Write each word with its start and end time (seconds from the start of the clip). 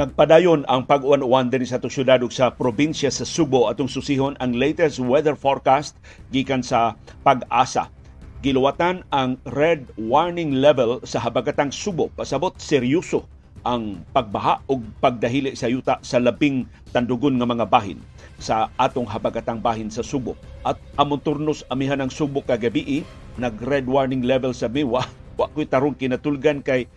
Nagpadayon 0.00 0.64
ang 0.64 0.88
pag-uwan-uwan 0.88 1.52
din 1.52 1.60
sa 1.68 1.76
syudad 1.76 2.24
sa 2.32 2.48
probinsya 2.48 3.12
sa 3.12 3.28
Subo 3.28 3.68
atong 3.68 3.84
susihon 3.84 4.32
ang 4.40 4.56
latest 4.56 4.96
weather 4.96 5.36
forecast 5.36 5.92
gikan 6.32 6.64
sa 6.64 6.96
pag-asa. 7.20 7.92
Giluwatan 8.40 9.04
ang 9.12 9.36
red 9.44 9.84
warning 10.00 10.56
level 10.56 11.04
sa 11.04 11.20
habagatang 11.20 11.68
Subo. 11.68 12.08
Pasabot 12.16 12.56
seryoso 12.56 13.28
ang 13.60 14.00
pagbaha 14.16 14.64
ug 14.72 14.80
pagdahili 15.04 15.52
sa 15.52 15.68
yuta 15.68 16.00
sa 16.00 16.16
labing 16.16 16.64
tandugon 16.96 17.36
nga 17.36 17.44
mga 17.44 17.68
bahin 17.68 18.00
sa 18.40 18.72
atong 18.80 19.04
habagatang 19.04 19.60
bahin 19.60 19.92
sa 19.92 20.00
Subo. 20.00 20.32
At 20.64 20.80
among 20.96 21.20
turnos 21.20 21.60
amihan 21.68 22.00
ng 22.00 22.08
Subo 22.08 22.40
kagabi 22.40 23.04
nag 23.36 23.60
red 23.60 23.84
warning 23.84 24.24
level 24.24 24.56
sa 24.56 24.64
Miwa. 24.64 25.04
Wa 25.36 25.52
ko'y 25.52 25.68
tarong 25.68 25.92
kinatulgan 25.92 26.64
kay 26.64 26.88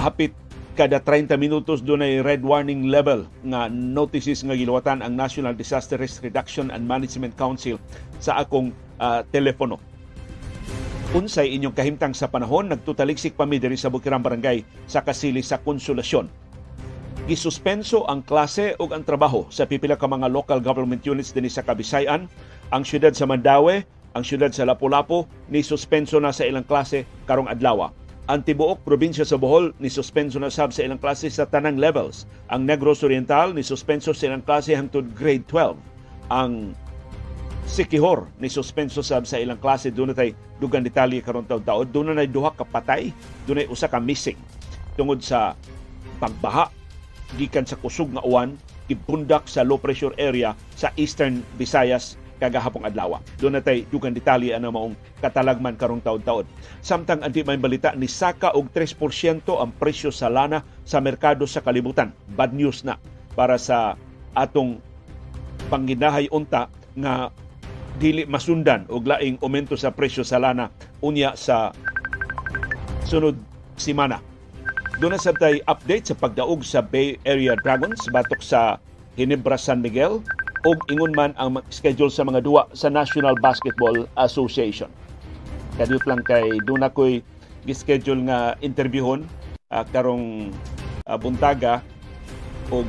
hapit 0.00 0.32
kada 0.74 0.98
30 0.98 1.38
minutos 1.38 1.78
doon 1.86 2.02
ay 2.02 2.18
red 2.18 2.42
warning 2.42 2.90
level 2.90 3.30
nga 3.46 3.70
notices 3.70 4.42
nga 4.42 4.58
giluwatan 4.58 5.06
ang 5.06 5.14
National 5.14 5.54
Disaster 5.54 5.94
Risk 5.94 6.26
Reduction 6.26 6.74
and 6.74 6.82
Management 6.82 7.38
Council 7.38 7.78
sa 8.18 8.42
akong 8.42 8.74
uh, 8.98 9.22
telepono. 9.30 9.78
Unsay 11.14 11.54
inyong 11.54 11.78
kahimtang 11.78 12.10
sa 12.10 12.26
panahon, 12.26 12.66
nagtutaliksik 12.66 13.38
pa 13.38 13.46
mi 13.46 13.62
diri 13.62 13.78
sa 13.78 13.86
Bukirang 13.86 14.18
Barangay 14.18 14.66
sa 14.90 15.06
kasili 15.06 15.46
sa 15.46 15.62
konsolasyon. 15.62 16.26
Gisuspenso 17.30 18.02
ang 18.10 18.26
klase 18.26 18.74
ug 18.82 18.90
ang 18.90 19.06
trabaho 19.06 19.46
sa 19.54 19.70
pipila 19.70 19.94
ka 19.94 20.10
mga 20.10 20.26
local 20.26 20.58
government 20.58 21.06
units 21.06 21.30
dinhi 21.30 21.48
sa 21.48 21.62
Kabisayan. 21.62 22.26
Ang 22.74 22.82
syudad 22.82 23.14
sa 23.14 23.30
Mandaue, 23.30 23.86
ang 24.10 24.26
syudad 24.26 24.50
sa 24.50 24.66
Lapu-Lapu 24.66 25.22
ni 25.46 25.62
suspenso 25.62 26.18
na 26.18 26.34
sa 26.34 26.50
ilang 26.50 26.66
klase 26.66 27.06
karong 27.30 27.46
adlaw 27.46 27.94
ang 28.24 28.40
tibuok 28.40 28.88
probinsya 28.88 29.28
sa 29.28 29.36
Bohol 29.36 29.76
ni 29.76 29.92
suspenso 29.92 30.40
na 30.40 30.48
sab 30.48 30.72
sa 30.72 30.80
ilang 30.80 30.96
klase 30.96 31.28
sa 31.28 31.44
tanang 31.44 31.76
levels. 31.76 32.24
Ang 32.48 32.64
Negros 32.64 33.04
Oriental 33.04 33.52
ni 33.52 33.60
suspenso 33.60 34.16
sa 34.16 34.32
ilang 34.32 34.40
klase 34.40 34.72
hangtod 34.72 35.12
grade 35.12 35.44
12. 35.52 35.76
Ang 36.32 36.72
Sikihor 37.64 38.28
ni 38.40 38.48
suspenso 38.48 39.04
sab 39.04 39.28
sa 39.28 39.40
ilang 39.40 39.60
klase 39.60 39.92
doon 39.92 40.16
tay 40.16 40.32
dugang 40.56 40.84
detalye 40.84 41.20
karon 41.20 41.44
taon-taon. 41.44 41.88
Doon 41.92 42.16
na 42.16 42.24
duha 42.24 42.52
ka 42.52 42.64
patay, 42.64 43.12
doon 43.44 43.68
usa 43.68 43.92
ka 43.92 44.00
missing 44.00 44.36
tungod 44.96 45.20
sa 45.20 45.52
pagbaha 46.16 46.72
gikan 47.36 47.68
sa 47.68 47.76
kusog 47.76 48.08
nga 48.14 48.24
uwan 48.24 48.56
ibundak 48.88 49.48
sa 49.48 49.64
low 49.64 49.80
pressure 49.80 50.12
area 50.16 50.52
sa 50.76 50.92
Eastern 50.96 51.44
Visayas 51.56 52.20
kagahapong 52.38 52.86
adlaw. 52.86 53.18
Doon 53.38 53.58
natay 53.58 53.86
dugang 53.88 54.14
detalye 54.14 54.54
ano 54.54 54.70
maong 54.74 54.94
katalagman 55.22 55.78
karong 55.78 56.02
taon-taon. 56.02 56.46
Samtang 56.84 57.22
anti 57.22 57.46
may 57.46 57.58
balita 57.58 57.94
ni 57.94 58.10
saka 58.10 58.52
og 58.54 58.70
3% 58.72 59.46
ang 59.54 59.72
presyo 59.74 60.10
sa 60.10 60.28
lana 60.30 60.62
sa 60.82 60.98
merkado 60.98 61.46
sa 61.46 61.62
kalibutan. 61.62 62.10
Bad 62.34 62.52
news 62.52 62.82
na 62.82 62.98
para 63.34 63.58
sa 63.58 63.98
atong 64.34 64.78
panginahay 65.70 66.28
unta 66.30 66.70
nga 66.94 67.30
dili 67.98 68.26
masundan 68.26 68.86
og 68.90 69.06
laing 69.06 69.38
aumento 69.38 69.78
sa 69.78 69.94
presyo 69.94 70.26
sa 70.26 70.42
lana 70.42 70.70
unya 70.98 71.38
sa 71.38 71.70
sunod 73.06 73.38
simana. 73.78 74.18
Doon 74.98 75.18
sabtay 75.18 75.58
update 75.66 76.10
sa 76.10 76.18
pagdaog 76.18 76.62
sa 76.62 76.78
Bay 76.78 77.18
Area 77.26 77.58
Dragons 77.58 77.98
batok 78.14 78.38
sa 78.38 78.78
Hinebra 79.18 79.58
San 79.58 79.82
Miguel 79.82 80.22
og 80.64 80.80
ingon 80.88 81.12
man 81.12 81.36
ang 81.36 81.60
schedule 81.68 82.08
sa 82.08 82.24
mga 82.24 82.40
duwa 82.40 82.64
sa 82.72 82.88
National 82.88 83.36
Basketball 83.36 84.08
Association. 84.16 84.88
Kadiyot 85.76 86.08
lang 86.08 86.24
kay 86.24 86.56
doon 86.64 86.88
ako'y 86.88 87.20
gischedule 87.68 88.24
nga 88.24 88.56
interviewon 88.64 89.28
uh, 89.68 89.84
karong 89.92 90.48
uh, 91.04 91.16
buntaga 91.20 91.84
og 92.72 92.88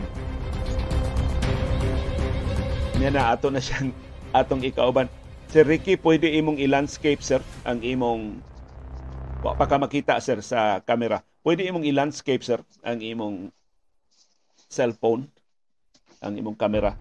niya 2.95 3.11
na 3.11 3.35
ato 3.35 3.51
na 3.51 3.59
siyang 3.59 3.91
atong 4.31 4.63
ikauban. 4.63 5.11
Sir 5.51 5.67
Ricky, 5.67 5.99
pwede 5.99 6.31
imong 6.31 6.59
i-landscape 6.63 7.19
sir 7.19 7.43
ang 7.67 7.83
imong 7.83 8.39
wa 9.43 9.51
pa 9.51 9.67
ka 9.67 9.75
makita 9.75 10.15
sir 10.23 10.39
sa 10.39 10.79
camera. 10.79 11.19
Pwede 11.43 11.67
imong 11.67 11.83
i-landscape 11.83 12.39
sir 12.39 12.63
ang 12.87 13.03
imong 13.03 13.51
cellphone 14.71 15.27
ang 16.23 16.39
imong 16.39 16.55
camera 16.55 16.95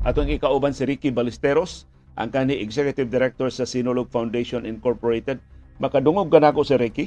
Atong 0.00 0.32
ikauban 0.32 0.72
si 0.72 0.88
Ricky 0.88 1.12
Ballesteros, 1.12 1.84
ang 2.16 2.32
kani 2.32 2.56
Executive 2.56 3.12
Director 3.12 3.52
sa 3.52 3.68
Sinulog 3.68 4.08
Foundation 4.08 4.64
Incorporated. 4.64 5.36
Makadungog 5.76 6.32
ka 6.32 6.40
na 6.40 6.56
ako 6.56 6.64
si 6.64 6.72
Ricky? 6.80 7.06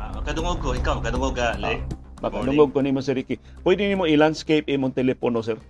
Uh, 0.00 0.16
makadungog 0.16 0.64
ko, 0.64 0.72
ikaw, 0.72 0.96
makadungog 0.96 1.36
ka, 1.36 1.60
Le. 1.60 1.76
Uh, 1.76 1.80
makadungog 2.24 2.72
ko 2.72 2.80
nimo 2.80 3.04
si 3.04 3.12
Ricky. 3.12 3.36
Pwede 3.60 3.84
nimo 3.84 4.08
i-landscape 4.08 4.64
imong 4.64 4.96
telepono, 4.96 5.44
sir? 5.44 5.60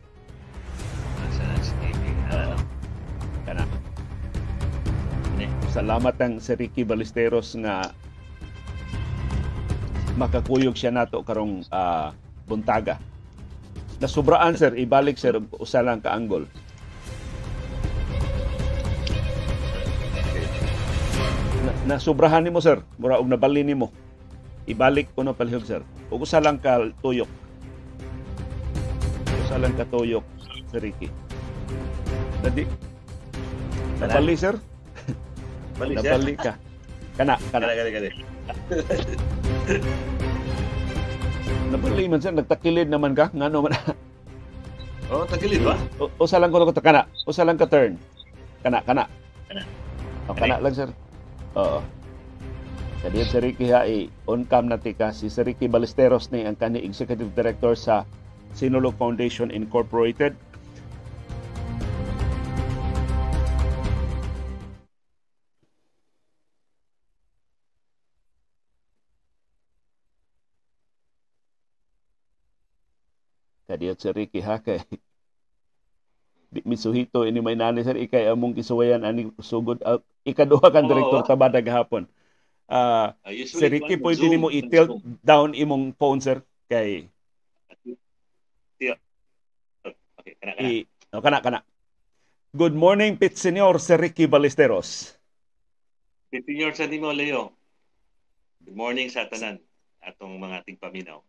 Sa 1.34 1.42
landscaping, 1.50 2.18
ano? 2.30 2.54
Salamat 5.74 6.14
ang 6.22 6.38
si 6.38 6.54
Ricky 6.54 6.86
Ballesteros 6.86 7.58
nga 7.58 7.90
makakuyog 10.14 10.78
siya 10.78 10.94
nato 10.94 11.26
karong 11.26 11.66
uh, 11.74 12.14
buntaga 12.46 13.02
Nasubraan 14.02 14.58
sir, 14.58 14.74
ibalik 14.74 15.14
sir 15.14 15.38
usa 15.62 15.78
lang 15.78 16.02
ka 16.02 16.10
angle. 16.10 16.50
Na, 21.64 21.94
nasubrahan 21.94 22.42
nimo 22.42 22.58
sir, 22.58 22.82
mura 22.98 23.22
og 23.22 23.30
nabali 23.30 23.62
nimo. 23.62 23.94
Ibalik 24.66 25.14
ko 25.14 25.22
na 25.22 25.36
palihog 25.36 25.62
sir. 25.62 25.80
Ug 26.10 26.26
usa 26.26 26.42
lang 26.42 26.58
ka 26.58 26.82
tuyok. 27.04 27.30
Usa 29.46 29.56
lang 29.60 29.76
ka 29.78 29.84
tuyok, 29.86 30.24
Sir 30.72 30.80
Ricky. 30.82 31.08
Dadi. 32.42 32.64
Nabali 34.02 34.34
sir? 34.34 34.58
Bali. 35.78 35.94
Nabali 35.94 36.34
ka. 36.34 36.58
Kana, 37.14 37.38
kana. 37.52 37.70
Kana, 37.70 37.74
kana, 37.78 37.90
kana. 37.94 38.10
Nabali 41.74 42.06
man 42.06 42.22
siya, 42.22 42.32
nagtakilid 42.34 42.88
naman 42.88 43.12
ka. 43.18 43.30
Nga 43.34 43.48
naman. 43.50 43.72
oh, 45.12 45.26
takilid 45.26 45.62
ba? 45.66 45.74
O, 45.98 46.10
usa 46.22 46.38
lang 46.38 46.54
ko 46.54 46.62
ka 46.70 46.82
kana. 46.82 47.06
Usa 47.26 47.42
lang 47.42 47.58
ka 47.58 47.66
turn. 47.66 47.98
Kana, 48.62 48.80
kana. 48.86 49.10
Kana. 49.50 49.62
O, 50.30 50.34
kana 50.38 50.62
lang, 50.62 50.74
sir. 50.74 50.90
Oo. 51.58 51.82
Kadi 53.04 53.20
si 53.20 53.36
Ricky 53.36 53.68
ha, 53.68 53.84
on 54.24 54.48
cam 54.48 54.64
na 54.64 54.80
tika. 54.80 55.12
Si 55.12 55.28
Ricky 55.28 55.68
Balesteros 55.68 56.32
ni 56.32 56.48
ang 56.48 56.56
kani 56.56 56.80
Executive 56.80 57.28
Director 57.36 57.76
sa 57.76 58.08
Sinulog 58.56 58.96
Foundation 58.96 59.52
Incorporated. 59.52 60.32
Kadiyot 73.74 73.98
si 73.98 74.08
Ricky 74.14 74.38
ha 74.46 74.62
kay 74.62 74.78
di 76.54 76.62
misuhito 76.62 77.26
ini 77.26 77.42
may 77.42 77.58
nani 77.58 77.82
sir 77.82 77.98
ikay 77.98 78.30
among 78.30 78.54
kisuwayan 78.54 79.02
ani 79.02 79.34
sugod 79.42 79.82
uh, 79.82 79.98
ikaduha 80.22 80.70
kan 80.70 80.86
direktor 80.86 81.18
oh, 81.18 81.26
tabada 81.26 81.58
gahapon. 81.58 82.06
Uh, 82.70 83.10
uh, 83.26 83.34
si 83.34 83.66
Ricky 83.66 83.98
pwede 83.98 84.30
nimo 84.30 84.54
i-tilt 84.54 85.02
down 85.26 85.50
imong 85.58 85.90
phone 85.98 86.22
sir 86.22 86.38
kay 86.70 87.10
Okay, 90.24 90.40
kana 90.40 90.56
kana. 90.56 90.64
I, 90.64 90.88
oh, 91.12 91.20
kana 91.20 91.38
kana. 91.44 91.60
Good 92.56 92.72
morning, 92.72 93.20
Pit 93.20 93.36
Senior, 93.36 93.76
Sir 93.76 94.00
Ricky 94.00 94.24
Ballesteros. 94.24 95.12
Pit 96.32 96.48
Senior 96.48 96.72
sa 96.72 96.88
Leo. 96.88 97.52
Good 98.64 98.72
morning 98.72 99.12
sa 99.12 99.28
tanan 99.28 99.60
atong 100.00 100.40
mga 100.40 100.64
tigpaminaw. 100.64 101.20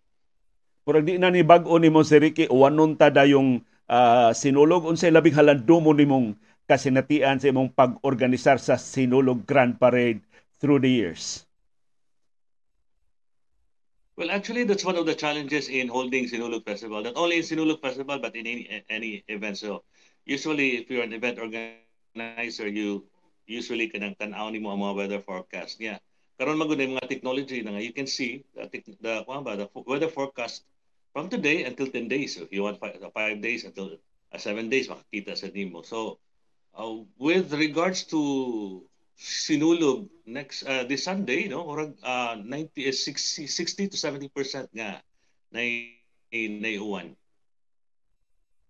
Pero 0.85 1.01
di 1.01 1.17
na 1.17 1.33
ni 1.33 1.41
bag-o 1.41 1.81
nimo 1.81 2.05
si 2.05 2.21
Ricky 2.21 2.45
wanon 2.45 2.93
ta 2.93 3.09
dayong 3.09 3.65
uh, 3.89 4.29
sinulog 4.37 4.85
unsay 4.85 5.09
labing 5.09 5.33
halandomon 5.33 5.97
nimong 5.97 6.37
kasinatian 6.69 7.41
sa 7.41 7.49
imong 7.49 7.73
pag-organisar 7.73 8.57
sa 8.57 8.77
Sinulog 8.77 9.45
Grand 9.45 9.77
Parade 9.77 10.21
through 10.61 10.81
the 10.81 10.89
years? 10.89 11.45
Well, 14.17 14.31
actually, 14.31 14.63
that's 14.63 14.85
one 14.85 14.95
of 14.95 15.05
the 15.05 15.13
challenges 15.13 15.67
in 15.67 15.91
holding 15.91 16.25
Sinulog 16.25 16.63
Festival. 16.63 17.03
Not 17.03 17.19
only 17.19 17.41
in 17.41 17.45
Sinulog 17.45 17.81
Festival, 17.81 18.17
but 18.17 18.33
in 18.33 18.47
any, 18.47 18.83
any 18.89 19.25
event. 19.27 19.59
So, 19.59 19.83
usually, 20.23 20.79
if 20.79 20.89
you're 20.89 21.03
an 21.03 21.11
event 21.11 21.37
organizer, 21.37 22.69
you 22.69 23.03
usually 23.45 23.91
kanang 23.91 24.15
tanaw 24.17 24.49
nimo 24.49 24.71
ang 24.71 24.81
mga 24.81 24.95
weather 24.95 25.21
forecast. 25.21 25.77
Yeah. 25.83 25.99
Karon 26.39 26.57
magud 26.57 26.79
mga 26.79 27.11
technology 27.11 27.61
na 27.61 27.75
nga, 27.75 27.83
you 27.83 27.91
can 27.91 28.07
see 28.07 28.47
the, 28.55 28.71
the, 28.71 28.79
the, 29.03 29.13
the 29.27 29.67
weather 29.83 30.07
forecast 30.07 30.63
from 31.15 31.31
today 31.31 31.63
until 31.63 31.87
10 31.87 32.11
days. 32.11 32.35
If 32.35 32.51
you 32.51 32.67
want 32.67 32.77
five, 32.83 32.99
five 33.15 33.39
days 33.39 33.63
until 33.63 33.95
uh, 34.35 34.37
seven 34.37 34.67
days, 34.67 34.91
makakita 34.91 35.39
sa 35.39 35.47
nimo. 35.47 35.79
So 35.87 36.19
uh, 36.75 37.07
with 37.15 37.55
regards 37.55 38.03
to 38.11 38.83
sinulog 39.15 40.11
next 40.27 40.67
uh, 40.67 40.83
this 40.83 41.07
Sunday 41.07 41.47
no 41.47 41.63
or 41.63 41.95
uh, 42.03 42.35
90 42.35 42.91
60 42.91 43.47
60 43.47 43.87
to 43.87 43.95
70% 43.95 44.67
nga 44.75 44.99
na 45.55 45.63
naiuwan. 46.35 47.15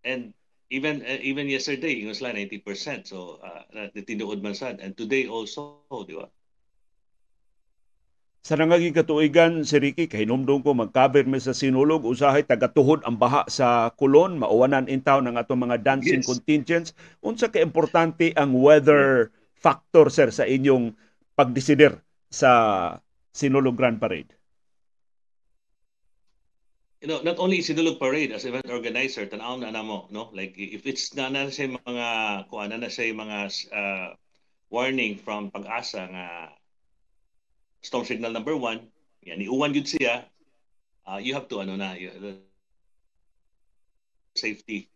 And 0.06 0.38
even 0.70 1.02
uh, 1.02 1.18
even 1.26 1.50
yesterday 1.50 1.98
yung 1.98 2.14
sila 2.14 2.30
90% 2.38 3.10
so 3.10 3.42
uh, 3.42 3.90
tinuod 4.06 4.46
man 4.46 4.54
sad 4.54 4.86
and 4.86 4.94
today 4.94 5.26
also 5.26 5.82
di 6.06 6.14
ba 6.14 6.30
sa 8.46 8.54
nangaging 8.54 8.94
katuigan 8.94 9.66
si 9.66 9.82
Ricky 9.82 10.06
kahinomdom 10.06 10.62
ko 10.62 10.78
magcover 10.78 11.26
mi 11.26 11.42
sa 11.42 11.50
sinulog 11.50 12.06
usahay 12.06 12.46
tagatuhod 12.46 13.02
ang 13.02 13.18
baha 13.18 13.42
sa 13.50 13.90
kulon 13.98 14.38
mauwanan 14.38 14.86
intaw 14.86 15.18
ng 15.18 15.34
atong 15.34 15.66
mga 15.66 15.82
dancing 15.82 16.22
yes. 16.22 16.30
contingents 16.30 16.90
unsa 17.26 17.50
ka 17.50 17.58
importante 17.58 18.38
ang 18.38 18.54
weather 18.54 19.34
factor 19.58 20.14
sir 20.14 20.30
sa 20.30 20.46
inyong 20.46 20.94
pagdesider 21.34 21.98
sa 22.30 22.52
Sinulog 23.34 23.82
Grand 23.82 23.98
Parade 23.98 24.30
you 27.02 27.10
know, 27.10 27.26
not 27.26 27.42
only 27.42 27.66
Sinulog 27.66 27.98
Parade 27.98 28.34
as 28.34 28.46
event 28.50 28.66
organizer, 28.66 29.30
tanaw 29.30 29.62
na 29.62 29.70
namo, 29.70 30.10
no? 30.10 30.34
Like 30.34 30.58
if 30.58 30.90
it's 30.90 31.14
na 31.14 31.30
na 31.30 31.54
say 31.54 31.70
mga 31.70 32.08
kuan 32.50 32.74
na 32.74 32.82
na 32.82 32.90
say 32.90 33.14
mga 33.14 33.46
uh, 33.70 34.18
warning 34.74 35.22
from 35.22 35.54
pag-asa 35.54 36.10
nga 36.10 36.26
storm 37.86 38.02
signal 38.02 38.34
number 38.34 38.58
one, 38.58 38.90
yan 39.22 39.46
iuwan 39.46 39.70
gud 39.70 39.86
siya, 39.86 40.26
uh, 41.06 41.22
you 41.22 41.38
have 41.38 41.46
to 41.46 41.62
ano 41.62 41.78
na, 41.78 41.94
you, 41.94 42.10
safety 44.34 44.90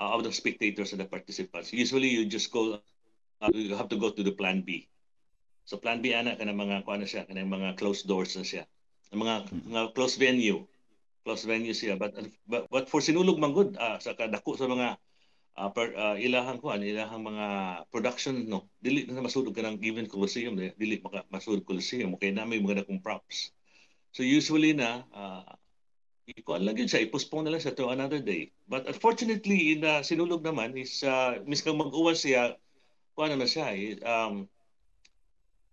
uh, 0.00 0.16
of 0.16 0.24
the 0.24 0.32
spectators 0.32 0.96
and 0.96 1.04
the 1.04 1.06
participants. 1.06 1.70
Usually 1.76 2.08
you 2.08 2.24
just 2.24 2.48
go 2.48 2.80
uh, 3.44 3.52
you 3.52 3.76
have 3.76 3.92
to 3.92 4.00
go 4.00 4.08
to 4.08 4.24
the 4.24 4.32
plan 4.32 4.64
B. 4.64 4.88
So 5.68 5.76
plan 5.76 6.00
B 6.00 6.16
ana 6.16 6.34
kana 6.34 6.56
mga 6.56 6.88
kuan 6.88 7.04
siya, 7.04 7.28
kana 7.28 7.44
mga 7.44 7.76
closed 7.76 8.08
doors 8.08 8.34
na 8.34 8.42
siya. 8.42 8.64
Mga 9.12 9.52
mga 9.68 9.92
closed 9.92 10.16
venue 10.16 10.64
close 11.24 11.44
venue 11.44 11.76
siya 11.76 12.00
but 12.00 12.16
but, 12.48 12.66
but 12.72 12.84
for 12.88 13.04
sinulog 13.04 13.36
manggod 13.36 13.76
uh, 13.76 14.00
sa 14.00 14.16
kadako 14.16 14.56
sa 14.56 14.68
mga 14.68 14.96
uh, 15.60 15.68
per, 15.68 15.92
uh, 15.92 16.16
ilahang 16.16 16.56
kuan 16.56 16.80
ilahang 16.80 17.20
mga 17.20 17.46
production 17.92 18.48
no 18.48 18.72
dili 18.80 19.04
na 19.12 19.20
masudog 19.20 19.52
kanang 19.52 19.76
given 19.76 20.08
coliseum 20.08 20.56
dili 20.56 20.96
maka 21.04 21.28
masudog 21.28 21.68
coliseum 21.68 22.16
kay 22.16 22.32
na 22.32 22.48
may 22.48 22.56
mga 22.56 22.84
dakong 22.84 23.04
props 23.04 23.52
so 24.16 24.24
usually 24.24 24.72
na 24.72 25.04
uh, 25.12 25.44
ikuan 26.24 26.64
lang 26.64 26.80
yun 26.80 26.88
siya 26.88 27.04
i-postpone 27.04 27.44
na 27.44 27.52
lang 27.52 27.60
siya 27.60 27.76
to 27.76 27.92
another 27.92 28.22
day 28.24 28.48
but 28.64 28.88
unfortunately 28.88 29.76
in 29.76 29.84
uh, 29.84 30.00
sinulog 30.00 30.40
naman 30.40 30.72
is 30.80 31.04
uh, 31.04 31.36
miskang 31.44 31.76
mag-uwan 31.76 32.16
siya 32.16 32.56
kuan 33.12 33.36
na 33.36 33.44
siya 33.44 33.76
eh, 33.76 34.00
um, 34.00 34.48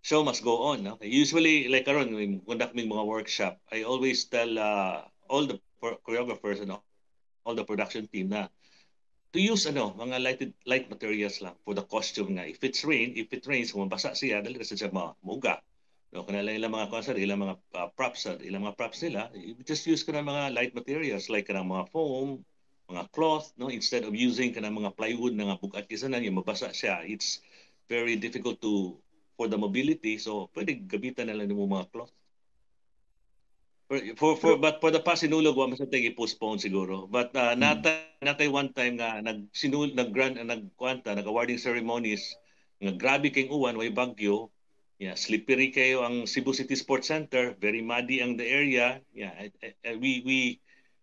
show 0.08 0.24
must 0.24 0.40
go 0.44 0.72
on. 0.72 0.88
No? 0.88 0.96
Usually, 1.04 1.68
like 1.68 1.84
karon, 1.84 2.16
we 2.16 2.40
conduct 2.48 2.76
mga 2.76 3.06
workshop, 3.06 3.60
I 3.68 3.84
always 3.84 4.24
tell 4.32 4.58
uh, 4.58 5.04
all 5.28 5.44
the 5.44 5.60
choreographers 5.84 6.64
and 6.64 6.72
all 7.44 7.56
the 7.56 7.68
production 7.68 8.08
team 8.08 8.32
na 8.32 8.48
to 9.34 9.40
use 9.40 9.68
ano 9.68 9.92
mga 9.98 10.18
light 10.24 10.42
light 10.64 10.88
materials 10.88 11.44
lang 11.44 11.56
for 11.64 11.76
the 11.76 11.84
costume 11.84 12.36
nga. 12.40 12.48
If 12.48 12.64
it's 12.64 12.84
rain 12.88 13.14
if 13.16 13.32
it 13.36 13.44
rains 13.48 13.76
mabasa 13.76 14.16
siya 14.16 14.40
dali 14.44 14.60
sa 14.64 14.80
siya 14.80 14.92
mauga 14.94 15.60
no 16.16 16.24
kanila 16.24 16.56
ilang 16.56 16.72
mga 16.72 16.88
concert 16.88 17.20
ilang 17.20 17.44
mga 17.44 17.56
uh, 17.76 17.90
props 17.92 18.32
uh, 18.32 18.40
ilang 18.40 18.64
mga 18.64 18.80
props 18.80 19.04
nila 19.04 19.28
just 19.68 19.84
use 19.84 20.08
kana 20.08 20.24
mga 20.24 20.56
light 20.56 20.72
materials 20.72 21.28
like 21.28 21.52
kana 21.52 21.68
mga 21.68 21.92
foam 21.92 22.40
mga 22.88 23.04
cloth 23.12 23.52
no 23.60 23.68
instead 23.68 24.08
of 24.08 24.16
using 24.16 24.56
kana 24.56 24.72
mga 24.72 24.96
plywood 24.96 25.36
na 25.36 25.52
nga 25.52 25.60
bugat 25.60 25.86
kisa 25.92 26.08
na 26.08 26.24
yung 26.24 26.40
mabasa 26.40 26.72
siya. 26.72 27.04
It's 27.04 27.44
very 27.92 28.16
difficult 28.16 28.64
to 28.64 28.96
for 29.36 29.46
the 29.52 29.60
mobility 29.60 30.18
so 30.18 30.50
pwede 30.56 30.88
gamitan 30.88 31.30
na 31.30 31.38
lang 31.38 31.52
mo 31.54 31.68
mga 31.68 31.92
cloth 31.94 32.17
For, 33.88 34.36
for, 34.36 34.60
but 34.60 34.84
for 34.84 34.92
the 34.92 35.00
past 35.00 35.24
sinulog, 35.24 35.56
wa 35.56 35.72
man 35.72 35.80
sa 35.80 35.88
postpone 35.88 36.60
siguro. 36.60 37.08
But 37.08 37.32
uh, 37.32 37.56
hmm. 37.56 37.64
natay, 37.64 38.20
natay 38.20 38.52
one 38.52 38.76
time 38.76 39.00
nga 39.00 39.24
nag 39.24 39.48
sinul 39.56 39.96
nag 39.96 40.12
grand 40.12 40.36
nagkwanta 40.36 41.16
nag 41.16 41.24
awarding 41.24 41.56
ceremonies 41.56 42.36
nga 42.84 42.92
grabe 42.92 43.32
kay 43.32 43.48
uwan 43.48 43.80
way 43.80 43.88
bagyo. 43.88 44.52
Yeah, 45.00 45.16
slippery 45.16 45.72
kayo 45.72 46.04
ang 46.04 46.26
Cebu 46.28 46.58
City 46.58 46.74
Sports 46.76 47.14
Center, 47.14 47.54
very 47.62 47.86
muddy 47.86 48.20
ang 48.20 48.36
the 48.36 48.44
area. 48.44 49.00
Yeah, 49.16 49.32
we 49.96 50.26
we 50.26 50.40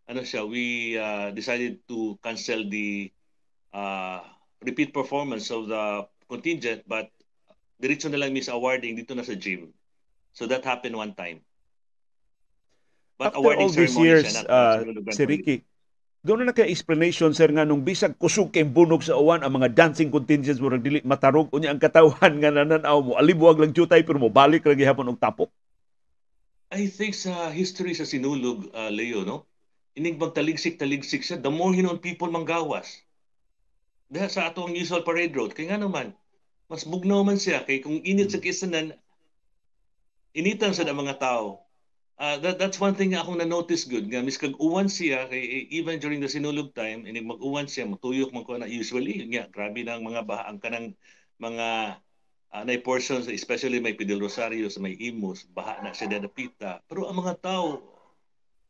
ano 0.05 0.21
siya, 0.21 0.45
we 0.45 0.99
uh, 1.01 1.33
decided 1.33 1.81
to 1.89 2.21
cancel 2.21 2.69
the 2.69 3.09
uh, 3.73 4.21
repeat 4.61 4.93
performance 4.93 5.49
of 5.49 5.73
the 5.73 6.05
contingent 6.29 6.85
but 6.85 7.09
diretso 7.81 8.13
na 8.13 8.21
lang 8.21 8.37
miss 8.37 8.53
awarding 8.53 8.93
dito 8.99 9.17
na 9.17 9.25
sa 9.25 9.33
gym. 9.33 9.73
So 10.37 10.45
that 10.53 10.69
happened 10.69 10.99
one 11.01 11.17
time. 11.17 11.41
But 13.15 13.39
After 13.39 13.55
all 13.55 13.71
these 13.71 13.95
years, 13.95 14.35
uh, 14.43 14.83
si 15.15 15.23
Ricky, 15.23 15.63
doon 16.25 16.49
na 16.49 16.57
kay 16.57 16.73
explanation 16.73 17.37
sir 17.37 17.53
nga 17.53 17.69
nung 17.69 17.85
bisag 17.85 18.17
kusog 18.17 18.49
kay 18.49 18.65
bunog 18.65 19.05
sa 19.05 19.15
uwan 19.21 19.45
ang 19.45 19.61
mga 19.61 19.77
dancing 19.77 20.09
contingents 20.09 20.57
mo 20.57 20.73
dili 20.73 21.05
matarog. 21.05 21.53
Unya 21.53 21.69
ang 21.69 21.79
katawan 21.79 22.41
nga 22.41 22.51
nananaw 22.51 22.99
mo 23.05 23.13
alibuwag 23.21 23.61
lang 23.61 23.77
jutay 23.77 24.01
pero 24.03 24.17
mo 24.17 24.33
balik 24.33 24.65
ra 24.65 24.73
gihapon 24.73 25.13
og 25.13 25.21
tapok. 25.21 25.53
I 26.73 26.89
think 26.89 27.15
sa 27.15 27.53
history 27.53 27.93
sa 27.93 28.09
sinulog 28.09 28.73
uh, 28.73 28.89
Leo 28.89 29.23
no? 29.23 29.45
Inig 29.95 30.19
magtaligsik 30.19 30.81
taligsik 30.81 31.23
siya 31.23 31.39
the 31.39 31.53
more 31.53 31.77
hinon 31.77 32.01
people 32.01 32.33
manggawas. 32.33 33.05
Dahil 34.09 34.33
sa 34.33 34.49
atong 34.49 34.75
usual 34.75 35.05
parade 35.05 35.37
road. 35.37 35.53
Kay 35.53 35.69
nga 35.69 35.79
naman 35.79 36.17
mas 36.73 36.89
bugnaw 36.89 37.21
man 37.21 37.37
siya 37.37 37.69
kay 37.69 37.85
kung 37.85 38.01
init 38.01 38.33
sa 38.33 38.41
kisanan 38.41 38.97
initan 40.33 40.73
sa 40.73 40.89
mga 40.89 41.21
tao 41.21 41.64
uh, 42.19 42.37
that, 42.39 42.59
that's 42.59 42.79
one 42.79 42.95
thing 42.95 43.15
akong 43.15 43.39
na-notice 43.39 43.85
good 43.87 44.07
nga 44.07 44.23
mis 44.23 44.39
kag 44.39 44.55
uwan 44.59 44.87
siya 44.87 45.27
kay 45.27 45.67
even 45.71 45.99
during 45.99 46.23
the 46.23 46.31
sinulog 46.31 46.71
time 46.75 47.07
inig 47.07 47.27
mag-uwan 47.27 47.67
siya 47.67 47.89
matuyok 47.89 48.31
man 48.31 48.47
ko 48.47 48.59
na 48.59 48.71
usually 48.71 49.25
nga 49.35 49.51
grabe 49.51 49.83
na 49.83 49.99
ang 49.99 50.05
mga 50.07 50.23
baha 50.27 50.45
ang 50.51 50.59
kanang 50.63 50.95
mga 51.43 51.99
uh, 52.55 52.63
na 52.63 52.79
portions 52.83 53.27
especially 53.27 53.83
may 53.83 53.99
Pidel 53.99 54.23
Rosario 54.23 54.71
sa 54.71 54.79
may 54.79 54.95
Imus 54.95 55.47
baha 55.51 55.83
na 55.83 55.91
siya 55.91 56.19
dadapita 56.19 56.83
pero 56.87 57.11
ang 57.11 57.19
mga 57.19 57.35
tao 57.43 57.83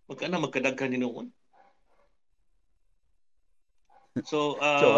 magkana 0.05 0.37
magkadaghan 0.41 0.93
ni 0.93 1.01
noon. 1.01 1.33
So, 4.29 4.61
um, 4.63 4.79
so 4.79 4.89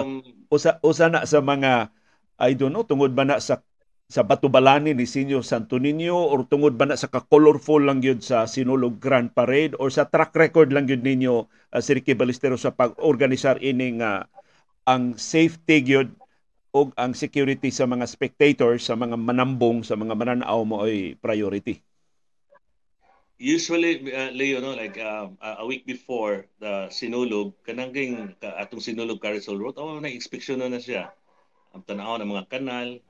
usa 0.53 0.71
usa 0.85 1.09
na 1.09 1.25
sa 1.25 1.41
mga 1.41 1.89
I 2.37 2.53
don't 2.53 2.75
know 2.75 2.85
tungod 2.85 3.17
ba 3.17 3.25
na 3.25 3.41
sa 3.41 3.65
sa 4.07 4.23
Batubalani 4.23 4.95
ni 4.95 5.03
Sinyo 5.03 5.43
Santo 5.43 5.83
Niño 5.83 6.15
or 6.15 6.47
tungod 6.47 6.79
ba 6.79 6.87
na 6.87 6.95
sa 6.95 7.11
ka-colorful 7.11 7.83
lang 7.83 7.99
yun 7.99 8.23
sa 8.23 8.47
Sinulog 8.47 9.03
Grand 9.03 9.35
Parade 9.35 9.75
or 9.83 9.91
sa 9.91 10.07
track 10.07 10.31
record 10.39 10.71
lang 10.71 10.87
yun 10.87 11.03
ninyo 11.03 11.43
uh, 11.43 11.81
si 11.83 11.99
Ricky 11.99 12.15
Balistero 12.15 12.55
sa 12.55 12.71
pag-organisar 12.71 13.59
ining 13.59 14.07
uh, 14.07 14.23
ang 14.87 15.19
safety 15.19 15.83
yun 15.83 16.15
o 16.71 16.95
ang 16.95 17.17
security 17.17 17.73
sa 17.73 17.89
mga 17.89 18.07
spectators, 18.07 18.87
sa 18.87 18.95
mga 18.95 19.19
manambong, 19.19 19.83
sa 19.83 19.99
mga 19.99 20.13
mananaw 20.13 20.61
mo 20.63 20.85
ay 20.85 21.19
priority? 21.19 21.81
Usually, 23.41 24.01
uh, 24.13 24.33
Leo, 24.33 24.61
no, 24.61 24.77
like 24.77 24.97
uh, 25.01 25.29
a 25.41 25.65
week 25.65 25.89
before 25.89 26.45
the 26.61 26.89
Sinulog, 26.93 27.57
kananging 27.65 28.37
atong 28.41 28.81
Sinulog 28.81 29.25
Carousel 29.25 29.57
Road, 29.57 29.81
oh, 29.81 30.01
na 30.01 30.13
inspeksyon 30.13 30.61
na 30.61 30.69
na 30.69 30.81
siya. 30.81 31.13
Ang 31.73 31.85
tanaw 31.85 32.21
ng 32.21 32.33
mga 32.33 32.45
kanal, 32.49 33.01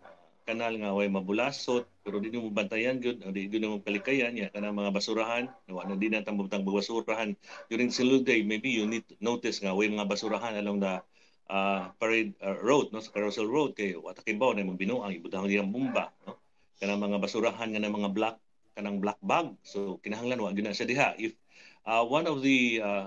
kanal 0.46 0.78
nga 0.78 0.94
way 0.94 1.10
mabulasot 1.10 1.90
pero 2.06 2.22
di 2.22 2.30
mo 2.30 2.54
bantayan 2.54 3.02
gyud 3.02 3.18
di 3.34 3.50
gyud 3.50 3.66
mo 3.66 3.82
kalikayan 3.82 4.38
ya 4.38 4.46
kana 4.54 4.70
mga 4.70 4.94
basurahan 4.94 5.50
wa 5.66 5.82
na 5.82 5.98
di 5.98 6.06
na 6.06 6.22
tambutang 6.22 6.62
basurahan. 6.62 7.34
During 7.66 7.90
Silud 7.90 8.22
Day 8.22 8.46
maybe 8.46 8.70
you 8.70 8.86
need 8.86 9.02
to 9.10 9.18
notice 9.18 9.58
nga 9.58 9.74
way 9.74 9.90
mga 9.90 10.06
basurahan 10.06 10.54
along 10.54 10.86
the 10.86 11.02
uh, 11.50 11.90
parade 11.98 12.38
uh, 12.38 12.54
road 12.62 12.94
no 12.94 13.02
sa 13.02 13.10
Carousel 13.10 13.50
Road 13.50 13.74
kay 13.74 13.98
wa 13.98 14.14
ta 14.14 14.22
kibaw 14.22 14.54
na 14.54 14.62
mong 14.62 14.78
binuang 14.78 15.10
ibutang 15.18 15.50
diyang 15.50 15.74
bomba 15.74 16.14
no. 16.22 16.38
Kana 16.78 16.94
mga 16.94 17.18
basurahan 17.18 17.66
nga 17.66 17.82
mga 17.82 18.10
black 18.14 18.38
kanang 18.78 19.02
black 19.02 19.18
bag 19.18 19.50
so 19.66 19.98
kinahanglan 20.06 20.38
wa 20.38 20.54
gyud 20.54 20.70
siya 20.70 20.86
diha. 20.86 21.08
If 21.18 21.34
uh, 21.82 22.06
one 22.06 22.30
of 22.30 22.46
the 22.46 22.78
uh, 22.78 23.06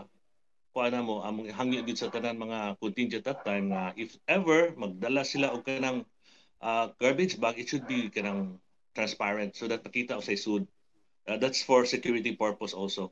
kuana 0.75 0.99
mo 0.99 1.23
among 1.23 1.55
hangyo 1.55 1.87
gyud 1.87 1.97
sa 1.97 2.11
tanan 2.11 2.35
mga 2.35 2.77
contingent 2.83 3.23
that 3.23 3.47
time 3.47 3.71
nga 3.71 3.95
if 3.95 4.19
ever 4.27 4.75
magdala 4.75 5.23
sila 5.23 5.55
og 5.55 5.63
kanang 5.63 6.03
uh, 6.61 6.91
garbage 6.99 7.39
bag, 7.39 7.59
it 7.59 7.69
should 7.69 7.87
be 7.87 8.09
kanang 8.09 8.59
transparent 8.95 9.55
so 9.55 9.67
that 9.67 9.83
makita 9.83 10.19
sa 10.21 10.35
sud. 10.35 10.67
Uh, 11.27 11.37
that's 11.37 11.61
for 11.61 11.85
security 11.85 12.33
purpose 12.35 12.73
also. 12.73 13.11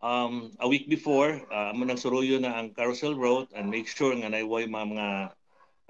Um, 0.00 0.56
a 0.60 0.68
week 0.68 0.88
before, 0.88 1.44
uh, 1.52 1.72
mo 1.76 1.84
nang 1.84 2.00
suruyo 2.00 2.40
na 2.40 2.56
ang 2.56 2.72
Carousel 2.72 3.16
Road 3.16 3.52
and 3.52 3.68
make 3.68 3.88
sure 3.88 4.16
nga 4.16 4.32
naiway 4.32 4.64
mga 4.64 5.32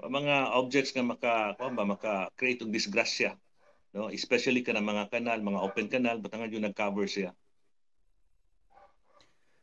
mga 0.01 0.09
mga 0.09 0.35
objects 0.57 0.91
nga 0.97 1.05
maka 1.05 1.33
ba 1.55 1.85
maka 1.85 2.13
create 2.33 2.65
og 2.65 2.73
disgrasya 2.73 3.37
no 3.93 4.09
especially 4.09 4.65
kana 4.65 4.81
mga 4.81 5.13
kanal 5.13 5.37
mga 5.37 5.61
open 5.61 5.87
kanal 5.91 6.17
batangan 6.17 6.49
yung 6.49 6.65
nag-cover 6.65 7.05
siya 7.05 7.31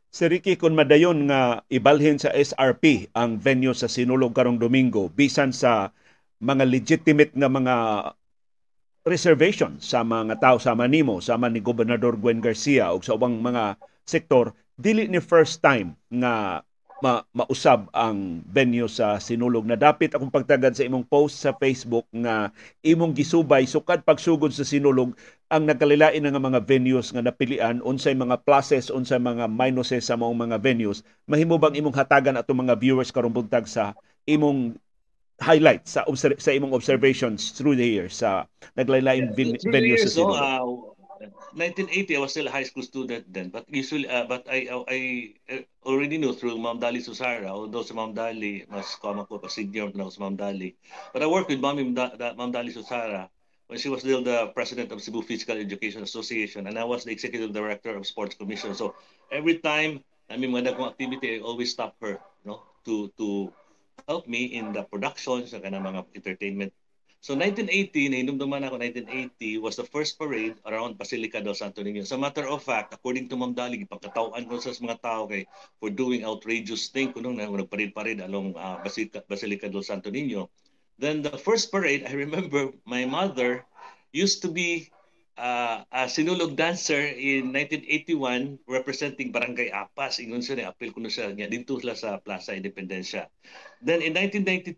Si 0.09 0.25
Ricky 0.25 0.57
kung 0.57 0.73
madayon 0.73 1.29
nga 1.29 1.61
ibalhin 1.69 2.17
sa 2.17 2.33
SRP 2.33 3.13
ang 3.13 3.37
venue 3.37 3.77
sa 3.77 3.85
Sinulog 3.85 4.33
karong 4.33 4.57
Domingo 4.57 5.13
bisan 5.13 5.53
sa 5.53 5.93
mga 6.39 6.63
legitimate 6.67 7.33
nga 7.35 7.49
mga 7.51 7.75
reservation 9.07 9.79
sa 9.79 10.03
mga 10.03 10.39
tao 10.39 10.57
sa 10.59 10.75
Manimo, 10.75 11.19
sa 11.19 11.35
ni 11.35 11.59
Gobernador 11.59 12.15
Gwen 12.19 12.43
Garcia 12.43 12.91
o 12.91 12.99
sa 13.03 13.15
ubang 13.15 13.39
mga 13.39 13.79
sektor, 14.07 14.55
dili 14.79 15.07
ni 15.07 15.19
first 15.19 15.59
time 15.59 15.95
nga 16.11 16.63
ma 16.99 17.23
mausab 17.31 17.87
ang 17.95 18.43
venue 18.43 18.91
sa 18.91 19.23
Sinulog. 19.23 19.63
Na 19.63 19.79
dapit 19.79 20.11
akong 20.11 20.31
pagtagad 20.31 20.75
sa 20.75 20.83
imong 20.83 21.07
post 21.07 21.39
sa 21.39 21.55
Facebook 21.55 22.03
nga 22.11 22.51
imong 22.83 23.15
gisubay. 23.15 23.63
Sukad 23.63 24.03
pagsugod 24.03 24.51
sa 24.51 24.67
Sinulog 24.67 25.15
ang 25.47 25.63
nagkalilain 25.65 26.21
nga 26.21 26.43
mga 26.43 26.61
venues 26.61 27.09
nga 27.09 27.25
napilian 27.25 27.81
unsay 27.81 28.13
mga 28.13 28.45
pluses 28.45 28.93
unsay 28.93 29.17
mga 29.17 29.49
minuses 29.49 30.05
sa 30.05 30.13
mong 30.13 30.45
mga 30.45 30.61
venues 30.61 31.01
mahimo 31.25 31.57
bang 31.57 31.73
imong 31.73 31.97
hatagan 31.97 32.37
ato 32.37 32.53
mga 32.53 32.77
viewers 32.77 33.09
karon 33.09 33.33
buntag 33.33 33.65
sa 33.65 33.97
imong 34.29 34.77
highlight 35.41 35.87
sa 35.87 36.03
sa 36.15 36.51
imong 36.51 36.75
observations 36.75 37.51
through 37.55 37.75
the 37.75 37.85
years 37.85 38.19
sa 38.19 38.45
naglaylain 38.75 39.31
yeah, 39.31 39.71
venues 39.71 40.03
sa 40.03 40.11
Sinulog 40.11 40.39
uh, 40.39 40.89
1980, 41.51 42.15
I 42.15 42.19
was 42.19 42.31
still 42.31 42.47
a 42.47 42.51
high 42.51 42.63
school 42.63 42.83
student 42.83 43.27
then. 43.33 43.49
But 43.49 43.65
usually, 43.67 44.07
uh, 44.07 44.23
but 44.23 44.47
I, 44.47 44.67
uh, 44.71 44.83
I 44.87 45.33
uh, 45.51 45.65
already 45.83 46.17
knew 46.17 46.31
through 46.31 46.57
Ma'am 46.57 46.79
Dali 46.79 47.03
Susara, 47.03 47.47
although 47.47 47.83
sa 47.83 47.93
Ma'am 47.93 48.13
Dali, 48.13 48.63
mas 48.69 48.95
kama 48.95 49.25
ko 49.25 49.39
pa 49.39 49.49
senior 49.49 49.91
na 49.91 50.07
sa 50.07 50.23
Ma'am 50.23 50.37
Dali. 50.37 50.75
But 51.11 51.23
I 51.23 51.27
worked 51.27 51.49
with 51.49 51.59
Ma'am, 51.59 51.91
Ma'am 51.91 52.51
Dali 52.53 52.71
Susara 52.71 53.27
when 53.69 53.77
she 53.77 53.89
was 53.89 54.01
still 54.01 54.23
the 54.23 54.47
president 54.57 54.91
of 54.91 55.01
Cebu 55.01 55.21
Physical 55.21 55.57
Education 55.57 56.01
Association 56.01 56.65
and 56.65 56.77
I 56.77 56.83
was 56.83 57.05
the 57.05 57.11
executive 57.11 57.53
director 57.53 57.95
of 57.95 58.07
Sports 58.07 58.33
Commission. 58.33 58.73
So 58.73 58.95
every 59.31 59.59
time 59.59 60.03
I 60.29 60.37
mean 60.37 60.51
when 60.51 60.65
akong 60.65 60.89
activity, 60.89 61.37
I 61.37 61.39
always 61.45 61.69
stop 61.69 61.93
her, 62.01 62.17
no, 62.45 62.65
to 62.85 63.13
to 63.21 63.53
help 64.07 64.27
me 64.27 64.53
in 64.55 64.71
the 64.71 64.83
production 64.87 65.43
sa 65.49 65.59
kanang 65.59 65.83
mga 65.83 66.05
entertainment 66.15 66.71
So 67.19 67.35
1980, 67.35 68.15
nainumduman 68.15 68.63
ako 68.63 68.79
1980 68.79 69.59
was 69.59 69.75
the 69.75 69.83
first 69.83 70.15
parade 70.15 70.55
around 70.63 70.95
Basilica 70.95 71.43
del 71.43 71.51
Santo 71.51 71.83
Niño. 71.83 72.07
As 72.07 72.15
a 72.15 72.17
matter 72.17 72.47
of 72.47 72.63
fact, 72.63 72.95
according 72.95 73.27
to 73.27 73.35
Ma'am 73.35 73.51
Dalig, 73.51 73.83
pagkatawan 73.91 74.47
ko 74.47 74.55
sa 74.63 74.71
mga 74.71 75.03
tao 75.03 75.27
kay 75.27 75.43
for 75.83 75.91
doing 75.91 76.23
outrageous 76.23 76.87
thing 76.87 77.11
kunong 77.11 77.35
na 77.35 77.51
nagparid-parid 77.51 78.23
along 78.23 78.55
uh, 78.55 78.79
Basilica, 78.79 79.19
Basilica 79.27 79.67
del 79.67 79.83
Santo 79.83 80.07
Niño. 80.07 80.47
Then 80.95 81.19
the 81.19 81.35
first 81.35 81.75
parade, 81.75 82.07
I 82.07 82.15
remember 82.15 82.71
my 82.87 83.03
mother 83.03 83.67
used 84.15 84.39
to 84.47 84.49
be 84.51 84.87
uh, 85.39 85.87
a 85.87 86.11
sinulog 86.11 86.59
dancer 86.59 86.99
in 87.15 87.55
1981 87.55 88.59
representing 88.67 89.31
Barangay 89.31 89.71
Apas. 89.71 90.19
Ingon 90.19 90.43
siya 90.43 90.59
ni 90.59 90.65
appeal 90.67 90.91
ko 90.91 90.99
siya 91.07 91.31
niya 91.31 91.47
dito 91.47 91.79
sila 91.79 91.95
sa 91.95 92.19
Plaza 92.19 92.51
Independencia. 92.51 93.31
Then 93.79 94.03
in 94.03 94.11
1982, 94.13 94.75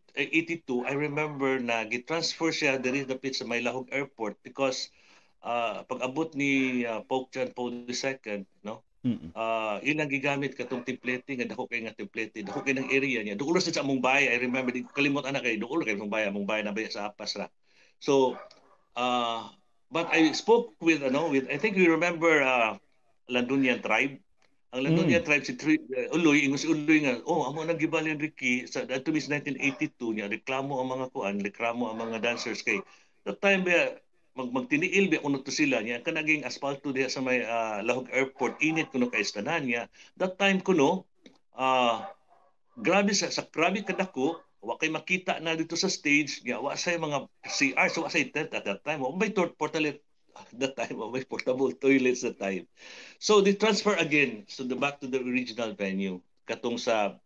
I 0.86 0.94
remember 0.94 1.58
na 1.58 1.84
gitransfer 1.90 2.54
siya 2.54 2.78
diri 2.78 3.04
dapit 3.10 3.34
sa 3.34 3.50
Maylahog 3.50 3.90
Airport 3.90 4.38
because 4.46 4.94
uh, 5.42 5.82
pag-abot 5.90 6.38
ni 6.38 6.86
uh, 6.86 7.02
Pope 7.10 7.34
John 7.34 7.50
Paul 7.58 7.90
II, 7.90 8.46
no? 8.62 8.86
Uh, 9.34 9.82
yun 9.82 9.98
ang 9.98 10.14
gigamit 10.14 10.54
katong 10.54 10.86
template 10.86 11.26
nga 11.26 11.50
dako 11.50 11.66
kay 11.66 11.82
nga 11.82 11.90
template 11.90 12.38
dako 12.46 12.62
kay 12.62 12.78
ng 12.78 12.86
area 12.94 13.26
niya 13.26 13.34
dukulo 13.34 13.58
sa 13.58 13.74
among 13.82 13.98
bahay 13.98 14.30
I 14.30 14.38
remember 14.38 14.70
di 14.70 14.86
kalimot 14.86 15.26
ana 15.26 15.42
kay 15.42 15.58
dukulo 15.58 15.82
kay 15.82 15.98
among 15.98 16.14
bahay 16.14 16.30
among 16.30 16.46
bahay 16.46 16.62
na 16.62 16.70
bay 16.70 16.86
sa 16.86 17.10
apas 17.10 17.34
ra 17.34 17.50
so 17.98 18.38
uh, 18.94 19.50
But 19.92 20.08
I 20.16 20.32
spoke 20.32 20.74
with, 20.80 21.04
ano, 21.04 21.28
with, 21.28 21.52
I 21.52 21.60
think 21.60 21.76
we 21.76 21.92
remember 21.92 22.40
uh, 22.40 22.80
Landunian 23.28 23.84
tribe. 23.84 24.16
Ang 24.72 24.88
Landunian 24.88 25.20
mm. 25.20 25.28
tribe 25.28 25.44
si 25.44 25.60
Tri, 25.60 25.76
uh, 25.76 26.16
Uloy, 26.16 26.48
ingon 26.48 26.56
si 26.56 26.72
Uloy 26.72 27.04
nga, 27.04 27.20
oh, 27.28 27.44
amo 27.44 27.60
nang 27.68 27.76
gibalin 27.76 28.16
Ricky 28.16 28.64
sa 28.72 28.88
to 28.88 29.12
mis 29.12 29.28
1982 29.28 30.16
niya, 30.16 30.32
reklamo 30.32 30.80
ang 30.80 30.96
mga 30.96 31.08
kuan, 31.12 31.44
reklamo 31.44 31.92
ang 31.92 32.00
mga 32.00 32.24
dancers 32.24 32.64
kay 32.64 32.80
that 33.28 33.44
time 33.44 33.68
ba 33.68 34.00
mag 34.32 34.48
magtiniil 34.48 35.12
ba 35.12 35.20
kuno 35.20 35.44
to 35.44 35.52
sila 35.52 35.84
niya 35.84 36.00
kanaging 36.00 36.48
asfalto 36.48 36.96
diha 36.96 37.12
sa 37.12 37.20
may 37.20 37.44
uh, 37.44 37.84
Lahog 37.84 38.08
Airport 38.16 38.64
init 38.64 38.88
kuno 38.96 39.12
kay 39.12 39.28
istanan 39.28 39.68
niya. 39.68 39.92
That 40.16 40.40
time 40.40 40.64
kuno 40.64 41.04
uh, 41.60 42.08
grabe 42.80 43.12
sa, 43.12 43.28
sa 43.28 43.44
grabe 43.44 43.84
kadako 43.84 44.40
wa 44.62 44.78
kay 44.78 44.94
makita 44.94 45.42
na 45.42 45.58
dito 45.58 45.74
sa 45.74 45.90
stage 45.90 46.46
nga 46.46 46.62
wa 46.62 46.78
say 46.78 46.94
mga 46.94 47.26
CR 47.50 47.88
so 47.90 48.06
wa 48.06 48.14
say 48.14 48.30
tent 48.30 48.54
at 48.54 48.64
that 48.64 48.86
time. 48.86 49.02
Wa 49.02 49.10
may 49.18 49.34
portable 49.34 49.98
that 50.54 50.74
time 50.78 50.96
wa 51.02 51.10
may 51.10 51.26
portable 51.26 51.74
toilets 51.74 52.22
that 52.22 52.38
time. 52.38 52.70
So 53.18 53.42
they 53.42 53.58
transfer 53.58 53.98
again 53.98 54.46
so 54.46 54.62
the 54.64 54.78
back 54.78 55.02
to 55.02 55.10
the 55.10 55.20
original 55.20 55.74
venue 55.74 56.22
katong 56.46 56.78
sa 56.78 57.18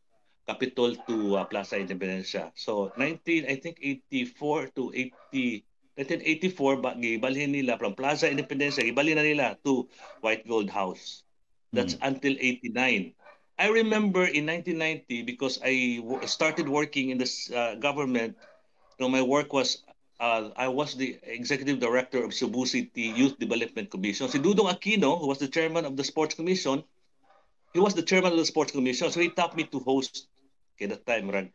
Capitol 0.46 0.94
to 1.10 1.42
uh, 1.42 1.46
Plaza 1.50 1.76
Independencia. 1.76 2.56
So 2.56 2.96
19 2.96 3.52
I 3.52 3.56
think 3.60 3.84
84 3.84 4.72
to 4.80 4.94
80 5.36 5.66
1984 5.96 6.84
ba 6.84 6.92
gibalhin 6.96 7.52
nila 7.52 7.76
from 7.76 7.96
Plaza 7.96 8.32
Independencia 8.32 8.84
gibalhin 8.84 9.20
na 9.20 9.28
nila 9.28 9.60
to 9.68 9.92
White 10.24 10.48
Gold 10.48 10.72
House. 10.72 11.28
That's 11.76 12.00
mm. 12.00 12.08
until 12.08 12.36
89 12.40 13.25
I 13.58 13.70
remember 13.70 14.28
in 14.28 14.46
1990 14.52 15.24
because 15.24 15.60
I 15.64 16.04
w- 16.04 16.20
started 16.28 16.68
working 16.68 17.10
in 17.10 17.18
this 17.18 17.50
uh, 17.52 17.76
government. 17.76 18.36
You 19.00 19.06
know, 19.06 19.10
my 19.10 19.22
work 19.22 19.54
was 19.54 19.84
uh, 20.20 20.50
I 20.56 20.68
was 20.68 20.96
the 20.96 21.20
executive 21.24 21.80
director 21.80 22.24
of 22.24 22.34
Cebu 22.34 22.66
City 22.66 23.16
Youth 23.16 23.40
Development 23.40 23.90
Commission. 23.90 24.28
Si 24.28 24.40
Dudong 24.40 24.68
Aquino, 24.68 25.20
who 25.20 25.28
was 25.28 25.40
the 25.40 25.48
chairman 25.48 25.86
of 25.86 25.96
the 25.96 26.04
Sports 26.04 26.36
Commission, 26.36 26.84
he 27.72 27.80
was 27.80 27.96
the 27.96 28.04
chairman 28.04 28.32
of 28.32 28.38
the 28.38 28.46
Sports 28.46 28.72
Commission. 28.72 29.12
So 29.12 29.20
he 29.20 29.30
taught 29.30 29.56
me 29.56 29.64
to 29.72 29.80
host. 29.80 30.28
Okay, 30.76 30.88
that 30.88 31.08
time, 31.08 31.32
rag, 31.32 31.52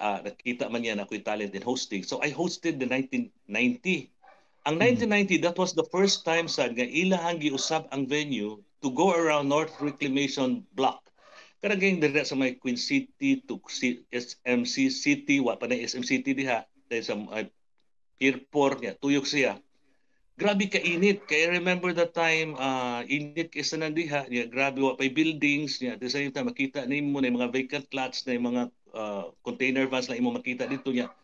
uh, 0.00 0.24
nakita 0.24 0.72
man 0.72 0.84
yan 0.84 1.00
ako 1.04 1.20
yung 1.20 1.24
talent 1.28 1.52
in 1.52 1.60
hosting. 1.60 2.00
So 2.00 2.16
I 2.24 2.32
hosted 2.32 2.80
the 2.80 2.88
1990. 2.88 4.08
Ang 4.64 4.80
1990, 4.80 4.80
mm-hmm. 4.80 5.44
that 5.44 5.56
was 5.60 5.76
the 5.76 5.84
first 5.92 6.24
time 6.24 6.48
sa 6.48 6.64
nga 6.72 6.86
ilahang 6.88 7.44
giusab 7.44 7.92
ang 7.92 8.08
venue 8.08 8.56
to 8.80 8.88
go 8.96 9.12
around 9.12 9.52
North 9.52 9.76
Reclamation 9.84 10.64
Block 10.72 11.01
Karagay 11.62 11.94
dira 12.02 12.26
sa 12.26 12.34
may 12.34 12.58
Queen 12.58 12.74
City 12.74 13.38
to 13.46 13.62
SMC 14.10 14.90
City, 14.90 15.38
wa 15.38 15.54
pa 15.54 15.70
na 15.70 15.78
SM 15.78 16.02
City 16.02 16.34
diha, 16.34 16.66
dahil 16.90 17.04
sa 17.06 17.14
uh, 17.14 17.46
airport 18.18 18.82
niya, 18.82 18.98
tuyok 18.98 19.22
siya. 19.22 19.62
Grabe 20.34 20.66
ka 20.66 20.82
init. 20.82 21.22
Kaya 21.22 21.54
remember 21.54 21.94
that 21.94 22.18
time, 22.18 22.58
uh, 22.58 23.06
init 23.06 23.54
kaysa 23.54 23.78
na 23.78 23.94
diha, 23.94 24.26
niya, 24.26 24.50
grabe 24.50 24.82
wa 24.82 24.98
pa 24.98 25.06
buildings 25.06 25.78
niya. 25.78 25.94
At 25.94 26.02
the 26.02 26.10
same 26.10 26.34
time, 26.34 26.50
makita 26.50 26.82
ni 26.82 26.98
mo 26.98 27.22
na 27.22 27.30
mga 27.30 27.54
vacant 27.54 27.86
lots 27.94 28.26
na 28.26 28.42
mga 28.42 28.62
uh, 28.90 29.30
container 29.46 29.86
vans 29.86 30.10
na 30.10 30.18
imo 30.18 30.34
makita 30.34 30.66
dito 30.66 30.90
niya. 30.90 31.14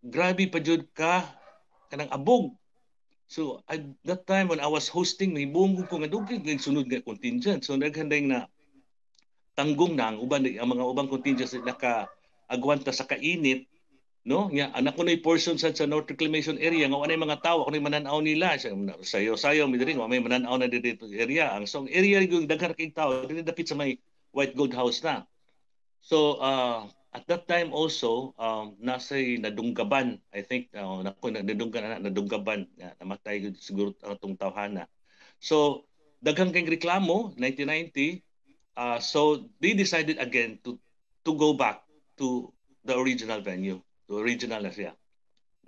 Grabe 0.00 0.48
pa 0.48 0.64
jud 0.64 0.88
ka 0.96 1.28
kanang 1.92 2.08
abog 2.08 2.56
So 3.32 3.64
at 3.64 3.80
that 4.04 4.28
time 4.28 4.52
when 4.52 4.60
I 4.60 4.68
was 4.68 4.92
hosting, 4.92 5.32
may 5.32 5.48
buong 5.48 5.88
ko 5.88 6.04
nga 6.04 6.12
dugay 6.12 6.36
sunod 6.60 6.84
nga 6.84 7.00
contingent. 7.00 7.64
So 7.64 7.72
naghanday 7.80 8.28
na 8.28 8.44
tanggong 9.52 9.94
na 9.98 10.12
ang 10.12 10.18
uban 10.22 10.44
ang 10.44 10.68
mga 10.70 10.84
ubang 10.84 11.08
contingents 11.10 11.52
naka 11.60 12.08
agwanta 12.48 12.92
sa 12.92 13.04
kainit 13.04 13.68
no? 14.22 14.46
Nya 14.54 14.70
anak 14.74 14.94
ko 14.94 15.02
na 15.02 15.18
portion 15.18 15.58
sa 15.58 15.74
sa 15.74 15.86
North 15.86 16.06
Reclamation 16.06 16.58
area 16.62 16.86
nga 16.86 16.98
wala 16.98 17.14
mga 17.14 17.42
tawo 17.42 17.66
kuno 17.66 17.82
mananaw 17.82 18.22
nila. 18.22 18.54
Sayo 19.02 19.34
sayo 19.34 19.66
mi 19.66 19.78
diri 19.78 19.98
may 19.98 20.22
mananaw 20.22 20.58
na 20.58 20.70
dito 20.70 21.10
area. 21.10 21.50
Ang 21.54 21.66
song 21.66 21.90
area 21.90 22.22
yung 22.22 22.46
daghan 22.46 22.74
kay 22.74 22.94
tawo 22.94 23.26
dili 23.26 23.42
dapit 23.42 23.66
sa 23.66 23.78
may 23.78 23.98
White 24.30 24.54
Gold 24.54 24.74
House 24.78 25.02
na. 25.02 25.26
So 26.02 26.38
uh, 26.38 26.86
at 27.12 27.26
that 27.28 27.44
time 27.50 27.74
also 27.74 28.32
um 28.38 28.78
nasa 28.78 29.18
nadunggaban. 29.42 30.22
I 30.30 30.46
think 30.46 30.70
uh, 30.78 31.02
nako 31.02 31.34
nadunggaban. 31.34 32.06
Nadunggaban 32.06 32.60
namatay 33.02 33.50
siguro 33.58 33.90
ang 34.06 34.18
tong 34.22 34.38
tawhana. 34.38 34.86
So 35.42 35.86
daghang 36.22 36.54
kay 36.54 36.62
reklamo 36.62 37.34
1990 37.34 38.22
Uh, 38.76 38.98
so 38.98 39.44
they 39.60 39.74
decided 39.74 40.18
again 40.18 40.58
to 40.64 40.78
to 41.24 41.34
go 41.36 41.52
back 41.52 41.82
to 42.18 42.52
the 42.84 42.98
original 42.98 43.40
venue, 43.40 43.80
to 44.08 44.18
original 44.18 44.64
area, 44.64 44.92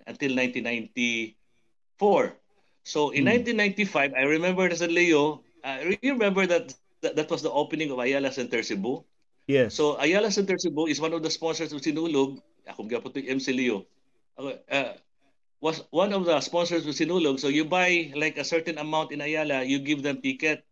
until 0.07 0.35
1994. 0.35 2.37
So 2.85 3.11
in 3.11 3.25
mm. 3.25 3.57
1995, 3.57 4.13
I 4.15 4.23
remember 4.29 4.69
as 4.69 4.83
a 4.83 4.89
Leo, 4.89 5.43
uh, 5.63 5.79
you 6.03 6.13
remember 6.13 6.47
that, 6.47 6.75
that 7.01 7.17
that 7.17 7.31
was 7.31 7.43
the 7.43 7.51
opening 7.51 7.91
of 7.91 7.99
Ayala 7.99 8.33
Center 8.33 8.63
Cebu. 8.63 9.05
Yes. 9.47 9.75
So 9.75 10.01
Ayala 10.01 10.31
Center 10.31 10.59
Cebu 10.59 10.87
is 10.89 11.01
one 11.01 11.13
of 11.13 11.23
the 11.23 11.31
sponsors 11.31 11.73
of 11.73 11.81
Sinulog. 11.81 12.41
Akong 12.69 12.89
gapo 12.89 13.13
to 13.13 13.21
MC 13.21 13.53
Leo. 13.53 13.85
Uh, 14.41 14.97
was 15.61 15.85
one 15.93 16.13
of 16.13 16.25
the 16.25 16.41
sponsors 16.41 16.85
of 16.85 16.93
Sinulog. 16.93 17.41
So 17.41 17.49
you 17.49 17.65
buy 17.65 18.13
like 18.17 18.37
a 18.37 18.45
certain 18.45 18.77
amount 18.77 19.13
in 19.13 19.21
Ayala, 19.21 19.65
you 19.65 19.79
give 19.79 20.03
them 20.03 20.21
ticket 20.21 20.65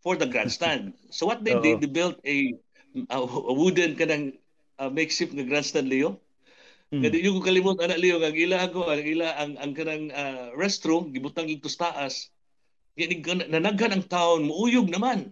for 0.00 0.16
the 0.16 0.26
grandstand. 0.26 0.92
So 1.12 1.28
what 1.28 1.44
they 1.44 1.56
did, 1.64 1.80
they 1.80 1.90
built 1.90 2.18
a, 2.24 2.56
a 3.08 3.52
wooden 3.54 3.96
kanang 3.96 4.36
uh, 4.80 4.90
makeshift 4.90 5.32
nga 5.36 5.46
grandstand 5.46 5.88
Leo. 5.88 6.20
Mm. 6.90 7.06
Kaya 7.06 7.22
yung 7.22 7.38
kalimot 7.44 7.78
anak 7.78 8.02
Leo 8.02 8.18
ang 8.18 8.34
ila 8.34 8.66
ako, 8.66 8.90
ang 8.90 9.04
ila 9.04 9.28
ang 9.38 9.52
ang 9.62 9.72
kanang 9.76 10.10
uh, 10.10 10.50
restroom 10.58 11.14
gibutang 11.14 11.46
ito 11.46 11.70
taas. 11.70 12.32
nanaghan 12.98 13.94
ang 13.94 14.04
taon, 14.10 14.44
muuyog 14.44 14.90
naman. 14.90 15.30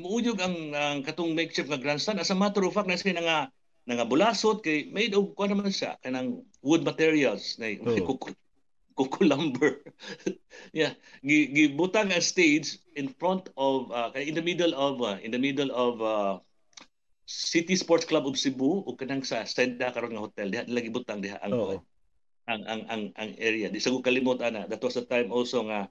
Muuyog 0.00 0.40
ang, 0.40 0.56
ang 0.72 0.98
katong 1.04 1.36
makeshift 1.36 1.68
nga 1.68 1.78
grandstand. 1.78 2.22
As 2.22 2.32
a 2.32 2.38
matter 2.38 2.64
of 2.64 2.72
fact, 2.72 2.88
nasa 2.88 3.04
nga 3.12 3.52
nga 3.88 4.04
bulasot 4.04 4.60
kay 4.60 4.92
made 4.92 5.16
of 5.16 5.32
kuan 5.32 5.48
naman 5.48 5.72
siya 5.72 5.96
kanang 6.04 6.44
wood 6.60 6.84
materials 6.84 7.56
na 7.56 7.72
oh. 7.80 7.96
Kukulamber. 8.98 9.78
yeah, 10.74 10.98
gibutang 11.22 12.10
ang 12.10 12.24
stage 12.24 12.82
in 12.98 13.06
front 13.14 13.46
of 13.54 13.94
uh, 13.94 14.10
in 14.18 14.34
the 14.34 14.42
middle 14.42 14.74
of 14.74 14.98
uh, 14.98 15.16
in 15.22 15.30
the 15.30 15.38
middle 15.38 15.70
of 15.70 16.02
uh, 16.02 16.34
City 17.28 17.78
Sports 17.78 18.08
Club 18.08 18.26
of 18.26 18.34
Cebu 18.34 18.82
o 18.82 18.96
kanang 18.98 19.22
sa 19.22 19.46
Stenda 19.46 19.94
karon 19.94 20.18
nga 20.18 20.24
hotel 20.26 20.50
diha 20.50 20.66
nila 20.66 20.82
gibutang 20.82 21.22
diha 21.22 21.38
ang, 21.38 21.52
oh. 21.54 21.78
ang 22.50 22.62
ang 22.66 22.82
ang 22.90 23.02
ang 23.14 23.30
area. 23.38 23.70
Di 23.70 23.78
sa 23.78 23.94
ko 23.94 24.02
kalimot 24.02 24.42
ana. 24.42 24.66
That 24.66 24.82
was 24.82 24.98
the 24.98 25.06
time 25.06 25.30
also 25.30 25.62
nga 25.68 25.86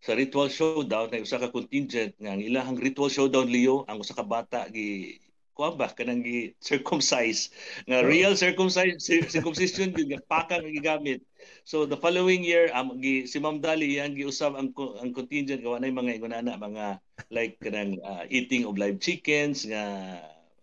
sa 0.00 0.16
ritual 0.16 0.48
showdown 0.48 1.12
na 1.12 1.22
usa 1.22 1.38
ka 1.38 1.52
contingent 1.52 2.16
nga 2.16 2.32
ang 2.36 2.42
ilahang 2.42 2.80
ritual 2.80 3.12
showdown 3.12 3.48
Leo 3.48 3.84
ang 3.84 4.00
usa 4.00 4.16
ka 4.16 4.24
bata 4.24 4.66
gi 4.72 5.20
kuan 5.60 5.76
ba? 5.76 5.92
Kanang 5.92 6.24
gi 6.24 6.56
circumcise 6.64 7.52
nga 7.84 8.00
real 8.00 8.32
circumcise 8.32 8.96
circumcision 9.28 9.92
gyud 9.92 10.08
nga 10.08 10.24
pakang 10.24 10.64
gigamit. 10.64 11.20
So 11.68 11.84
the 11.84 12.00
following 12.00 12.40
year 12.40 12.72
um, 12.72 12.96
gi, 12.96 13.28
si 13.28 13.36
Ma'am 13.36 13.60
Dali 13.60 14.00
yang 14.00 14.16
giusab 14.16 14.56
ang 14.56 14.72
ang 14.72 15.12
contingent 15.12 15.60
gawa 15.60 15.76
nay 15.76 15.92
mga 15.92 16.16
ingonana 16.16 16.56
mga 16.56 16.96
like 17.28 17.60
kanang 17.60 18.00
uh, 18.00 18.24
eating 18.32 18.64
of 18.64 18.80
live 18.80 18.96
chickens 19.04 19.68
nga 19.68 20.16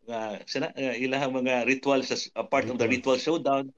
nga 0.10 0.42
sana 0.50 0.74
uh, 0.74 0.98
ilahang 0.98 1.38
mga 1.46 1.70
ritual 1.70 2.02
sa 2.02 2.18
uh, 2.34 2.42
part 2.42 2.66
of 2.66 2.82
the 2.82 2.90
ritual 2.90 3.22
showdown. 3.22 3.70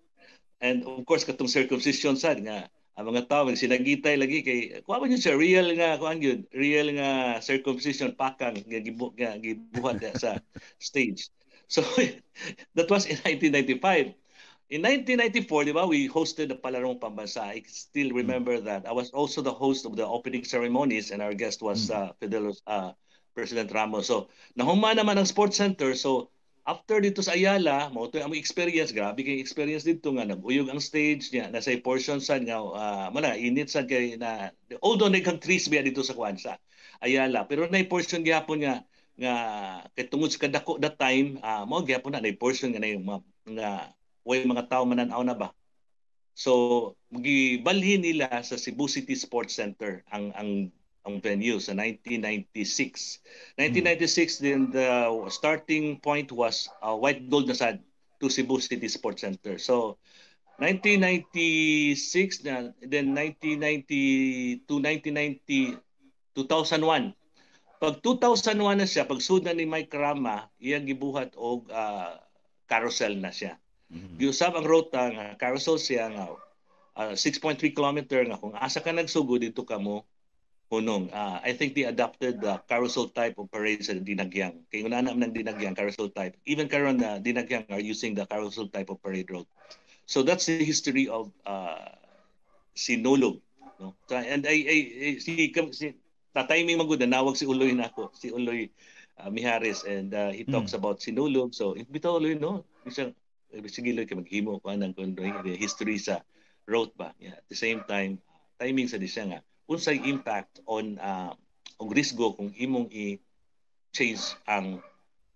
And 0.64 0.88
of 0.88 1.04
course 1.04 1.28
katong 1.28 1.52
circumcision 1.52 2.16
sad 2.16 2.40
nga 2.48 2.72
ang 3.00 3.16
mga 3.16 3.32
tao 3.32 3.48
sinagitay 3.48 4.20
lagi 4.20 4.44
kay 4.44 4.60
kuha 4.84 5.00
man 5.00 5.08
yun 5.08 5.24
siya? 5.24 5.40
Real 5.40 5.72
nga 5.72 5.96
kuan 5.96 6.20
yun. 6.20 6.44
Real 6.52 6.92
nga 7.00 7.40
circumcision 7.40 8.12
pakang 8.12 8.60
nga 8.60 8.80
gibu 8.84 9.16
nga 9.16 9.40
gibuhat 9.40 10.04
sa 10.20 10.44
stage. 10.84 11.32
So 11.72 11.80
that 12.76 12.92
was 12.92 13.08
in 13.08 13.16
1995 13.24 14.20
in 14.70 14.84
1994 14.84 15.66
di 15.66 15.74
ba 15.74 15.88
we 15.88 16.12
hosted 16.12 16.52
the 16.52 16.60
palarong 16.60 17.00
pambansa. 17.00 17.42
I 17.42 17.64
still 17.72 18.12
remember 18.12 18.60
mm. 18.60 18.68
that. 18.68 18.84
I 18.84 18.92
was 18.92 19.16
also 19.16 19.40
the 19.40 19.56
host 19.56 19.88
of 19.88 19.96
the 19.96 20.04
opening 20.06 20.44
ceremonies 20.44 21.16
and 21.16 21.24
our 21.24 21.34
guest 21.34 21.64
was 21.64 21.88
mm. 21.88 21.96
uh, 21.96 22.12
Fidelos 22.20 22.60
uh, 22.68 22.92
President 23.32 23.72
Ramos. 23.72 24.12
So 24.12 24.28
nahuma 24.60 24.92
naman 24.92 25.16
ang 25.16 25.26
sports 25.26 25.56
center. 25.56 25.96
So 25.96 26.36
after 26.66 27.00
dito 27.00 27.24
sa 27.24 27.36
Ayala, 27.36 27.92
mo 27.94 28.08
to 28.12 28.20
ang 28.20 28.36
experience 28.36 28.92
grabe 28.92 29.24
kay 29.24 29.40
experience 29.40 29.84
dito 29.88 30.12
nga 30.16 30.28
naguyog 30.28 30.68
ang 30.68 30.82
stage 30.84 31.32
niya 31.32 31.52
nasa 31.52 31.76
portion 31.80 32.20
sad 32.20 32.44
nga 32.48 32.60
uh, 32.60 33.08
mana 33.14 33.36
init 33.36 33.72
sad 33.72 33.88
kay 33.88 34.16
na 34.20 34.52
although 34.84 35.12
nagkang 35.12 35.40
trees 35.40 35.68
biya 35.72 35.86
dito 35.86 36.04
sa 36.04 36.16
Kwansa 36.16 36.60
Ayala 37.00 37.48
pero 37.48 37.68
na 37.68 37.80
portion 37.88 38.26
gyapon 38.26 38.64
nga 38.64 38.76
nga 39.20 39.34
kay 39.96 40.08
tungod 40.08 40.32
sa 40.32 40.48
kadako 40.48 40.80
that 40.80 40.96
time 40.96 41.40
uh, 41.44 41.68
mo 41.68 41.84
gyapon 41.84 42.16
na 42.16 42.24
na 42.24 42.32
portion 42.36 42.72
nga 42.72 42.80
na 42.80 42.92
yung 42.92 43.04
mga 43.04 43.20
nga 43.60 43.70
way 44.24 44.44
mga 44.48 44.68
tao 44.72 44.84
mananaw 44.88 45.20
na 45.24 45.36
ba? 45.36 45.52
So 46.38 46.96
gibalhin 47.12 48.06
nila 48.06 48.32
sa 48.48 48.56
Cebu 48.56 48.88
City 48.88 49.16
Sports 49.18 49.60
Center 49.60 50.08
ang 50.08 50.32
ang 50.40 50.72
ang 51.10 51.18
venue 51.26 51.58
sa 51.58 51.74
1996. 51.74 53.58
1996 53.58 54.46
din 54.46 54.70
the 54.70 55.10
starting 55.34 55.98
point 55.98 56.30
was 56.30 56.70
uh, 56.86 56.94
White 56.94 57.26
Gold 57.34 57.50
na 57.50 57.58
sad 57.58 57.82
to 58.22 58.30
Cebu 58.30 58.62
City 58.62 58.86
Sports 58.86 59.26
Center. 59.26 59.58
So 59.58 59.98
1996 60.60 62.44
na 62.44 62.76
then 62.84 63.16
1990 63.16 64.68
to 64.68 64.78
1990 64.84 65.80
2001 66.36 67.16
pag 67.80 67.96
2001 68.04 68.84
na 68.84 68.84
siya 68.84 69.08
pag 69.08 69.24
sud 69.24 69.48
na 69.48 69.56
ni 69.56 69.64
Mike 69.64 69.96
Rama 69.96 70.52
iyang 70.60 70.84
gibuhat 70.84 71.32
og 71.40 71.64
uh, 71.72 72.20
carousel 72.68 73.16
na 73.16 73.32
siya 73.32 73.56
mm-hmm. 73.88 74.20
giusab 74.20 74.60
ang 74.60 74.68
rota 74.68 75.08
nga 75.16 75.40
carousel 75.40 75.80
siya 75.80 76.12
nga 76.12 76.28
uh, 77.00 77.16
6.3 77.16 77.72
kilometer 77.72 78.28
nga 78.28 78.36
kung 78.36 78.52
asa 78.60 78.84
ka 78.84 78.92
nagsugod 78.92 79.40
dito 79.40 79.64
ka 79.64 79.80
mo 79.80 80.04
hunong. 80.70 81.10
Uh, 81.10 81.42
I 81.42 81.54
think 81.58 81.74
they 81.74 81.90
adopted 81.90 82.42
the 82.42 82.62
carousel 82.70 83.10
type 83.10 83.42
of 83.42 83.50
parade 83.50 83.82
sa 83.82 83.98
Dinagyang. 83.98 84.70
Kaya 84.70 84.86
una 84.86 85.02
naman 85.02 85.34
ng 85.34 85.34
Dinagyang, 85.34 85.74
carousel 85.74 86.14
type. 86.14 86.38
Even 86.46 86.70
karon 86.70 87.02
na 87.02 87.18
Dinagyang 87.18 87.66
are 87.74 87.82
using 87.82 88.14
the 88.14 88.26
carousel 88.30 88.70
type 88.70 88.94
of 88.94 89.02
parade 89.02 89.30
road. 89.34 89.50
So 90.06 90.22
that's 90.22 90.46
the 90.46 90.62
history 90.62 91.10
of 91.10 91.34
uh, 91.46 91.90
Sinulog. 92.78 93.42
No? 93.82 93.98
And 94.14 94.46
I, 94.46 94.58
I, 94.66 94.78
I 94.78 95.10
si, 95.18 95.50
si 95.74 95.86
tatiming 96.34 96.78
magud 96.78 97.02
nawag 97.02 97.38
si 97.38 97.50
Uloy 97.50 97.74
na 97.74 97.90
ako, 97.90 98.14
si 98.14 98.30
Uloy 98.30 98.70
uh, 99.18 99.30
Mihares 99.34 99.86
and 99.90 100.14
uh, 100.14 100.30
he 100.30 100.46
talks 100.46 100.74
mm. 100.74 100.80
about 100.82 101.02
Sinulog. 101.02 101.58
So 101.58 101.74
bitaw 101.74 102.22
Uloy 102.22 102.38
no, 102.38 102.66
isang 102.86 103.18
sige 103.66 103.90
Uloy 103.90 104.06
maghimo 104.06 104.62
ko 104.62 104.70
kuno 104.70 105.54
history 105.58 105.98
sa 105.98 106.22
road 106.70 106.94
ba. 106.94 107.14
Yeah, 107.18 107.42
at 107.42 107.46
the 107.50 107.58
same 107.58 107.82
time, 107.90 108.22
timing 108.62 108.90
sa 108.90 109.02
di 109.02 109.10
siya 109.10 109.34
nga 109.34 109.40
unsay 109.70 110.02
impact 110.10 110.66
on 110.66 110.98
uh, 110.98 111.32
og 111.80 111.96
risgo 111.96 112.36
kung 112.36 112.52
imong 112.58 112.92
i-change 112.92 114.36
ang 114.44 114.84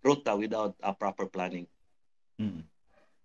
ruta 0.03 0.35
without 0.35 0.75
a 0.83 0.91
proper 0.91 1.29
planning. 1.29 1.69
Mm. 2.35 2.67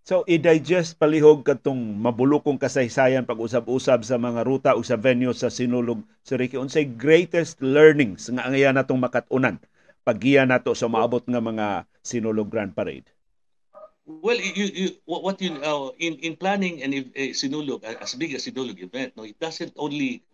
So 0.06 0.24
i-digest 0.24 0.96
palihog 0.96 1.44
katong 1.44 2.00
mabulokong 2.00 2.56
kasaysayan 2.56 3.28
pag-usab-usab 3.28 4.06
sa 4.06 4.16
mga 4.16 4.40
ruta 4.46 4.70
o 4.72 4.80
sa 4.80 4.96
venue 4.96 5.36
sa 5.36 5.52
sinulog 5.52 6.00
sa 6.24 6.40
Ricky 6.40 6.56
unsay 6.56 6.88
greatest 6.88 7.60
learnings 7.60 8.30
nga 8.32 8.48
angaya 8.48 8.72
natong 8.72 9.02
makatunan 9.02 9.60
paggiya 10.08 10.48
nato 10.48 10.72
sa 10.72 10.88
maabot 10.88 11.20
nga 11.28 11.44
mga 11.44 11.66
sinulog 12.00 12.48
Grand 12.48 12.72
Parade. 12.72 13.04
Well, 14.08 14.40
you, 14.40 14.72
you, 14.72 14.88
what 15.04 15.36
you 15.44 15.52
uh, 15.60 15.92
in 16.00 16.16
in 16.24 16.40
planning 16.40 16.80
and 16.80 16.96
uh, 16.96 17.36
sinulog 17.36 17.84
as 17.84 18.16
big 18.16 18.32
as 18.32 18.48
sinulog 18.48 18.80
event, 18.80 19.12
no, 19.12 19.28
it 19.28 19.36
doesn't 19.36 19.76
only 19.76 20.24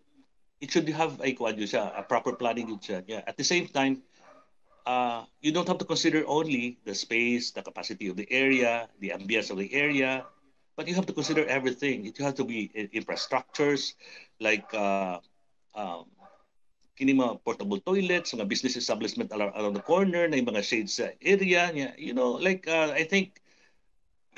it 0.61 0.71
should 0.71 0.87
have 0.89 1.19
a 1.23 1.33
kwan 1.33 1.55
siya, 1.57 1.91
a 1.97 2.03
proper 2.03 2.33
planning 2.33 2.69
yun 2.69 2.79
siya. 2.79 3.03
Yeah. 3.07 3.21
At 3.27 3.37
the 3.37 3.43
same 3.43 3.67
time, 3.67 4.03
uh, 4.85 5.25
you 5.41 5.51
don't 5.51 5.67
have 5.67 5.77
to 5.79 5.85
consider 5.85 6.23
only 6.27 6.79
the 6.85 6.95
space, 6.95 7.51
the 7.51 7.61
capacity 7.61 8.07
of 8.07 8.15
the 8.15 8.27
area, 8.31 8.87
the 8.99 9.09
ambience 9.09 9.51
of 9.51 9.57
the 9.57 9.73
area, 9.73 10.25
but 10.75 10.87
you 10.87 10.95
have 10.95 11.05
to 11.05 11.13
consider 11.13 11.45
everything. 11.45 12.05
It 12.05 12.17
have 12.19 12.35
to 12.35 12.45
be 12.45 12.71
infrastructures 12.93 13.93
like 14.39 14.67
uh, 14.73 15.19
um, 15.75 16.05
kini 16.95 17.13
mga 17.13 17.43
portable 17.43 17.79
toilets, 17.83 18.31
mga 18.31 18.47
business 18.47 18.75
establishment 18.75 19.31
around, 19.31 19.73
the 19.73 19.83
corner, 19.83 20.27
na 20.27 20.37
yung 20.39 20.47
mga 20.47 20.63
shades 20.63 20.95
sa 20.95 21.11
area. 21.19 21.71
Yeah, 21.75 21.91
you 21.99 22.15
know, 22.15 22.39
like 22.39 22.67
uh, 22.67 22.95
I 22.95 23.03
think 23.03 23.43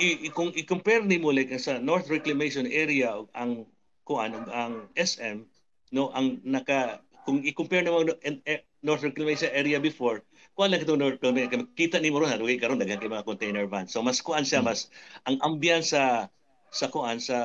i, 0.01 0.29
kung 0.33 0.53
i-compare 0.53 1.01
nimo 1.01 1.33
like 1.33 1.53
sa 1.57 1.77
North 1.81 2.09
Reclamation 2.09 2.69
area 2.69 3.17
ang 3.33 3.65
kuan 4.05 4.33
ang 4.33 4.89
SM 4.93 5.45
no 5.91 6.11
ang 6.11 6.41
naka 6.43 7.01
kung 7.27 7.43
i-compare 7.43 7.83
naman 7.83 8.15
eh, 8.23 8.63
North 8.79 9.03
Reclamation 9.03 9.51
area 9.51 9.83
before 9.83 10.23
kuan 10.57 10.73
lang 10.73 10.81
itong 10.81 10.97
North 10.97 11.21
Reclamation 11.21 11.69
kita 11.77 12.01
ni 12.01 12.09
mo 12.09 12.17
ron 12.17 12.33
haluwi 12.33 12.57
karon 12.57 12.81
daghan 12.81 12.97
kay 12.97 13.11
mga 13.11 13.29
container 13.29 13.69
van. 13.69 13.85
So 13.85 14.01
mas 14.01 14.25
kuan 14.25 14.41
siya 14.41 14.65
mas 14.65 14.89
ang 15.29 15.37
ambiance 15.45 15.93
sa 15.93 16.33
sa 16.73 16.89
kuan 16.89 17.21
sa 17.21 17.37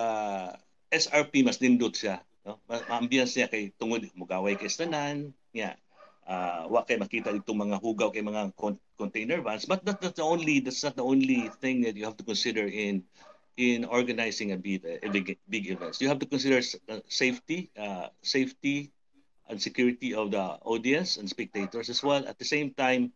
SRP 0.89 1.45
mas 1.45 1.61
nindot 1.61 1.93
siya 1.93 2.25
no? 2.49 2.57
Ambiance 2.89 3.37
niya 3.37 3.53
kay 3.53 3.69
tungod 3.77 4.09
mugaway 4.17 4.57
kay 4.57 4.73
tanan 4.73 5.37
niya. 5.53 5.77
Uh, 6.23 6.71
wa 6.71 6.87
kay 6.87 6.97
makita 6.97 7.35
itong 7.35 7.67
mga 7.67 7.83
hugaw 7.83 8.15
kay 8.15 8.23
mga 8.23 8.55
container 8.95 9.43
vans. 9.43 9.67
But 9.67 9.83
that, 9.85 9.99
that's 9.99 10.17
the 10.17 10.25
only 10.25 10.63
that's 10.63 10.87
not 10.87 10.95
the 10.95 11.03
only 11.03 11.51
thing 11.59 11.83
that 11.83 11.99
you 11.99 12.07
have 12.07 12.17
to 12.17 12.25
consider 12.25 12.63
in 12.65 13.03
in 13.57 13.85
organizing 13.85 14.53
a 14.53 14.57
big, 14.57 14.85
a 14.85 15.09
big, 15.09 15.39
big 15.49 15.71
events. 15.71 16.01
You 16.01 16.09
have 16.09 16.19
to 16.21 16.27
consider 16.27 16.61
uh, 16.89 17.01
safety, 17.09 17.71
uh, 17.79 18.09
safety 18.23 18.93
and 19.49 19.61
security 19.61 20.15
of 20.15 20.31
the 20.31 20.57
audience 20.65 21.17
and 21.17 21.29
spectators 21.29 21.91
as 21.91 22.03
well. 22.03 22.27
At 22.27 22.39
the 22.39 22.45
same 22.45 22.73
time, 22.73 23.13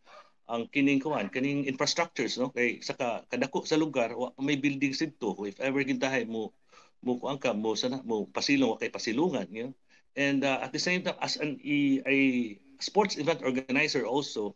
ang 0.46 0.70
kining 0.70 1.02
kuan 1.02 1.26
kining 1.26 1.66
infrastructures 1.66 2.38
no 2.38 2.54
kay 2.54 2.78
sa 2.78 2.94
ka, 2.94 3.26
kadako 3.26 3.66
sa 3.66 3.74
lugar 3.74 4.14
may 4.38 4.54
buildings 4.54 5.02
dito 5.02 5.34
if 5.42 5.58
ever 5.58 5.82
gintahay 5.82 6.22
mo 6.22 6.54
mo 7.02 7.18
kuan 7.18 7.34
ka 7.42 7.50
mo 7.50 7.74
sana 7.74 7.98
mo 8.06 8.30
pasilong 8.30 8.78
kay 8.78 8.86
pasilungan 8.86 9.50
you 9.50 9.66
know? 9.66 9.74
and 10.14 10.46
uh, 10.46 10.62
at 10.62 10.70
the 10.70 10.78
same 10.78 11.02
time 11.02 11.18
as 11.18 11.34
an 11.42 11.58
a, 11.66 11.98
a 12.06 12.18
sports 12.78 13.18
event 13.18 13.42
organizer 13.42 14.06
also 14.06 14.54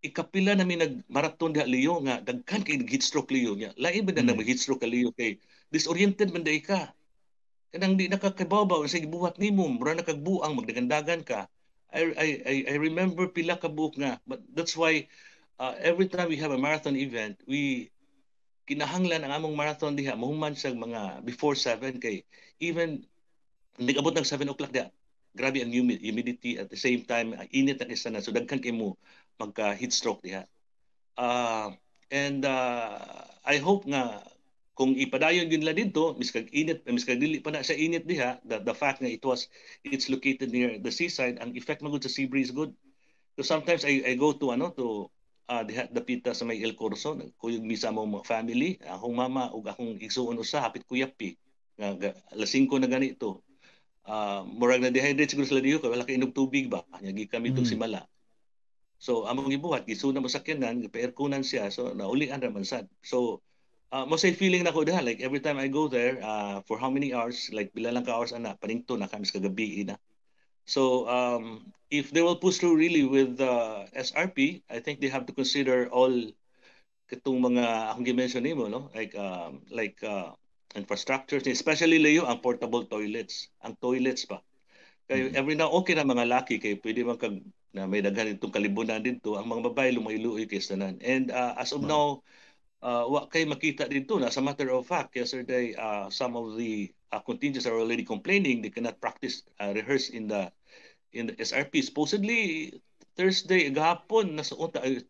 ikapila 0.00 0.56
na 0.56 0.64
mi 0.64 0.80
nagmaraton 0.80 1.52
diha 1.52 1.68
Leo 1.68 2.00
nga 2.04 2.24
daghan 2.24 2.64
kay 2.64 2.80
heat 2.88 3.04
stroke 3.04 3.28
Leo 3.28 3.52
nya 3.52 3.70
lain 3.76 4.08
ba 4.08 4.16
na 4.16 4.32
mm. 4.32 4.40
heat 4.40 4.60
stroke 4.60 4.84
Leo 4.88 5.12
kay 5.12 5.36
disoriented 5.68 6.32
man 6.32 6.42
day 6.42 6.58
ka. 6.60 6.90
Kanang 7.70 7.94
di 7.94 8.10
nakakababaw 8.10 8.82
sa 8.90 8.98
gibuhat 8.98 9.38
nimo 9.38 9.68
mura 9.70 9.94
na 9.94 10.02
kagbuang 10.02 10.58
magdagandagan 10.58 11.22
ka. 11.22 11.46
I, 11.92 12.02
I 12.18 12.28
I 12.42 12.54
I 12.70 12.76
remember 12.80 13.30
pila 13.30 13.60
ka 13.60 13.70
book 13.70 13.94
nga 13.98 14.18
but 14.26 14.42
that's 14.54 14.74
why 14.74 15.06
uh, 15.60 15.74
every 15.78 16.08
time 16.08 16.30
we 16.32 16.38
have 16.38 16.54
a 16.54 16.58
marathon 16.58 16.96
event 16.96 17.38
we 17.44 17.90
kinahanglan 18.70 19.26
ang 19.26 19.34
among 19.34 19.58
marathon 19.58 19.98
diha 19.98 20.14
mahuman 20.14 20.54
sa 20.54 20.70
mga 20.70 21.26
before 21.26 21.58
7 21.58 21.98
kay 21.98 22.22
even 22.62 23.02
hindi 23.74 23.98
abot 23.98 24.14
ng 24.14 24.26
7 24.26 24.46
o'clock 24.48 24.70
diha 24.70 24.86
grabe 25.34 25.62
ang 25.62 25.70
humidity 25.74 26.58
at 26.58 26.70
the 26.70 26.78
same 26.78 27.06
time 27.06 27.34
init 27.54 27.78
ang 27.78 27.90
isa 27.90 28.10
na. 28.10 28.22
So 28.22 28.34
daghan 28.34 28.58
kay 28.58 28.74
mo 28.74 28.98
magka 29.40 29.72
heat 29.72 29.96
stroke 29.96 30.20
diha. 30.20 30.44
Uh, 31.16 31.72
and 32.12 32.44
uh, 32.44 33.24
I 33.48 33.56
hope 33.56 33.88
nga 33.88 34.20
kung 34.80 34.96
ipadayon 34.96 35.52
yun 35.52 35.60
la 35.60 35.76
dito 35.76 36.16
miskag 36.16 36.48
init 36.56 36.80
miskag 36.88 37.20
dili 37.20 37.44
pa 37.44 37.52
na 37.52 37.60
sa 37.60 37.76
init 37.76 38.08
diha 38.08 38.40
the, 38.48 38.64
the 38.64 38.72
fact 38.72 39.04
nga 39.04 39.12
it 39.12 39.20
was 39.20 39.52
it's 39.84 40.08
located 40.08 40.48
near 40.48 40.80
the 40.80 40.88
seaside 40.88 41.36
ang 41.36 41.52
effect 41.52 41.84
magud 41.84 42.00
sa 42.00 42.08
sea 42.08 42.24
breeze 42.24 42.48
good 42.48 42.72
so 43.36 43.44
sometimes 43.44 43.84
I, 43.84 44.00
I 44.08 44.16
go 44.16 44.32
to 44.32 44.56
ano 44.56 44.72
to 44.80 45.12
uh, 45.52 45.62
diha 45.68 45.84
dapita 45.92 46.32
sa 46.32 46.48
may 46.48 46.64
El 46.64 46.80
Corso 46.80 47.12
kuyog 47.36 47.60
misa 47.60 47.92
mo 47.92 48.08
mga 48.08 48.24
family 48.24 48.80
akong 48.88 49.12
mama 49.12 49.52
ug 49.52 49.68
akong 49.68 50.00
igsuon 50.00 50.40
usa 50.40 50.64
hapit 50.64 50.88
kuyapi 50.88 51.36
nga 51.76 52.16
lasing 52.32 52.64
ko 52.64 52.80
na 52.80 52.88
ganito 52.88 53.44
uh, 54.08 54.48
murag 54.48 54.80
na 54.80 54.88
dehydrate 54.88 55.36
siguro 55.36 55.44
sila 55.44 55.60
diyo 55.60 55.76
kay 55.84 55.92
wala 55.92 56.08
kay 56.08 56.16
inog 56.16 56.32
tubig 56.32 56.72
ba 56.72 56.88
nya 57.04 57.12
kami 57.28 57.52
mm. 57.52 57.68
simala 57.68 58.08
so 59.00 59.24
among 59.24 59.48
gibuhat 59.48 59.88
gisuna 59.88 60.20
mo 60.20 60.28
sakyanan 60.28 60.84
gipaerkunan 60.84 61.40
siya 61.40 61.72
so 61.72 61.96
naulian 61.96 62.36
ra 62.44 62.52
man 62.52 62.68
sad. 62.68 62.84
So 63.00 63.40
uh, 63.88 64.04
mo 64.04 64.20
say 64.20 64.36
feeling 64.36 64.62
na 64.62 64.76
ko 64.76 64.84
diha 64.84 65.00
like 65.00 65.24
every 65.24 65.40
time 65.40 65.56
I 65.56 65.72
go 65.72 65.88
there 65.88 66.20
uh, 66.20 66.60
for 66.68 66.76
how 66.76 66.92
many 66.92 67.16
hours 67.16 67.48
like 67.56 67.72
bila 67.72 67.96
lang 67.96 68.04
ka 68.04 68.12
hours 68.12 68.36
ana 68.36 68.60
paningto 68.60 69.00
na 69.00 69.08
kami 69.08 69.24
kagabi 69.24 69.88
na 69.88 69.96
so 70.68 71.08
um, 71.08 71.72
if 71.88 72.12
they 72.12 72.20
will 72.20 72.36
push 72.36 72.60
through 72.60 72.76
really 72.76 73.08
with 73.08 73.40
the 73.40 73.48
uh, 73.48 73.88
SRP 73.96 74.60
I 74.68 74.84
think 74.84 75.00
they 75.00 75.08
have 75.08 75.24
to 75.26 75.34
consider 75.34 75.88
all 75.88 76.12
katong 77.08 77.40
mga 77.42 77.90
akong 77.90 78.06
gi-mention 78.06 78.44
nimo 78.46 78.70
no? 78.70 78.92
Like 78.94 79.16
um, 79.16 79.66
like 79.72 79.98
uh, 80.04 80.36
infrastructures 80.78 81.48
especially 81.50 81.98
layo 81.98 82.28
ang 82.28 82.38
portable 82.38 82.86
toilets. 82.86 83.50
Ang 83.66 83.74
toilets 83.82 84.28
pa 84.28 84.44
kay 85.10 85.26
mm-hmm. 85.26 85.38
every 85.42 85.58
now 85.58 85.66
okay 85.74 85.98
na 85.98 86.06
mga 86.06 86.30
laki 86.30 86.62
kay 86.62 86.78
pwede 86.78 87.02
man 87.02 87.18
kag 87.18 87.42
na 87.74 87.90
may 87.90 87.98
daghan 87.98 88.38
itong 88.38 88.54
kalibunan 88.54 89.02
dito 89.02 89.34
ang 89.34 89.50
mga 89.50 89.74
babae 89.74 89.90
lumayluoy 89.98 90.46
kay 90.46 90.62
tanan 90.62 91.02
and 91.02 91.34
uh, 91.34 91.58
as 91.58 91.74
of 91.74 91.82
mm-hmm. 91.82 91.90
now 91.90 92.22
uh, 92.86 93.02
wa 93.10 93.26
kay 93.26 93.42
makita 93.42 93.90
dito 93.90 94.22
na 94.22 94.30
as 94.30 94.38
a 94.38 94.44
matter 94.44 94.70
of 94.70 94.86
fact 94.86 95.18
yesterday 95.18 95.74
uh, 95.74 96.06
some 96.14 96.38
of 96.38 96.54
the 96.54 96.86
uh, 97.10 97.18
contingents 97.18 97.66
are 97.66 97.74
already 97.74 98.06
complaining 98.06 98.62
they 98.62 98.70
cannot 98.70 99.02
practice 99.02 99.42
uh, 99.58 99.74
rehearse 99.74 100.14
in 100.14 100.30
the 100.30 100.46
in 101.10 101.26
the 101.26 101.34
SRP 101.42 101.82
supposedly 101.82 102.70
Thursday 103.18 103.66
gahapon 103.74 104.38
nasa 104.38 104.54
unta 104.54 104.78
uh, 104.78 105.02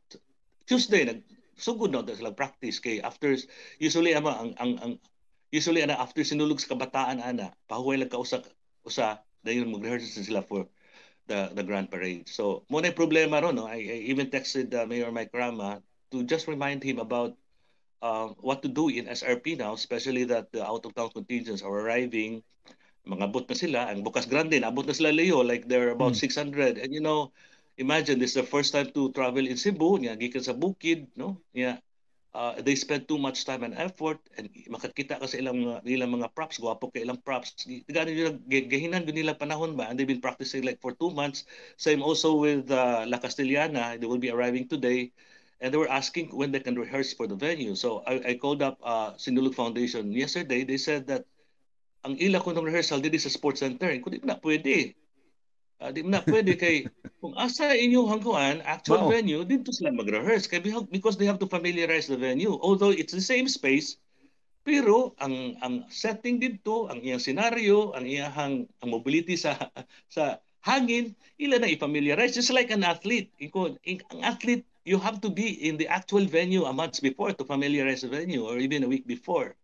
Tuesday 0.64 1.04
nag 1.04 1.20
sugod 1.60 1.92
na 1.92 2.08
sila 2.08 2.32
practice 2.32 2.80
kay 2.80 3.04
after 3.04 3.36
usually 3.76 4.16
ama 4.16 4.32
ang 4.32 4.50
ang, 4.56 4.72
ang 4.80 4.92
usually 5.52 5.84
ana 5.84 6.00
after 6.00 6.24
sinulog 6.24 6.56
sa 6.56 6.72
kabataan 6.72 7.20
ana 7.20 7.52
pahuway 7.68 8.00
lang 8.00 8.08
ka 8.08 8.16
usa 8.16 8.40
usa 8.88 9.20
dayon 9.44 9.72
mag-rehearsal 9.72 10.24
sila 10.24 10.42
for 10.42 10.66
the 11.30 11.52
the 11.54 11.62
grand 11.62 11.88
parade 11.88 12.26
so 12.26 12.66
mo 12.68 12.80
na 12.82 12.90
problema 12.90 13.38
ron 13.40 13.54
no 13.54 13.66
I, 13.70 13.80
I 13.80 13.98
even 14.10 14.28
texted 14.28 14.74
uh, 14.74 14.84
Mayor 14.86 15.12
Mike 15.14 15.32
Rama 15.32 15.82
to 16.10 16.26
just 16.26 16.50
remind 16.50 16.82
him 16.82 16.98
about 16.98 17.38
uh, 18.02 18.28
what 18.40 18.62
to 18.62 18.68
do 18.68 18.88
in 18.88 19.06
SRP 19.06 19.58
now, 19.58 19.74
especially 19.74 20.24
that 20.24 20.52
the 20.52 20.64
out-of-town 20.64 21.10
contingents 21.10 21.62
are 21.62 21.72
arriving. 21.72 22.42
Mga 23.06 23.32
bot 23.32 23.48
na 23.48 23.56
sila. 23.56 23.80
Ang 23.88 24.04
Bukas 24.04 24.28
Grande, 24.28 24.60
abot 24.60 24.84
na 24.84 24.92
sila 24.92 25.12
Leo. 25.12 25.40
Like 25.40 25.68
they're 25.68 25.96
about 25.96 26.12
mm. 26.12 26.20
600. 26.20 26.78
And 26.78 26.92
you 26.92 27.00
know, 27.00 27.32
imagine 27.78 28.18
this 28.18 28.36
is 28.36 28.40
the 28.40 28.48
first 28.48 28.72
time 28.72 28.92
to 28.92 29.12
travel 29.12 29.46
in 29.46 29.56
Cebu. 29.56 30.00
Nga, 30.04 30.20
gikan 30.20 30.44
sa 30.44 30.52
Bukid. 30.52 31.08
No? 31.16 31.40
Yeah. 31.56 31.80
Uh, 32.30 32.54
they 32.62 32.78
spend 32.78 33.10
too 33.10 33.18
much 33.18 33.42
time 33.42 33.66
and 33.66 33.74
effort 33.74 34.22
and 34.38 34.46
makakita 34.70 35.18
ka 35.18 35.26
sa 35.26 35.34
ilang 35.34 35.82
ilang 35.82 36.14
mga 36.14 36.30
props 36.30 36.62
gwapo 36.62 36.86
kay 36.94 37.02
ilang 37.02 37.18
props 37.26 37.66
gani 37.90 38.14
nila 38.14 38.38
gahinan 38.46 39.02
gud 39.02 39.18
nila 39.18 39.34
panahon 39.34 39.74
ba 39.74 39.90
and 39.90 39.98
they've 39.98 40.06
been 40.06 40.22
practicing 40.22 40.62
like 40.62 40.78
for 40.78 40.94
two 40.94 41.10
months 41.10 41.42
same 41.74 41.98
also 42.06 42.38
with 42.38 42.70
uh, 42.70 43.02
La 43.10 43.18
Castellana 43.18 43.98
they 43.98 44.06
will 44.06 44.22
be 44.22 44.30
arriving 44.30 44.62
today 44.70 45.10
and 45.60 45.72
they 45.72 45.78
were 45.78 45.90
asking 45.90 46.28
when 46.32 46.52
they 46.52 46.60
can 46.60 46.74
rehearse 46.74 47.12
for 47.12 47.26
the 47.26 47.36
venue. 47.36 47.74
So 47.74 48.02
I, 48.06 48.32
I 48.32 48.34
called 48.34 48.62
up 48.62 48.78
uh, 48.82 49.12
Sinulog 49.12 49.54
Foundation 49.54 50.12
yesterday. 50.12 50.64
They 50.64 50.78
said 50.78 51.06
that 51.08 51.24
ang 52.04 52.16
ila 52.16 52.40
ko 52.40 52.56
ng 52.56 52.64
rehearsal 52.64 53.04
dito 53.04 53.20
sa 53.20 53.28
sports 53.28 53.60
center. 53.60 53.92
Kung 54.00 54.16
di 54.16 54.24
na 54.24 54.40
pwede. 54.40 54.96
Uh, 55.80 55.88
di 55.88 56.04
na 56.04 56.20
pwede 56.28 56.60
kay 56.60 56.84
kung 57.24 57.32
asa 57.40 57.72
inyong 57.72 58.12
hangkuan 58.12 58.60
actual 58.68 59.08
wow. 59.08 59.16
venue 59.16 59.40
dito 59.48 59.72
sila 59.72 59.88
mag-rehearse 59.88 60.44
kay 60.44 60.60
because 60.92 61.16
they 61.16 61.24
have 61.24 61.40
to 61.40 61.48
familiarize 61.48 62.04
the 62.04 62.20
venue 62.20 62.52
although 62.60 62.92
it's 62.92 63.16
the 63.16 63.24
same 63.24 63.48
space 63.48 63.96
pero 64.60 65.16
ang 65.24 65.56
ang 65.64 65.88
setting 65.88 66.36
dito 66.36 66.84
ang 66.92 67.00
iyang 67.00 67.16
scenario 67.16 67.96
ang 67.96 68.04
iyang 68.04 68.68
ang 68.68 68.88
mobility 68.92 69.40
sa 69.40 69.56
sa 70.14 70.36
hangin 70.60 71.16
ila 71.40 71.56
na 71.56 71.72
i-familiarize 71.72 72.36
just 72.36 72.52
like 72.52 72.68
an 72.68 72.84
athlete 72.84 73.32
Iko, 73.40 73.72
ang 74.12 74.20
athlete 74.20 74.68
you 74.84 74.98
have 74.98 75.20
to 75.20 75.30
be 75.30 75.68
in 75.68 75.76
the 75.76 75.88
actual 75.88 76.24
venue 76.24 76.64
a 76.64 76.72
month 76.72 77.02
before 77.02 77.32
to 77.32 77.44
familiarize 77.44 78.00
the 78.00 78.08
venue 78.08 78.44
or 78.44 78.58
even 78.58 78.84
a 78.84 78.88
week 78.88 79.06
before. 79.06 79.56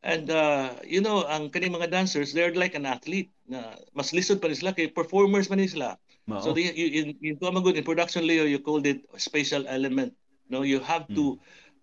And 0.00 0.32
uh, 0.32 0.80
you 0.84 1.04
know, 1.04 1.28
ang 1.28 1.52
kaning 1.52 1.76
mga 1.76 1.92
dancers, 1.92 2.32
they're 2.32 2.56
like 2.56 2.72
an 2.72 2.88
athlete 2.88 3.28
na 3.44 3.76
mas 3.92 4.16
lisod 4.16 4.40
pa 4.40 4.48
sila 4.48 4.72
kay 4.72 4.88
performers 4.88 5.52
man 5.52 5.60
sila. 5.68 6.00
Wow. 6.24 6.40
So 6.40 6.56
they, 6.56 6.72
you, 6.72 6.88
in, 7.04 7.06
in 7.20 7.36
good 7.36 7.76
in 7.76 7.84
production 7.84 8.24
Leo, 8.24 8.48
you 8.48 8.60
called 8.60 8.86
it 8.86 9.04
spatial 9.20 9.66
element. 9.68 10.16
No, 10.48 10.62
you 10.62 10.80
have 10.80 11.04
hmm. 11.10 11.14
to 11.14 11.24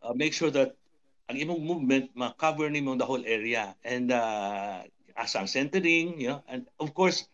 uh, 0.01 0.13
make 0.17 0.34
sure 0.34 0.49
that 0.49 0.73
ang 1.30 1.38
imong 1.38 1.62
movement 1.62 2.10
ma-cover 2.15 2.71
nimo 2.71 2.95
the 2.97 3.06
whole 3.06 3.21
area 3.27 3.75
and 3.84 4.10
uh, 4.15 4.82
as 5.19 5.36
ang 5.36 5.45
centering, 5.45 6.15
you 6.17 6.32
know, 6.32 6.41
and 6.47 6.65
of 6.80 6.95
course 6.95 7.27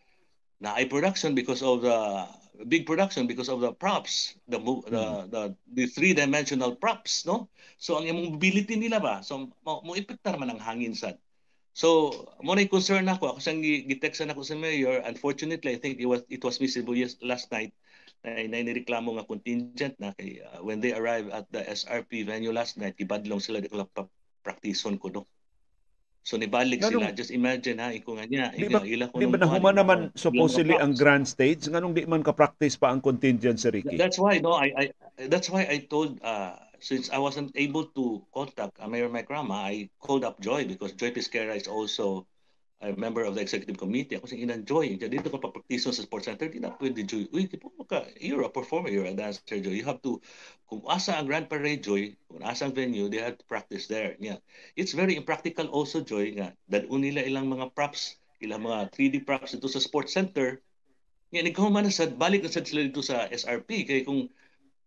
na 0.63 0.73
ay 0.79 0.89
production 0.89 1.37
because 1.37 1.61
of 1.61 1.85
the 1.85 2.27
big 2.65 2.85
production 2.85 3.27
because 3.27 3.49
of 3.49 3.61
the 3.61 3.71
props, 3.71 4.35
the 4.47 4.59
the 4.59 4.63
mm. 4.63 5.31
the, 5.31 5.41
the 5.73 5.85
three-dimensional 5.87 6.75
props, 6.75 7.25
no? 7.25 7.49
So 7.77 7.99
ang 7.99 8.07
imong 8.07 8.39
mobility 8.39 8.79
nila 8.79 8.99
ba? 8.99 9.15
So 9.21 9.51
mo, 9.63 9.83
mo 9.83 9.91
epektar 9.95 10.39
man 10.39 10.51
ang 10.53 10.61
hangin 10.61 10.95
sad. 10.95 11.19
So 11.73 12.13
mo 12.45 12.53
na 12.53 12.69
concern 12.69 13.09
ako 13.09 13.35
ako 13.35 13.39
sang 13.41 13.65
gitextan 13.65 14.29
ako 14.29 14.45
sa 14.45 14.55
mayor. 14.55 15.01
Unfortunately, 15.03 15.73
I 15.73 15.79
think 15.81 15.97
it 15.99 16.07
was 16.07 16.21
it 16.29 16.45
was 16.45 16.61
visible 16.61 16.93
yes, 16.93 17.17
last 17.25 17.49
night 17.49 17.73
na, 18.23 18.39
na 18.45 18.61
nireklamo 18.61 19.17
nga 19.19 19.27
contingent 19.27 19.97
na 19.99 20.15
kay 20.15 20.39
uh, 20.39 20.61
when 20.63 20.79
they 20.79 20.95
arrived 20.95 21.33
at 21.33 21.49
the 21.51 21.65
SRP 21.65 22.23
venue 22.23 22.53
last 22.53 22.79
night, 22.79 22.95
ibadlong 23.01 23.41
sila 23.41 23.59
di 23.59 23.67
ko 23.67 23.83
praktison 24.43 24.99
ko 25.01 25.09
no. 25.09 25.23
So 26.23 26.39
nibalik 26.39 26.79
Ganong, 26.79 27.03
sila. 27.03 27.11
Just 27.11 27.35
imagine 27.35 27.83
ha, 27.83 27.91
iko 27.91 28.15
nga 28.15 28.23
niya. 28.23 28.55
Di 28.55 28.71
ba, 28.71 28.79
ila 28.79 29.11
di 29.11 29.27
ba 29.27 29.37
nahuman 29.43 29.75
naman 29.75 29.99
supposedly 30.15 30.79
ang 30.79 30.95
grand 30.95 31.27
stage? 31.27 31.67
Nganong 31.67 31.91
di 31.91 32.07
man 32.07 32.23
ka-practice 32.23 32.79
pa 32.79 32.95
ang 32.95 33.03
contingent 33.03 33.59
si 33.59 33.67
Ricky? 33.67 33.99
That's 33.99 34.15
why, 34.15 34.39
no, 34.39 34.55
I, 34.55 34.71
I, 34.71 34.83
that's 35.27 35.51
why 35.51 35.67
I 35.67 35.83
told, 35.83 36.23
uh, 36.23 36.55
since 36.79 37.11
I 37.11 37.19
wasn't 37.19 37.51
able 37.59 37.91
to 37.99 38.23
contact 38.31 38.79
uh, 38.79 38.87
Mayor 38.87 39.11
Mike 39.11 39.27
Rama, 39.27 39.67
I 39.67 39.91
called 39.99 40.23
up 40.23 40.39
Joy 40.39 40.63
because 40.63 40.95
Joy 40.95 41.11
Pisquera 41.11 41.59
is 41.59 41.67
also 41.67 42.23
a 42.83 42.91
member 42.99 43.23
of 43.23 43.33
the 43.33 43.41
executive 43.41 43.79
committee. 43.79 44.19
Ako 44.19 44.27
sing 44.27 44.43
in-enjoy. 44.43 44.99
Dito 44.99 45.31
ka 45.31 45.39
papraktiso 45.39 45.95
sa 45.95 46.03
sports 46.03 46.27
center, 46.27 46.51
di 46.51 46.59
na 46.59 46.75
pwede, 46.75 47.07
Joy. 47.07 47.31
Uy, 47.31 47.47
di 47.47 47.55
po 47.55 47.71
ka, 47.87 48.03
you're 48.19 48.43
a 48.43 48.51
performer, 48.51 48.91
you're 48.91 49.07
a 49.07 49.15
dancer, 49.15 49.63
Joy. 49.63 49.71
You 49.71 49.87
have 49.87 50.03
to, 50.03 50.19
kung 50.67 50.83
asa 50.91 51.15
ang 51.15 51.31
Grand 51.31 51.47
Parade, 51.47 51.79
Joy, 51.79 52.19
kung 52.27 52.43
asa 52.43 52.67
ang 52.67 52.75
venue, 52.75 53.07
they 53.07 53.23
have 53.23 53.39
to 53.39 53.47
practice 53.47 53.87
there. 53.87 54.19
Yeah. 54.19 54.43
It's 54.75 54.91
very 54.91 55.15
impractical 55.15 55.71
also, 55.71 56.03
Joy, 56.03 56.35
nga, 56.35 56.51
dadun 56.67 57.07
nila 57.07 57.23
ilang 57.23 57.47
mga 57.47 57.71
props, 57.71 58.19
ilang 58.43 58.67
mga 58.67 58.91
3D 58.91 59.23
props 59.23 59.55
dito 59.55 59.71
sa 59.71 59.79
sports 59.79 60.11
center. 60.11 60.59
Nga, 61.31 61.47
nagkahuman 61.47 61.87
na 61.87 61.93
sa, 61.95 62.11
balik 62.11 62.43
na 62.43 62.51
sa 62.51 62.59
sila 62.61 62.83
dito 62.83 62.99
sa 62.99 63.31
SRP. 63.31 63.87
Kaya 63.87 64.03
kung 64.03 64.27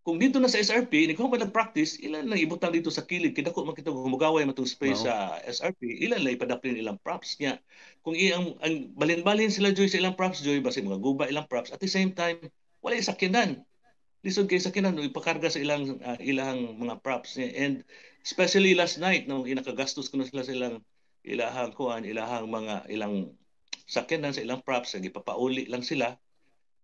kung 0.06 0.22
dito 0.22 0.38
na 0.38 0.46
sa 0.46 0.62
SRP, 0.62 1.10
ni 1.10 1.18
kung 1.18 1.34
nag-practice, 1.34 1.98
ilan 1.98 2.30
lang 2.30 2.38
ibutang 2.38 2.70
dito 2.70 2.94
sa 2.94 3.02
kilid, 3.02 3.34
kita 3.34 3.50
ko 3.50 3.66
makita 3.66 3.90
humugaway 3.90 4.46
matong 4.46 4.70
space 4.70 5.02
wow. 5.02 5.10
sa 5.10 5.14
SRP, 5.50 5.82
ilan 6.06 6.22
lang 6.22 6.38
ipadaplin 6.38 6.78
ilang 6.78 6.94
props 7.02 7.42
niya. 7.42 7.58
Kung 8.06 8.14
iyang 8.14 8.54
ang 8.62 8.94
balin-balin 8.94 9.50
sila 9.50 9.74
joy 9.74 9.90
sa 9.90 9.98
ilang 9.98 10.14
props 10.14 10.46
joy 10.46 10.62
basi 10.62 10.78
mga 10.78 11.02
guba 11.02 11.26
ilang 11.26 11.50
props 11.50 11.74
at 11.74 11.82
the 11.82 11.90
same 11.90 12.14
time 12.14 12.38
wala 12.86 12.94
sakyanan. 13.02 13.66
Lisod 14.22 14.46
kay 14.46 14.62
sakyanan 14.62 14.94
no 14.94 15.02
ipakarga 15.02 15.50
sa 15.50 15.58
ilang 15.58 15.98
uh, 15.98 16.18
ilang 16.22 16.78
mga 16.78 17.02
props 17.02 17.34
niya. 17.42 17.50
and 17.58 17.74
especially 18.22 18.78
last 18.78 19.02
night 19.02 19.26
nung 19.26 19.42
inakagastos 19.42 20.06
ko 20.06 20.22
na 20.22 20.30
sila 20.30 20.46
sa 20.46 20.54
ilang 20.54 20.86
ilahang 21.26 21.74
kuan, 21.74 22.06
ilahang 22.06 22.46
mga 22.46 22.86
ilang 22.94 23.34
sakyanan 23.90 24.30
sa 24.30 24.46
ilang 24.46 24.62
props, 24.62 24.94
gipapauli 25.02 25.66
lang 25.66 25.82
sila 25.82 26.14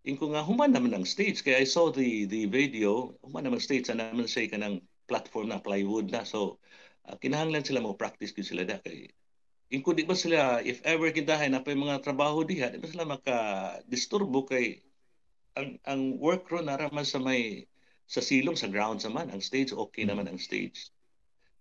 Inko 0.03 0.35
nga 0.35 0.43
human 0.43 0.75
naman 0.75 0.93
ang 0.99 1.07
stage. 1.07 1.47
Kaya 1.47 1.63
I 1.63 1.67
saw 1.67 1.95
the 1.95 2.27
the 2.27 2.51
video 2.51 3.15
human 3.23 3.47
naman 3.47 3.63
stage. 3.63 3.87
Sa 3.87 3.95
naman 3.95 4.27
say 4.27 4.51
kanang 4.51 4.83
platform 5.07 5.55
na 5.55 5.63
plywood 5.63 6.11
na. 6.11 6.27
So 6.27 6.59
uh, 7.07 7.15
kinahanglan 7.23 7.63
sila 7.63 7.79
mo 7.83 7.95
practice 7.95 8.35
gyud 8.35 8.51
sila 8.51 8.63
da 8.67 8.83
kay 8.83 9.11
inko 9.73 9.95
di 9.97 10.05
ba 10.05 10.19
sila 10.19 10.61
if 10.61 10.83
ever 10.85 11.09
kintahay 11.15 11.49
na 11.49 11.63
pa 11.65 11.73
mga 11.73 12.03
trabaho 12.05 12.43
diha 12.43 12.75
di 12.75 12.83
ba 12.83 12.91
sila 12.91 13.07
maka 13.09 13.37
disturbo 13.89 14.45
kay 14.45 14.83
ang 15.55 15.79
ang 15.87 16.03
work 16.19 16.51
ro 16.51 16.61
naraman 16.61 17.07
sa 17.07 17.23
may 17.23 17.65
sa 18.11 18.21
silong 18.21 18.59
sa 18.59 18.69
ground 18.69 19.01
sa 19.01 19.09
man 19.09 19.31
ang 19.31 19.41
stage 19.41 19.71
okay 19.71 20.03
naman 20.03 20.27
ang 20.27 20.39
stage. 20.39 20.91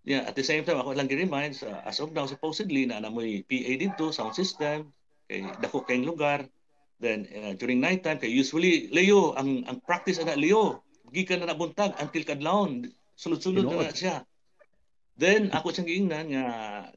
Yeah 0.02 0.26
at 0.26 0.34
the 0.34 0.42
same 0.42 0.66
time 0.66 0.82
ako 0.82 0.98
lang 0.98 1.06
gi-remind 1.06 1.62
uh, 1.62 1.86
as 1.86 2.02
of 2.02 2.10
now 2.10 2.26
supposedly 2.26 2.90
na 2.90 3.06
namoy 3.06 3.46
PA 3.46 3.74
dito 3.78 4.10
sound 4.10 4.34
system 4.34 4.90
kay 5.30 5.46
dako 5.62 5.86
kayong 5.86 6.10
lugar 6.10 6.50
Then 7.02 7.26
uh, 7.34 7.58
during 7.58 7.82
night 7.82 8.06
time 8.06 8.22
kay 8.22 8.30
usually 8.30 8.86
Leo 8.94 9.34
ang 9.34 9.66
ang 9.66 9.82
practice 9.82 10.22
ana 10.22 10.38
Leo 10.38 10.86
gikan 11.10 11.42
na 11.42 11.50
nabuntag 11.50 11.98
until 11.98 12.24
kadlawon. 12.24 12.94
Sulod-sulod 13.18 13.66
na, 13.66 13.90
na 13.90 13.94
siya. 13.94 14.22
Then 15.18 15.50
ako 15.50 15.74
siyang 15.74 15.90
giingnan 15.90 16.26
nga 16.34 16.46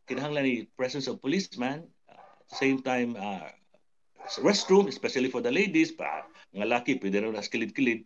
kinahanglan 0.04 0.44
ni 0.44 0.56
presence 0.76 1.08
of 1.08 1.24
policeman 1.24 1.88
uh, 2.12 2.36
same 2.52 2.84
time 2.84 3.16
uh, 3.16 3.48
restroom 4.44 4.92
especially 4.92 5.32
for 5.32 5.40
the 5.40 5.50
ladies 5.50 5.92
pa 5.92 6.28
nga 6.52 6.64
laki 6.68 7.00
pwede 7.00 7.24
na 7.24 7.40
kilid-kilid. 7.40 8.04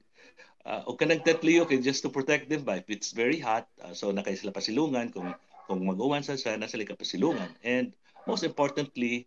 Uh, 0.62 0.86
o 0.86 0.94
kanang 0.94 1.22
tetliyo 1.22 1.66
kay 1.66 1.82
just 1.82 2.02
to 2.02 2.10
protect 2.10 2.46
them 2.46 2.62
ba 2.62 2.78
if 2.78 2.86
it's 2.90 3.10
very 3.10 3.38
hot 3.38 3.66
uh, 3.82 3.94
so 3.94 4.10
nakay 4.14 4.38
sila 4.38 4.54
pasilungan 4.54 5.10
kung 5.10 5.34
kung 5.66 5.82
mag-uwan 5.84 6.22
sa 6.22 6.38
sa 6.38 6.54
nasa 6.54 6.78
ka 6.82 6.94
pasilungan. 6.94 7.50
And 7.66 7.90
most 8.26 8.46
importantly 8.46 9.26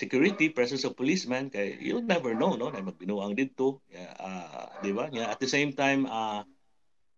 security 0.00 0.48
presence 0.48 0.88
of 0.88 0.96
policeman 0.96 1.52
kay 1.52 1.76
you'll 1.76 2.06
never 2.08 2.32
know 2.32 2.56
no 2.56 2.72
na 2.72 2.80
magbinuang 2.80 3.36
dito. 3.36 3.84
Uh, 3.92 4.72
di 4.80 4.96
ba? 4.96 5.12
Yeah, 5.12 5.28
at 5.28 5.36
the 5.36 5.50
same 5.50 5.76
time 5.76 6.08
uh, 6.08 6.48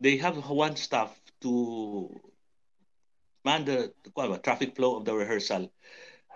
they 0.02 0.18
have 0.18 0.34
one 0.50 0.74
staff 0.74 1.14
to 1.46 2.10
man 3.46 3.62
the, 3.62 3.94
the 4.02 4.10
traffic 4.42 4.74
flow 4.74 4.98
of 4.98 5.06
the 5.06 5.14
rehearsal. 5.14 5.70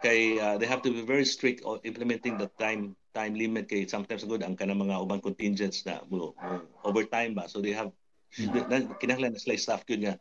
Kay 0.06 0.38
uh, 0.38 0.54
they 0.62 0.70
have 0.70 0.86
to 0.86 0.94
be 0.94 1.02
very 1.02 1.26
strict 1.26 1.66
on 1.66 1.82
implementing 1.82 2.38
the 2.38 2.46
time 2.62 2.94
time 3.10 3.34
limit. 3.34 3.66
Kay 3.66 3.90
sometimes 3.90 4.22
good 4.22 4.46
ang 4.46 4.54
kanang 4.54 4.78
mga 4.78 5.02
ubang 5.02 5.18
contingents 5.18 5.82
na 5.82 6.06
mo, 6.06 6.30
mo 6.38 6.62
overtime 6.86 7.34
ba? 7.34 7.50
So 7.50 7.58
they 7.58 7.74
have 7.74 7.90
mm-hmm. 8.38 8.94
kinahanglan 9.02 9.34
na 9.34 9.42
sila 9.42 9.58
staff 9.58 9.82
yun 9.90 10.06
nga 10.06 10.14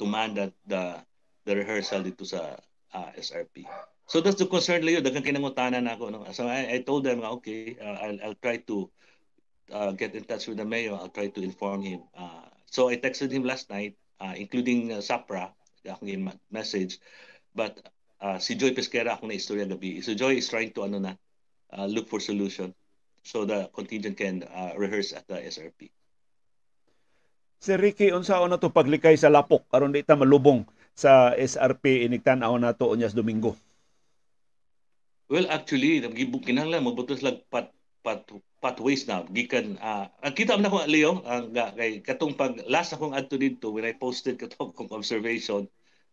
to 0.00 0.08
man 0.08 0.32
that 0.40 0.56
the 0.64 1.04
the 1.44 1.52
rehearsal 1.52 2.00
dito 2.00 2.24
sa 2.24 2.56
uh, 2.96 3.10
SRP 3.12 3.68
so 4.06 4.22
that's 4.22 4.38
the 4.38 4.46
concern 4.46 4.82
Leo. 4.86 5.02
Daghang 5.02 5.26
kinangutanan 5.26 5.86
nako 5.86 6.10
no? 6.10 6.26
So 6.32 6.46
I, 6.46 6.78
I 6.78 6.78
told 6.82 7.04
them 7.04 7.22
okay 7.42 7.76
uh, 7.78 7.98
I'll 8.02 8.18
I'll 8.22 8.40
try 8.40 8.62
to 8.70 8.90
uh, 9.70 9.92
get 9.92 10.14
in 10.14 10.24
touch 10.24 10.46
with 10.46 10.58
the 10.58 10.64
mayor. 10.66 10.94
I'll 10.94 11.12
try 11.12 11.28
to 11.28 11.40
inform 11.42 11.82
him. 11.82 12.06
Uh, 12.16 12.46
so 12.70 12.88
I 12.88 12.96
texted 12.96 13.30
him 13.30 13.44
last 13.44 13.70
night 13.70 13.98
uh, 14.20 14.34
including 14.36 14.92
uh, 14.92 15.02
SAPRA 15.02 15.52
akong 15.86 16.10
message. 16.50 16.98
But 17.54 17.78
uh, 18.20 18.38
si 18.38 18.58
Joy 18.58 18.74
Pesquera 18.74 19.16
akong 19.16 19.30
na 19.30 19.38
istorya 19.38 19.68
gabi. 19.68 20.02
So 20.02 20.14
Joy 20.14 20.40
is 20.40 20.48
trying 20.48 20.74
to 20.74 20.84
ano 20.84 20.98
na 20.98 21.12
uh, 21.72 21.86
look 21.86 22.10
for 22.10 22.18
solution. 22.20 22.74
So 23.26 23.42
the 23.42 23.66
contingent 23.74 24.18
can 24.18 24.46
uh, 24.46 24.78
rehearse 24.78 25.10
at 25.10 25.26
the 25.26 25.42
SRP. 25.42 25.90
Si 27.58 27.72
Ricky 27.74 28.12
unsa 28.14 28.38
na 28.46 28.60
to 28.60 28.70
paglikay 28.70 29.16
sa 29.18 29.32
lapok 29.32 29.66
aron 29.72 29.90
di 29.90 30.04
ta 30.04 30.14
malubong 30.14 30.62
sa 30.94 31.34
SRP 31.34 32.06
inigtan-aw 32.06 32.54
na 32.60 32.76
to 32.76 32.86
unyas 32.86 33.16
Domingo. 33.16 33.56
Well, 35.26 35.50
actually, 35.50 35.98
kinahanglan 36.06 36.86
mabutos 36.86 37.18
lag 37.22 37.42
pat 37.50 37.74
pat 38.06 38.22
pathways 38.62 39.10
na 39.10 39.26
gikan 39.26 39.74
uh, 39.82 40.06
kita 40.30 40.54
man 40.54 40.70
ako 40.70 40.86
Leo 40.86 41.18
ang 41.26 41.50
uh, 41.50 41.70
kay 41.74 41.98
katong 41.98 42.38
pag 42.38 42.54
last 42.70 42.94
akong 42.94 43.10
adto 43.10 43.34
dito 43.34 43.74
when 43.74 43.82
I 43.82 43.98
posted 43.98 44.38
katong 44.38 44.70
kong 44.70 44.94
observation 44.94 45.66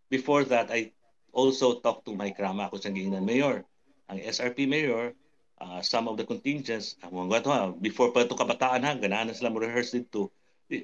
before 0.10 0.42
that 0.50 0.74
I 0.74 0.90
also 1.34 1.78
talk 1.78 2.02
to 2.10 2.18
Mike 2.18 2.42
Rama 2.42 2.74
kung 2.74 2.82
siyang 2.82 2.98
giingnan 2.98 3.26
mayor. 3.26 3.66
Ang 4.10 4.22
SRP 4.22 4.70
mayor, 4.70 5.14
uh, 5.62 5.82
some 5.82 6.06
of 6.06 6.18
the 6.18 6.26
contingents, 6.26 6.98
ang 7.02 7.14
mga 7.14 7.46
ha, 7.50 7.74
before 7.74 8.14
pa 8.14 8.26
ito 8.26 8.38
kabataan 8.38 8.86
ha, 8.86 8.94
ganahan 8.94 9.30
na 9.30 9.38
sila 9.38 9.50
mo-rehearse 9.50 9.98
dito. 10.06 10.30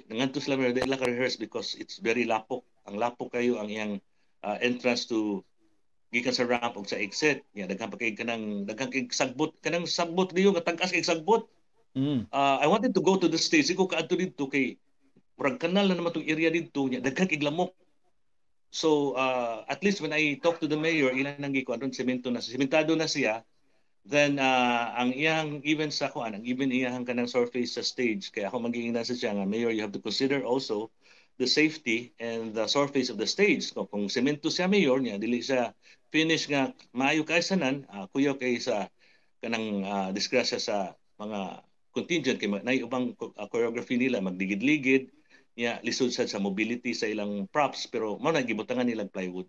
Nanganto 0.10 0.42
sila 0.42 0.58
mo 0.58 0.70
dila 0.70 0.98
ka-rehearse 0.98 1.38
because 1.38 1.78
it's 1.78 2.02
very 2.02 2.26
lapok. 2.26 2.66
Ang 2.90 2.98
lapok 2.98 3.38
kayo 3.38 3.62
ang 3.62 3.70
iyang 3.70 3.94
uh, 4.42 4.58
entrance 4.62 5.06
to 5.06 5.46
gikan 6.10 6.34
sa 6.34 6.46
ramp 6.46 6.76
o 6.78 6.86
sa 6.86 6.98
exit. 6.98 7.46
Ya, 7.54 7.70
daghang 7.70 7.94
pa 7.94 7.98
kay 7.98 8.18
kanang 8.18 8.66
daghang 8.66 8.90
kay 8.90 9.10
sagbot 9.10 9.58
kanang 9.62 9.86
sagbot 9.86 10.34
diyo 10.34 10.54
nga 10.54 10.66
tangkas 10.66 10.94
kay 10.94 11.06
sagbot. 11.06 11.46
Mm. 11.98 12.30
Uh, 12.30 12.58
I 12.62 12.68
wanted 12.70 12.94
to 12.94 13.02
go 13.02 13.18
to 13.18 13.28
the 13.30 13.38
stage 13.38 13.70
ko 13.74 13.90
kaadto 13.90 14.14
dito 14.18 14.50
kay 14.50 14.78
murag 15.38 15.58
kanal 15.58 15.90
na 15.90 15.98
naman 15.98 16.14
tong 16.14 16.28
area 16.28 16.54
dito 16.54 16.86
nya 16.86 17.02
daghang 17.02 17.30
kay 17.30 17.42
lamok 17.42 17.74
So, 18.70 19.18
uh, 19.18 19.66
at 19.66 19.82
least 19.82 19.98
when 19.98 20.14
I 20.14 20.38
talk 20.38 20.62
to 20.62 20.70
the 20.70 20.78
mayor, 20.78 21.10
ilan 21.10 21.42
nang 21.42 21.58
gikuan 21.58 21.82
ron, 21.82 21.90
semento 21.90 22.30
na, 22.30 22.38
sementado 22.38 22.94
na 22.94 23.10
siya, 23.10 23.42
then 24.10 24.40
uh, 24.42 24.94
ang 24.98 25.14
iyang 25.14 25.62
even 25.62 25.92
sa 25.92 26.10
kuan 26.10 26.34
ang 26.34 26.44
even 26.48 26.72
iyang 26.72 27.06
kanang 27.06 27.30
surface 27.30 27.76
sa 27.76 27.84
stage 27.86 28.32
kaya 28.32 28.48
ako 28.48 28.66
magiging 28.66 28.96
nasa 28.96 29.14
siya 29.14 29.36
nga 29.36 29.46
mayor 29.46 29.70
you 29.70 29.84
have 29.84 29.94
to 29.94 30.02
consider 30.02 30.42
also 30.42 30.90
the 31.40 31.48
safety 31.48 32.12
and 32.20 32.52
the 32.52 32.68
surface 32.68 33.08
of 33.08 33.16
the 33.16 33.26
stage 33.26 33.72
kung, 33.72 33.88
kung 33.88 34.06
semento 34.12 34.52
siya 34.52 34.68
mayor 34.68 35.00
niya 35.00 35.16
dili 35.16 35.40
siya 35.40 35.72
finish 36.12 36.52
nga 36.52 36.76
maayo 36.92 37.24
kay 37.24 37.40
sanan 37.40 37.88
uh, 37.96 38.06
kuyo 38.12 38.36
kay 38.36 38.60
sa 38.60 38.92
kanang 39.40 39.88
uh, 39.88 40.12
disgrasya 40.12 40.60
sa 40.60 40.92
mga 41.16 41.64
contingent 41.96 42.38
kay 42.38 42.52
nay 42.52 42.84
ubang 42.84 43.16
uh, 43.16 43.48
choreography 43.48 43.96
nila 43.96 44.20
magdigid-ligid 44.20 45.16
niya 45.56 45.80
lisod 45.80 46.12
sad 46.12 46.28
sa 46.28 46.44
mobility 46.44 46.92
sa 46.92 47.08
ilang 47.08 47.48
props 47.48 47.88
pero 47.88 48.20
mao 48.20 48.36
na 48.36 48.44
gibutangan 48.44 48.88
nilang 48.88 49.12
plywood. 49.12 49.48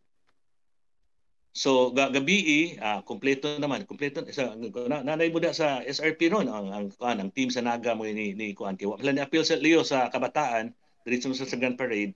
So 1.51 1.91
gabi 1.91 2.79
uh, 2.79 3.03
kompleto 3.03 3.59
naman, 3.59 3.83
kompleto 3.83 4.23
sa 4.31 4.55
na, 4.87 5.03
nanay 5.03 5.35
buda 5.35 5.51
sa 5.51 5.83
SRP 5.83 6.31
ron 6.31 6.47
ang 6.47 6.71
ang 6.71 6.87
kuan 6.95 7.19
ang 7.19 7.35
team 7.35 7.51
sa 7.51 7.63
Naga 7.63 7.99
mo 7.99 8.07
ni 8.07 8.39
ni 8.39 8.55
kuan 8.55 8.79
kay 8.79 8.87
wala 8.87 9.11
ni 9.11 9.19
appeal 9.19 9.43
sa 9.43 9.59
Leo 9.59 9.83
sa 9.83 10.07
kabataan 10.07 10.71
diretso 11.05 11.33
sa 11.33 11.49
Sagan 11.49 11.77
Parade. 11.77 12.15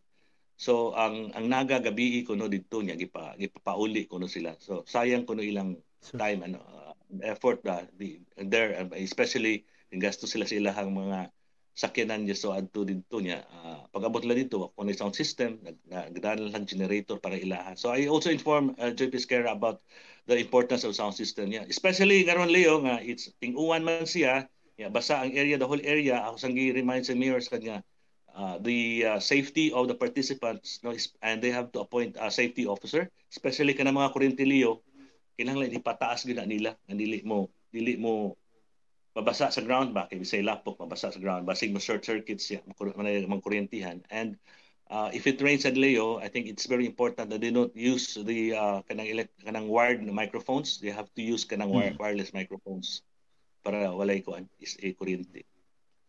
So 0.55 0.94
ang 0.94 1.35
ang 1.35 1.51
Naga 1.51 1.83
gabi 1.83 2.23
kuno 2.23 2.47
didto 2.47 2.79
niya 2.79 2.94
gipa 2.94 3.35
gipapauli 3.35 4.07
kuno 4.07 4.31
sila. 4.31 4.55
So 4.62 4.87
sayang 4.87 5.27
kuno 5.27 5.42
ilang 5.42 5.83
time 6.14 6.47
ano 6.47 6.62
uh, 6.62 6.92
effort 7.27 7.64
uh, 7.66 7.83
the, 7.99 8.23
there 8.38 8.87
especially 8.94 9.66
gasto 9.94 10.31
sila 10.31 10.47
sa 10.47 10.55
ilahang 10.55 10.94
mga 10.94 11.35
sakyanan 11.75 12.23
niya. 12.23 12.38
So 12.38 12.55
adto 12.55 12.87
dito 12.87 13.18
niya 13.18 13.42
uh, 13.51 13.90
pag-abot 13.90 14.23
lang 14.23 14.47
dito 14.47 14.70
kung 14.79 14.87
sound 14.94 15.18
system 15.18 15.59
nagdaan 15.90 16.55
lang 16.55 16.70
generator 16.70 17.18
para 17.18 17.35
ilaha 17.35 17.75
so 17.75 17.90
I 17.90 18.07
also 18.07 18.31
inform 18.31 18.79
uh, 18.79 18.94
JP 18.94 19.18
Scare 19.18 19.51
about 19.51 19.83
the 20.31 20.38
importance 20.38 20.87
of 20.87 20.94
sound 20.94 21.18
system 21.18 21.51
niya. 21.51 21.66
Especially 21.66 22.23
karon 22.23 22.49
Leo 22.49 22.79
nga 22.87 23.03
it's 23.03 23.27
ting-uwan 23.42 23.83
man 23.83 24.07
siya 24.07 24.47
yeah, 24.79 24.90
basa 24.90 25.23
ang 25.23 25.35
area 25.35 25.59
the 25.59 25.66
whole 25.66 25.83
area. 25.83 26.23
Ako 26.31 26.38
sang 26.38 26.55
remind 26.55 27.07
sa 27.07 27.14
mayor 27.14 27.42
sa 27.42 27.59
kanya 27.59 27.83
uh, 28.35 28.59
the 28.59 29.07
uh, 29.07 29.18
safety 29.23 29.73
of 29.73 29.87
the 29.88 29.94
participants 29.94 30.83
no 30.83 30.94
and 31.23 31.38
they 31.40 31.51
have 31.51 31.70
to 31.73 31.81
appoint 31.81 32.18
a 32.20 32.31
safety 32.31 32.66
officer. 32.66 33.09
Especially 33.31 33.75
kana 33.75 33.94
mga 33.94 34.14
Leo 34.42 34.83
kinahanglan 35.38 35.75
ipataas 35.75 36.27
gyud 36.27 36.42
nila 36.47 36.79
nga 36.87 36.94
dili 36.94 37.23
mo 37.27 37.51
dili 37.75 37.99
mo 37.99 38.35
mabasa 39.14 39.51
sa 39.51 39.62
ground. 39.62 39.94
Ba 39.94 40.07
kay 40.11 40.18
bisay 40.18 40.42
lapok 40.42 40.79
mabasa 40.79 41.11
sa 41.11 41.18
ground. 41.23 41.47
Basig 41.47 41.70
mo 41.70 41.79
short 41.79 42.03
circuit 42.03 42.38
siya 42.42 42.62
magkuryentihan 43.31 44.03
and 44.11 44.38
uh, 44.90 45.11
if 45.14 45.27
it 45.27 45.42
rains 45.42 45.66
at 45.66 45.79
Leo 45.79 46.18
I 46.18 46.27
think 46.27 46.47
it's 46.47 46.66
very 46.66 46.87
important 46.87 47.31
that 47.31 47.42
they 47.42 47.51
don't 47.55 47.75
use 47.75 48.18
the 48.18 48.55
uh, 48.55 48.79
kanang 48.87 49.11
elect 49.11 49.35
kanang 49.42 49.70
wired 49.70 50.03
microphones. 50.07 50.79
They 50.79 50.90
have 50.94 51.11
to 51.18 51.23
use 51.23 51.47
kanang 51.47 51.70
hmm. 51.70 51.99
wireless 51.99 52.35
microphones 52.35 53.03
para 53.62 53.90
walay 53.90 54.23
ko 54.23 54.38
is 54.59 54.79
a 54.83 54.90
kuryente. 54.94 55.47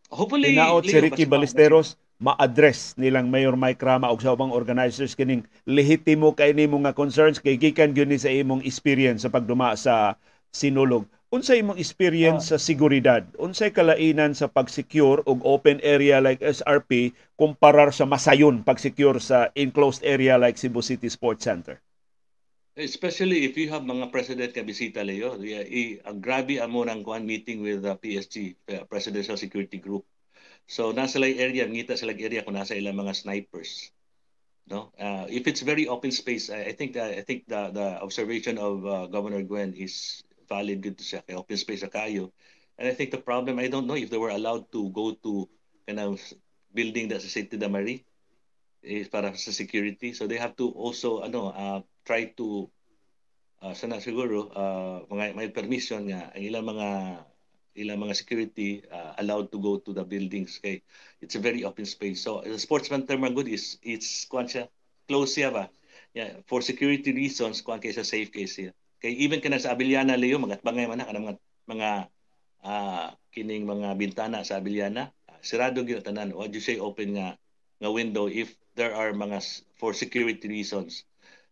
Hopefully 0.06 0.54
Tinaot 0.54 0.86
si 0.86 0.94
Ricky 1.02 1.26
Ballesteros 1.26 1.98
ma-address 2.16 2.96
nilang 2.96 3.28
Mayor 3.28 3.60
Mike 3.60 3.84
Rama 3.84 4.08
og 4.08 4.24
sa 4.24 4.32
ubang 4.32 4.48
organizers 4.48 5.12
kining 5.12 5.44
lehitimo 5.68 6.32
kay 6.32 6.56
nimo 6.56 6.80
nga 6.80 6.96
concerns 6.96 7.36
kay 7.36 7.60
gikan 7.60 7.92
gyud 7.92 8.08
ni 8.08 8.16
sa 8.16 8.32
imong 8.32 8.64
experience 8.64 9.28
sa 9.28 9.32
pagduma 9.32 9.76
sa 9.76 10.16
sinulog. 10.48 11.04
Unsay 11.28 11.60
imong 11.60 11.76
experience 11.76 12.48
sa 12.48 12.56
seguridad? 12.56 13.26
Unsay 13.36 13.68
kalainan 13.68 14.32
sa 14.32 14.48
pag-secure 14.48 15.20
og 15.28 15.44
open 15.44 15.82
area 15.84 16.22
like 16.22 16.40
SRP 16.40 17.12
kumparar 17.36 17.92
sa 17.92 18.08
masayon 18.08 18.64
pag-secure 18.64 19.20
sa 19.20 19.52
enclosed 19.52 20.00
area 20.00 20.40
like 20.40 20.56
Cebu 20.56 20.80
City 20.80 21.12
Sports 21.12 21.44
Center? 21.44 21.82
Especially 22.76 23.44
if 23.44 23.56
you 23.60 23.68
have 23.68 23.84
mga 23.84 24.08
president 24.08 24.50
ka 24.56 24.64
bisita 24.64 25.04
Leo. 25.04 25.36
I 25.42 26.00
ang 26.08 26.20
grabe 26.24 26.62
amo 26.62 26.84
nang 26.84 27.04
kuan 27.04 27.28
meeting 27.28 27.60
with 27.60 27.84
the 27.84 27.96
PSG 28.00 28.56
uh, 28.72 28.84
Presidential 28.88 29.36
Security 29.36 29.76
Group 29.76 30.04
so 30.66 30.90
nasa 30.90 31.22
lay 31.22 31.38
area 31.38 31.66
ngita 31.66 31.94
sa 31.94 32.06
lag 32.06 32.18
area 32.18 32.42
kung 32.42 32.58
nasa 32.58 32.74
ilang 32.74 32.98
mga 32.98 33.14
snipers 33.14 33.90
no 34.66 34.90
uh, 34.98 35.24
if 35.30 35.46
it's 35.46 35.62
very 35.62 35.86
open 35.86 36.10
space 36.10 36.50
I, 36.50 36.70
I 36.70 36.72
think 36.74 36.98
uh, 36.98 37.14
I 37.14 37.22
think 37.22 37.46
the 37.46 37.70
the 37.70 38.02
observation 38.02 38.58
of 38.58 38.82
uh, 38.82 39.06
Governor 39.06 39.46
Gwen 39.46 39.78
is 39.78 40.26
valid 40.46 40.80
dito 40.80 41.02
siya 41.02 41.20
kay 41.26 41.34
open 41.34 41.58
space 41.58 41.82
sa 41.82 41.90
kayo. 41.90 42.30
And 42.78 42.86
I 42.86 42.94
think 42.94 43.10
the 43.10 43.20
problem, 43.20 43.58
I 43.58 43.68
don't 43.68 43.86
know 43.86 43.98
if 43.98 44.08
they 44.08 44.20
were 44.20 44.32
allowed 44.32 44.70
to 44.72 44.88
go 44.94 45.12
to 45.26 45.50
kind 45.84 46.00
of 46.00 46.22
building 46.72 47.10
that 47.10 47.20
sa 47.20 47.30
City 47.30 47.58
de 47.58 47.68
Marie 47.68 48.06
is 48.80 49.10
para 49.10 49.34
sa 49.34 49.50
security. 49.50 50.14
So 50.14 50.30
they 50.30 50.38
have 50.38 50.54
to 50.62 50.70
also 50.70 51.26
ano 51.26 51.50
uh, 51.50 51.80
try 52.06 52.30
to 52.38 52.70
uh, 53.60 53.74
sana 53.74 53.98
siguro 53.98 54.52
uh, 54.54 55.02
mga 55.10 55.34
may 55.34 55.50
permission 55.50 56.06
nga 56.06 56.30
ang 56.32 56.42
ilang 56.42 56.66
mga 56.70 56.88
ilang 57.76 58.02
mga 58.02 58.16
security 58.16 58.82
uh, 58.88 59.12
allowed 59.20 59.52
to 59.52 59.60
go 59.60 59.76
to 59.78 59.92
the 59.92 60.02
buildings 60.02 60.58
kay 60.58 60.80
it's 61.20 61.36
a 61.36 61.42
very 61.42 61.62
open 61.62 61.84
space. 61.84 62.24
So 62.24 62.40
the 62.42 62.58
sportsman 62.58 63.04
term 63.04 63.24
good 63.36 63.48
is 63.48 63.78
it's 63.84 64.24
kuan 64.26 64.48
siya 64.48 64.68
close 65.06 65.36
siya 65.36 65.52
ba. 65.52 65.64
Yeah, 66.16 66.40
for 66.48 66.64
security 66.64 67.12
reasons 67.12 67.60
kuan 67.60 67.78
kay 67.78 67.92
sa 67.92 68.02
safe 68.02 68.32
case 68.32 68.56
siya. 68.56 68.72
Kay 68.98 69.12
even 69.20 69.44
kana 69.44 69.60
sa 69.60 69.76
Abiliana 69.76 70.16
Leo 70.16 70.40
magatbangay 70.40 70.88
man 70.88 71.04
na 71.04 71.06
kanang 71.06 71.26
mga 71.28 71.36
mga 71.68 71.90
uh, 72.64 73.08
kining 73.30 73.68
mga 73.68 73.88
bintana 74.00 74.40
sa 74.42 74.56
Abiliana 74.56 75.12
uh, 75.28 75.40
sirado 75.44 75.84
gyud 75.84 76.02
tanan 76.02 76.32
what 76.32 76.50
you 76.50 76.64
say 76.64 76.80
open 76.80 77.20
nga 77.20 77.36
nga 77.78 77.90
window 77.92 78.26
if 78.26 78.56
there 78.72 78.96
are 78.96 79.12
mga 79.12 79.44
for 79.76 79.92
security 79.92 80.48
reasons 80.48 81.04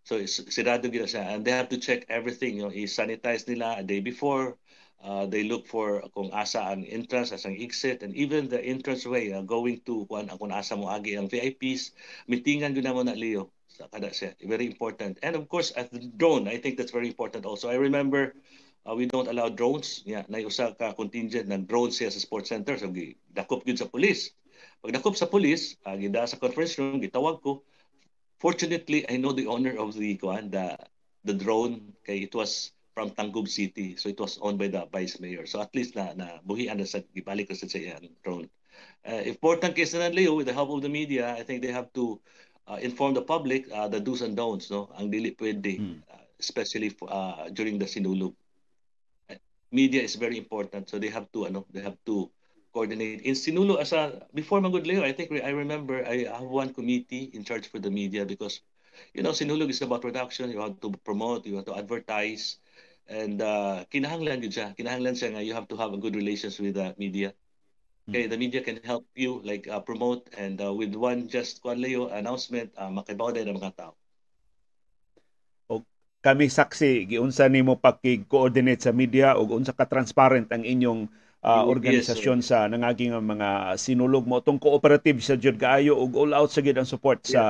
So 0.05 0.21
sirado 0.29 0.93
gina 0.93 1.09
siya 1.09 1.33
and 1.33 1.41
they 1.49 1.51
have 1.57 1.73
to 1.73 1.81
check 1.81 2.05
everything, 2.13 2.61
you 2.61 2.69
know, 2.69 2.73
i-sanitize 2.73 3.49
nila 3.49 3.81
a 3.81 3.83
day 3.83 4.05
before. 4.05 4.61
Uh, 5.05 5.29
they 5.29 5.45
look 5.45 5.69
for 5.69 6.01
kung 6.17 6.33
asa 6.33 6.65
ang 6.65 6.81
entrance, 6.89 7.29
asa 7.29 7.53
ang 7.53 7.61
exit, 7.61 8.01
and 8.01 8.17
even 8.17 8.49
the 8.49 8.57
entrance 8.65 9.05
way 9.05 9.29
uh, 9.37 9.45
going 9.45 9.77
to 9.85 10.09
kung, 10.09 10.25
kung 10.41 10.49
asa 10.49 10.73
mo 10.73 10.89
agi 10.89 11.21
ang 11.21 11.29
VIPs, 11.29 11.93
mitingan 12.25 12.73
yun 12.73 12.89
na 12.89 12.97
mo 12.97 13.05
na 13.05 13.13
Leo 13.13 13.53
sa 13.69 13.85
kada 13.93 14.09
siya. 14.09 14.33
Very 14.41 14.65
important. 14.65 15.21
And 15.21 15.37
of 15.37 15.45
course, 15.53 15.77
at 15.77 15.93
the 15.93 16.09
drone, 16.17 16.49
I 16.49 16.57
think 16.57 16.81
that's 16.81 16.95
very 16.95 17.13
important 17.13 17.45
also. 17.45 17.69
I 17.69 17.77
remember 17.77 18.33
uh, 18.89 18.97
we 18.97 19.05
don't 19.05 19.29
allow 19.29 19.53
drones. 19.53 20.01
Yeah, 20.09 20.25
na 20.33 20.41
usa 20.41 20.73
ka 20.73 20.97
contingent 20.97 21.53
ng 21.53 21.69
drones 21.69 22.01
siya 22.01 22.09
sa 22.09 22.17
sports 22.17 22.49
center. 22.49 22.81
So, 22.81 22.89
dakop 23.37 23.69
yun 23.69 23.77
sa 23.77 23.93
police. 23.93 24.33
Pag 24.81 24.97
dakop 24.97 25.21
sa 25.21 25.29
police, 25.29 25.77
uh, 25.85 26.01
gida 26.01 26.25
sa 26.25 26.41
conference 26.41 26.81
room, 26.81 27.05
gitawag 27.05 27.45
ko, 27.45 27.61
Fortunately, 28.45 29.09
I 29.09 29.17
know 29.17 29.33
the 29.33 29.47
owner 29.47 29.73
of 29.79 29.95
the 29.95 30.21
the 30.21 30.77
the 31.25 31.33
drone 31.33 31.97
kay 32.05 32.29
it 32.29 32.35
was 32.35 32.77
from 32.95 33.11
Tangub 33.11 33.49
City. 33.49 33.97
So 33.97 34.09
it 34.09 34.19
was 34.19 34.39
owned 34.41 34.59
by 34.59 34.69
the 34.69 34.87
vice 34.87 35.19
mayor. 35.21 35.47
So 35.47 35.61
at 35.61 35.75
least 35.75 35.99
na 35.99 36.15
na 36.15 36.39
buhian 36.47 36.79
na 36.79 36.87
sa 36.87 37.03
gibalik 37.15 37.51
sa 37.53 37.67
siya 37.67 37.99
ang 37.99 38.09
drone. 38.23 38.49
Uh, 39.05 39.23
important 39.27 39.77
case 39.77 39.95
na 39.95 40.09
Leo 40.09 40.35
with 40.35 40.47
the 40.47 40.57
help 40.57 40.71
of 40.71 40.81
the 40.81 40.89
media, 40.89 41.35
I 41.35 41.43
think 41.43 41.61
they 41.61 41.75
have 41.75 41.93
to 41.99 42.19
uh, 42.67 42.79
inform 42.81 43.13
the 43.13 43.23
public 43.23 43.67
uh, 43.75 43.91
the 43.91 44.01
do's 44.01 44.23
and 44.25 44.33
don'ts 44.33 44.73
no 44.73 44.89
ang 44.97 45.13
dili 45.13 45.37
pwede 45.37 45.77
hmm. 45.77 46.01
uh, 46.09 46.25
especially 46.41 46.95
uh, 47.05 47.51
during 47.53 47.77
the 47.77 47.85
sinulog. 47.85 48.33
Uh, 49.29 49.37
media 49.69 50.01
is 50.01 50.17
very 50.17 50.39
important 50.39 50.89
so 50.89 50.97
they 50.97 51.13
have 51.13 51.29
to 51.35 51.45
ano 51.45 51.69
they 51.75 51.85
have 51.85 51.99
to 52.09 52.31
coordinate. 52.75 53.23
In 53.23 53.39
Sinulo, 53.39 53.79
as 53.79 53.95
a, 53.95 54.27
before 54.35 54.61
Magudleo, 54.61 55.07
I 55.07 55.13
think 55.15 55.31
I 55.31 55.55
remember 55.55 56.05
I 56.05 56.27
have 56.27 56.43
one 56.43 56.75
committee 56.75 57.31
in 57.33 57.47
charge 57.47 57.71
for 57.71 57.79
the 57.79 57.91
media 57.91 58.27
because, 58.27 58.61
you 59.15 59.23
know, 59.23 59.31
Sinulog 59.31 59.71
is 59.71 59.81
about 59.81 60.03
production. 60.03 60.51
You 60.51 60.59
want 60.59 60.83
to 60.83 60.91
promote, 61.07 61.47
you 61.47 61.55
want 61.55 61.71
to 61.71 61.79
advertise. 61.79 62.59
And 63.05 63.41
uh, 63.45 63.85
kinahanglan 63.93 64.41
yun 64.41 64.53
siya. 64.53 64.73
Kinahanglan 64.73 65.17
siya 65.17 65.37
nga 65.37 65.45
you 65.45 65.53
have 65.53 65.69
to 65.69 65.77
have 65.77 65.93
a 65.93 66.01
good 66.01 66.17
relations 66.17 66.57
with 66.57 66.81
the 66.81 66.97
media. 66.97 67.37
Okay, 68.05 68.29
the 68.29 68.37
media 68.37 68.61
can 68.61 68.85
help 68.85 69.09
you 69.17 69.41
like 69.41 69.65
uh, 69.65 69.81
promote 69.81 70.29
and 70.37 70.61
uh, 70.61 70.69
with 70.69 70.93
one 70.93 71.25
just 71.25 71.65
kwan 71.65 71.81
layo 71.81 72.13
announcement 72.13 72.69
uh, 72.77 72.93
makibaw 72.93 73.33
din 73.33 73.49
ang 73.49 73.57
mga 73.57 73.73
tao. 73.81 73.93
O 75.73 75.81
kami 76.21 76.53
saksi 76.53 77.09
giunsa 77.09 77.49
nimo 77.49 77.81
pakig-coordinate 77.81 78.85
sa 78.85 78.93
media 78.93 79.33
ug 79.41 79.57
unsa 79.57 79.73
ka 79.73 79.89
transparent 79.89 80.53
ang 80.53 80.69
inyong 80.69 81.09
uh, 81.41 81.65
organisasyon 81.65 82.45
yes, 82.45 82.53
sa 82.53 82.69
nangaging 82.69 83.17
mga 83.17 83.81
sinulog 83.81 84.29
mo 84.29 84.45
tong 84.45 84.61
cooperative 84.61 85.25
sa 85.25 85.41
jud 85.41 85.57
kaayo 85.57 85.97
ug 85.97 86.13
all 86.13 86.37
out 86.37 86.53
sa 86.53 86.61
gid 86.61 86.77
ang 86.77 86.89
support 86.89 87.25
yeah. 87.25 87.33
sa 87.33 87.43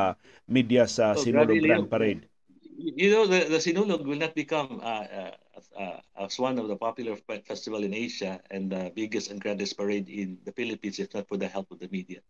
media 0.46 0.86
sa 0.86 1.14
oh, 1.14 1.18
Sinulog 1.18 1.58
Grand 1.58 1.90
Parade. 1.90 2.30
You 2.78 3.10
know 3.10 3.26
the, 3.26 3.50
the 3.50 3.58
Sinulog 3.58 4.06
will 4.06 4.22
not 4.22 4.38
become 4.38 4.78
uh, 4.78 5.06
uh, 5.10 5.34
uh, 5.76 6.00
as 6.18 6.38
one 6.38 6.58
of 6.58 6.68
the 6.68 6.76
popular 6.76 7.16
festival 7.46 7.84
in 7.84 7.94
Asia 7.94 8.40
and 8.50 8.70
the 8.70 8.92
biggest 8.94 9.30
and 9.30 9.40
grandest 9.40 9.76
parade 9.76 10.08
in 10.08 10.38
the 10.44 10.52
Philippines 10.52 10.98
if 10.98 11.12
not 11.14 11.28
for 11.28 11.37
the 11.37 11.48
help 11.48 11.70
of 11.70 11.78
the 11.78 11.88
media. 11.88 12.20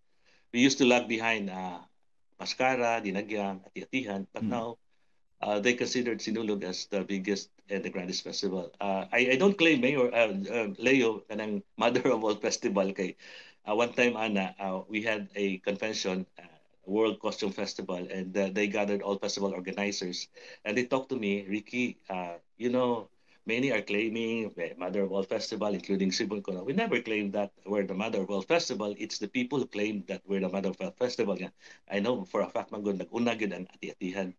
We 0.53 0.61
used 0.61 0.79
to 0.79 0.87
lag 0.87 1.09
behind 1.09 1.51
uh, 1.51 1.81
Mascara, 2.39 3.01
Dinagyang, 3.03 3.67
Ati-Atihan, 3.67 4.27
but 4.33 4.43
hmm. 4.43 4.51
now 4.51 4.79
uh, 5.41 5.61
they 5.61 5.75
considered 5.75 6.21
Sinulog 6.21 6.65
as 6.65 6.87
the 6.87 7.03
biggest 7.05 7.51
and 7.71 7.83
the 7.83 7.91
grandest 7.91 8.25
festival. 8.25 8.73
Uh, 8.81 9.05
I, 9.13 9.33
I 9.33 9.37
don't 9.37 9.57
claim 9.57 9.81
Mayor 9.81 10.13
uh, 10.13 10.33
uh, 10.51 10.69
Leo 10.79 11.25
kanang 11.31 11.63
mother 11.77 12.05
of 12.13 12.25
all 12.25 12.37
festival 12.37 12.93
kay 12.93 13.17
uh, 13.69 13.75
one 13.75 13.93
time 13.93 14.17
ana 14.17 14.55
uh, 14.61 14.81
we 14.89 15.03
had 15.03 15.29
a 15.35 15.59
convention 15.59 16.27
uh, 16.39 16.43
World 16.87 17.21
Costume 17.21 17.53
Festival 17.53 18.07
and 18.13 18.37
uh, 18.37 18.51
they 18.53 18.67
gathered 18.69 19.01
all 19.01 19.17
festival 19.19 19.53
organizers 19.55 20.29
and 20.65 20.77
they 20.77 20.85
talked 20.85 21.09
to 21.11 21.17
me 21.17 21.47
Ricky 21.49 21.97
uh, 22.11 22.37
you 22.59 22.69
know 22.69 23.09
many 23.47 23.71
are 23.73 23.83
claiming 23.83 24.51
the 24.57 24.73
mother 24.77 25.03
of 25.03 25.13
all 25.13 25.23
festival 25.23 25.75
including 25.75 26.11
Kono 26.11 26.65
we 26.65 26.73
never 26.73 27.01
claimed 27.01 27.33
that 27.33 27.53
we're 27.67 27.87
the 27.87 27.95
mother 27.95 28.23
of 28.23 28.31
all 28.31 28.43
festival. 28.43 28.95
It's 28.99 29.19
the 29.19 29.29
people 29.29 29.59
who 29.59 29.67
claim 29.67 30.05
that 30.09 30.23
we're 30.27 30.41
the 30.41 30.49
mother 30.49 30.71
of 30.71 30.81
all 30.81 30.95
festival. 30.99 31.37
I 31.91 32.01
know 32.01 32.25
for 32.25 32.41
a 32.41 32.49
fact 32.49 32.73
magud 32.73 32.99
nag-una 32.99 33.37
ang 33.37 33.69
ati-atihan. 33.69 34.33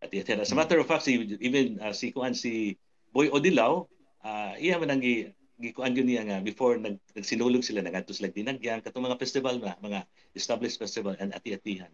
At 0.00 0.14
yet, 0.14 0.30
as 0.30 0.52
a 0.52 0.54
matter 0.54 0.78
of 0.78 0.86
fact, 0.86 1.04
si, 1.10 1.36
even 1.42 1.80
uh, 1.82 1.92
si 1.92 2.14
Kuan 2.14 2.32
si 2.32 2.78
Boy 3.10 3.34
Odilaw, 3.34 3.82
uh, 4.22 4.54
iya 4.54 4.78
man 4.78 4.94
ang 4.94 5.02
gikuan 5.58 5.90
yun 5.90 6.06
niya 6.06 6.22
nga 6.22 6.38
before 6.38 6.78
nag, 6.78 7.02
nagsinulog 7.18 7.66
sila 7.66 7.82
nagadto 7.82 8.14
sila 8.14 8.30
dinagyan 8.30 8.78
katong 8.78 9.10
mga 9.10 9.18
festival 9.18 9.58
na 9.58 9.74
mga 9.82 10.06
established 10.38 10.78
festival 10.78 11.18
and 11.18 11.34
ati-atihan. 11.34 11.90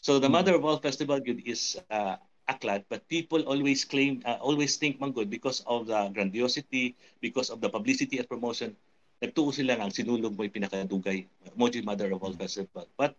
So 0.00 0.16
the 0.16 0.32
mother 0.32 0.56
of 0.56 0.64
all 0.64 0.80
festival 0.80 1.20
good 1.20 1.44
is 1.44 1.76
uh, 1.92 2.16
aklat 2.44 2.84
but 2.92 3.00
people 3.08 3.40
always 3.48 3.84
claim 3.88 4.20
uh, 4.28 4.36
always 4.40 4.76
think 4.76 5.00
man 5.00 5.12
good 5.12 5.32
because 5.32 5.64
of 5.64 5.88
the 5.88 5.96
grandiosity 6.12 6.92
because 7.20 7.48
of 7.48 7.60
the 7.64 7.70
publicity 7.70 8.20
and 8.20 8.28
promotion. 8.28 8.76
Nagtuo 9.22 9.54
sila 9.54 9.78
ang 9.80 9.94
sinulog 9.94 10.36
mo 10.36 10.44
pinakadugay 10.44 11.24
Moji 11.56 11.80
mother 11.80 12.12
of 12.12 12.20
all 12.20 12.36
festival 12.36 12.84
but 12.98 13.16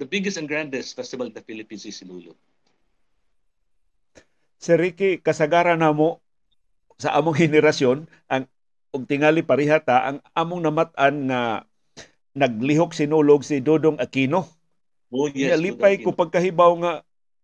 the 0.00 0.08
biggest 0.08 0.40
and 0.40 0.50
grandest 0.50 0.98
festival 0.98 1.30
in 1.30 1.34
the 1.36 1.44
Philippines 1.44 1.86
is 1.86 1.94
sinulog 1.94 2.34
Sir 4.64 4.80
Ricky, 4.80 5.20
kasagaran 5.20 5.76
na 5.76 5.92
mo 5.92 6.24
sa 6.96 7.12
among 7.20 7.36
henerasyon 7.36 8.08
ang 8.32 8.48
og 8.96 9.04
tingali 9.04 9.44
parihata 9.44 10.08
ang 10.08 10.16
among 10.32 10.64
namatan 10.64 11.28
nga 11.28 11.68
naglihok 12.32 12.96
sinulog 12.96 13.44
si 13.44 13.60
Dodong 13.60 14.00
Aquino. 14.00 14.48
Oh, 15.12 15.28
yes, 15.28 15.52
Nalipay 15.52 16.00
ko 16.00 16.16
pagkahibaw 16.16 16.72
nga 16.80 16.92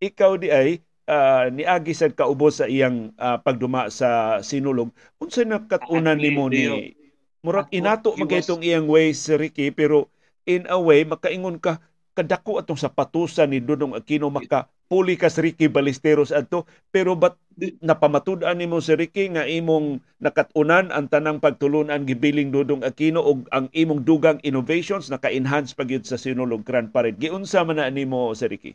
ikaw 0.00 0.40
di 0.40 0.48
ay 0.48 0.80
uh, 1.10 1.50
niagi 1.50 1.92
sad 1.92 2.14
kaubos 2.14 2.62
sa 2.62 2.70
iyang 2.70 3.10
uh, 3.18 3.42
pagduma 3.42 3.90
sa 3.90 4.38
sinulog. 4.40 4.94
Unsa 5.18 5.42
nakatunan 5.42 6.16
nimo 6.16 6.46
ni? 6.46 6.94
Murag 7.42 7.72
inato 7.74 8.14
magaytong 8.14 8.62
iyang 8.62 8.86
way 8.86 9.10
si 9.16 9.34
Ricky 9.34 9.74
pero 9.74 10.06
in 10.46 10.68
a 10.70 10.78
way 10.78 11.02
makaingon 11.02 11.58
ka 11.58 11.82
kadako 12.14 12.60
atong 12.60 12.78
sapatusan 12.78 13.50
ni 13.50 13.64
Dodong 13.64 13.96
Aquino 13.96 14.28
maka 14.28 14.68
puli 14.90 15.14
ka 15.14 15.30
si 15.30 15.40
Ricky 15.40 15.70
Ballesteros 15.70 16.34
adto. 16.34 16.68
Pero 16.92 17.16
bat 17.16 17.38
napamatud-an 17.80 18.60
nimo 18.60 18.82
si 18.84 18.92
Ricky 18.92 19.32
nga 19.32 19.48
imong 19.48 20.04
nakatunan 20.20 20.92
ang 20.92 21.08
tanang 21.08 21.40
pagtulunan 21.40 22.04
gibiling 22.04 22.52
Dudong 22.52 22.84
Aquino 22.84 23.24
og 23.24 23.48
ang 23.54 23.72
imong 23.72 24.04
dugang 24.04 24.38
innovations 24.44 25.08
naka-enhance 25.08 25.72
pagyud 25.72 26.04
sa 26.04 26.20
Sinulog 26.20 26.66
Grand 26.66 26.92
Parade 26.92 27.16
giunsa 27.16 27.64
man 27.64 27.80
na 27.80 27.88
nimo 27.88 28.36
si 28.36 28.44
Ricky 28.50 28.72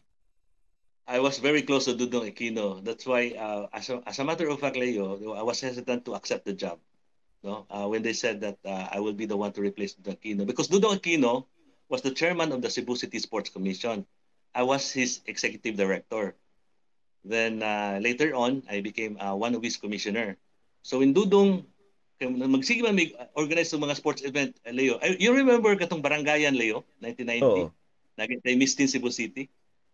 I 1.08 1.20
was 1.20 1.38
very 1.38 1.62
close 1.62 1.86
to 1.86 1.94
Dudong 1.94 2.26
Aquino. 2.26 2.84
That's 2.84 3.06
why, 3.06 3.38
uh, 3.38 3.68
as, 3.72 3.90
a, 3.90 4.02
as 4.10 4.18
a 4.18 4.26
matter 4.26 4.50
of 4.50 4.60
fact, 4.60 4.76
Leo, 4.76 5.34
I 5.34 5.44
was 5.44 5.62
hesitant 5.62 6.06
to 6.06 6.16
accept 6.16 6.46
the 6.46 6.54
job. 6.54 6.80
No, 7.46 7.70
uh, 7.70 7.86
when 7.86 8.02
they 8.02 8.14
said 8.14 8.42
that 8.42 8.58
uh, 8.66 8.90
I 8.90 9.00
will 9.00 9.14
be 9.14 9.30
the 9.30 9.38
one 9.38 9.54
to 9.54 9.62
replace 9.62 9.94
Dudong 9.94 10.18
Aquino, 10.18 10.48
because 10.48 10.68
Dudong 10.68 10.98
Aquino 10.98 11.46
was 11.90 12.02
the 12.02 12.10
chairman 12.10 12.52
of 12.52 12.64
the 12.64 12.72
Cebu 12.72 12.96
City 12.96 13.20
Sports 13.20 13.52
Commission. 13.52 14.06
I 14.56 14.64
was 14.64 14.90
his 14.90 15.22
executive 15.28 15.78
director. 15.78 16.34
Then 17.24 17.62
uh, 17.62 18.00
later 18.02 18.34
on, 18.34 18.64
I 18.66 18.82
became 18.82 19.22
uh, 19.22 19.36
one 19.36 19.54
of 19.54 19.62
his 19.62 19.78
commissioner. 19.78 20.38
So 20.82 21.02
in 21.02 21.14
Dudong, 21.14 21.66
magsige 22.18 22.82
man 22.82 22.96
may 22.96 23.14
organize 23.38 23.70
ng 23.74 23.82
mga 23.86 23.96
sports 23.96 24.26
event, 24.26 24.58
uh, 24.66 24.74
Leo. 24.74 24.98
You 25.02 25.38
remember 25.38 25.76
katong 25.78 26.02
Barangayan, 26.02 26.58
Leo, 26.58 26.82
1990? 27.06 27.46
Oo. 27.46 27.70
Naging 28.18 28.58
Miss 28.58 28.74
Teen 28.74 28.90
Cebu 28.90 29.14
City. 29.14 29.52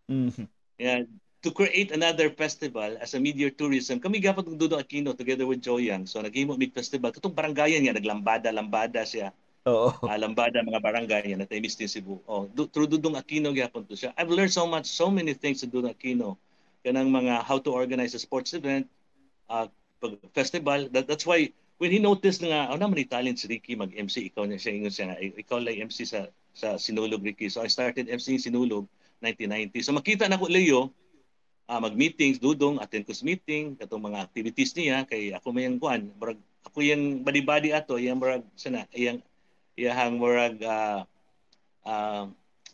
Mm-hmm. 0.08 0.48
Yeah, 0.82 1.06
to 1.46 1.54
create 1.54 1.94
another 1.94 2.34
festival 2.34 2.98
as 2.98 3.14
a 3.14 3.22
media 3.22 3.54
tourism, 3.54 4.02
kami 4.02 4.18
gapon 4.18 4.50
ng 4.50 4.58
Dudong 4.58 4.82
Aquino 4.82 5.14
together 5.14 5.46
with 5.46 5.62
Joyang. 5.62 6.10
So 6.10 6.26
naghimo 6.26 6.58
mig 6.58 6.74
festival. 6.74 7.14
Katong 7.14 7.38
Barangayan 7.38 7.86
nga, 7.86 7.94
naglambada-lambada 7.94 9.06
siya. 9.06 9.30
Oo. 9.70 9.94
Uh, 10.02 10.18
lambada 10.18 10.58
mga 10.66 10.82
barangay 10.82 11.38
yan 11.38 11.46
at 11.46 11.54
Miss 11.54 11.78
Cebu. 11.78 12.18
Oh, 12.26 12.50
do, 12.50 12.66
through 12.66 12.90
Dudong 12.90 13.14
Aquino 13.14 13.54
gyapon 13.54 13.86
to 13.86 13.94
siya. 13.94 14.10
I've 14.18 14.34
learned 14.34 14.50
so 14.50 14.66
much, 14.66 14.90
so 14.90 15.14
many 15.14 15.38
things 15.38 15.62
sa 15.62 15.70
Dudong 15.70 15.94
Aquino. 15.94 16.42
Kanang 16.82 17.14
mga 17.14 17.46
how 17.46 17.62
to 17.62 17.70
organize 17.70 18.18
a 18.18 18.22
sports 18.22 18.58
event, 18.58 18.90
uh, 19.54 19.70
festival. 20.34 20.90
That, 20.90 21.06
that's 21.06 21.30
why 21.30 21.54
when 21.78 21.94
he 21.94 22.02
noticed 22.02 22.42
nga, 22.42 22.74
oh 22.74 22.78
naman 22.82 22.98
ni 22.98 23.06
talent 23.06 23.38
si 23.38 23.46
Ricky 23.46 23.78
mag-MC, 23.78 24.34
ikaw 24.34 24.50
niya 24.50 24.58
siya 24.58 24.74
ingon 24.74 24.94
siya 24.94 25.06
nga, 25.14 25.18
ikaw 25.22 25.62
lang 25.62 25.90
MC 25.90 26.10
sa 26.10 26.26
sa 26.58 26.82
Sinulog 26.82 27.22
Ricky. 27.22 27.54
So 27.54 27.62
I 27.62 27.70
started 27.70 28.10
MC 28.10 28.42
Sinulog 28.42 28.90
1990. 29.22 29.86
So 29.86 29.94
makita 29.96 30.26
na 30.28 30.42
ko 30.42 30.50
Leo, 30.50 30.92
uh, 31.70 31.80
mag-meetings, 31.80 32.42
dudong, 32.42 32.82
attend 32.82 33.08
ko 33.08 33.14
sa 33.14 33.24
meeting, 33.24 33.78
katong 33.78 34.02
mga 34.02 34.20
activities 34.26 34.74
niya, 34.76 35.06
kay 35.06 35.32
ako 35.32 35.54
may 35.56 35.70
yung 35.70 35.78
kuan, 35.78 36.10
ako 36.66 36.78
yung 36.82 37.22
body-body 37.24 37.72
ato, 37.72 37.96
yung 38.02 38.18
brag, 38.20 38.44
sana, 38.58 38.90
yung 38.98 39.22
iyahang 39.80 40.20
murag 40.20 40.60
uh, 40.62 41.02
uh, 41.86 42.28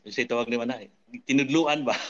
say 0.08 0.26
tawag 0.26 0.50
ni 0.50 0.58
na 0.60 0.84
tinudluan 1.28 1.84
ba? 1.86 1.96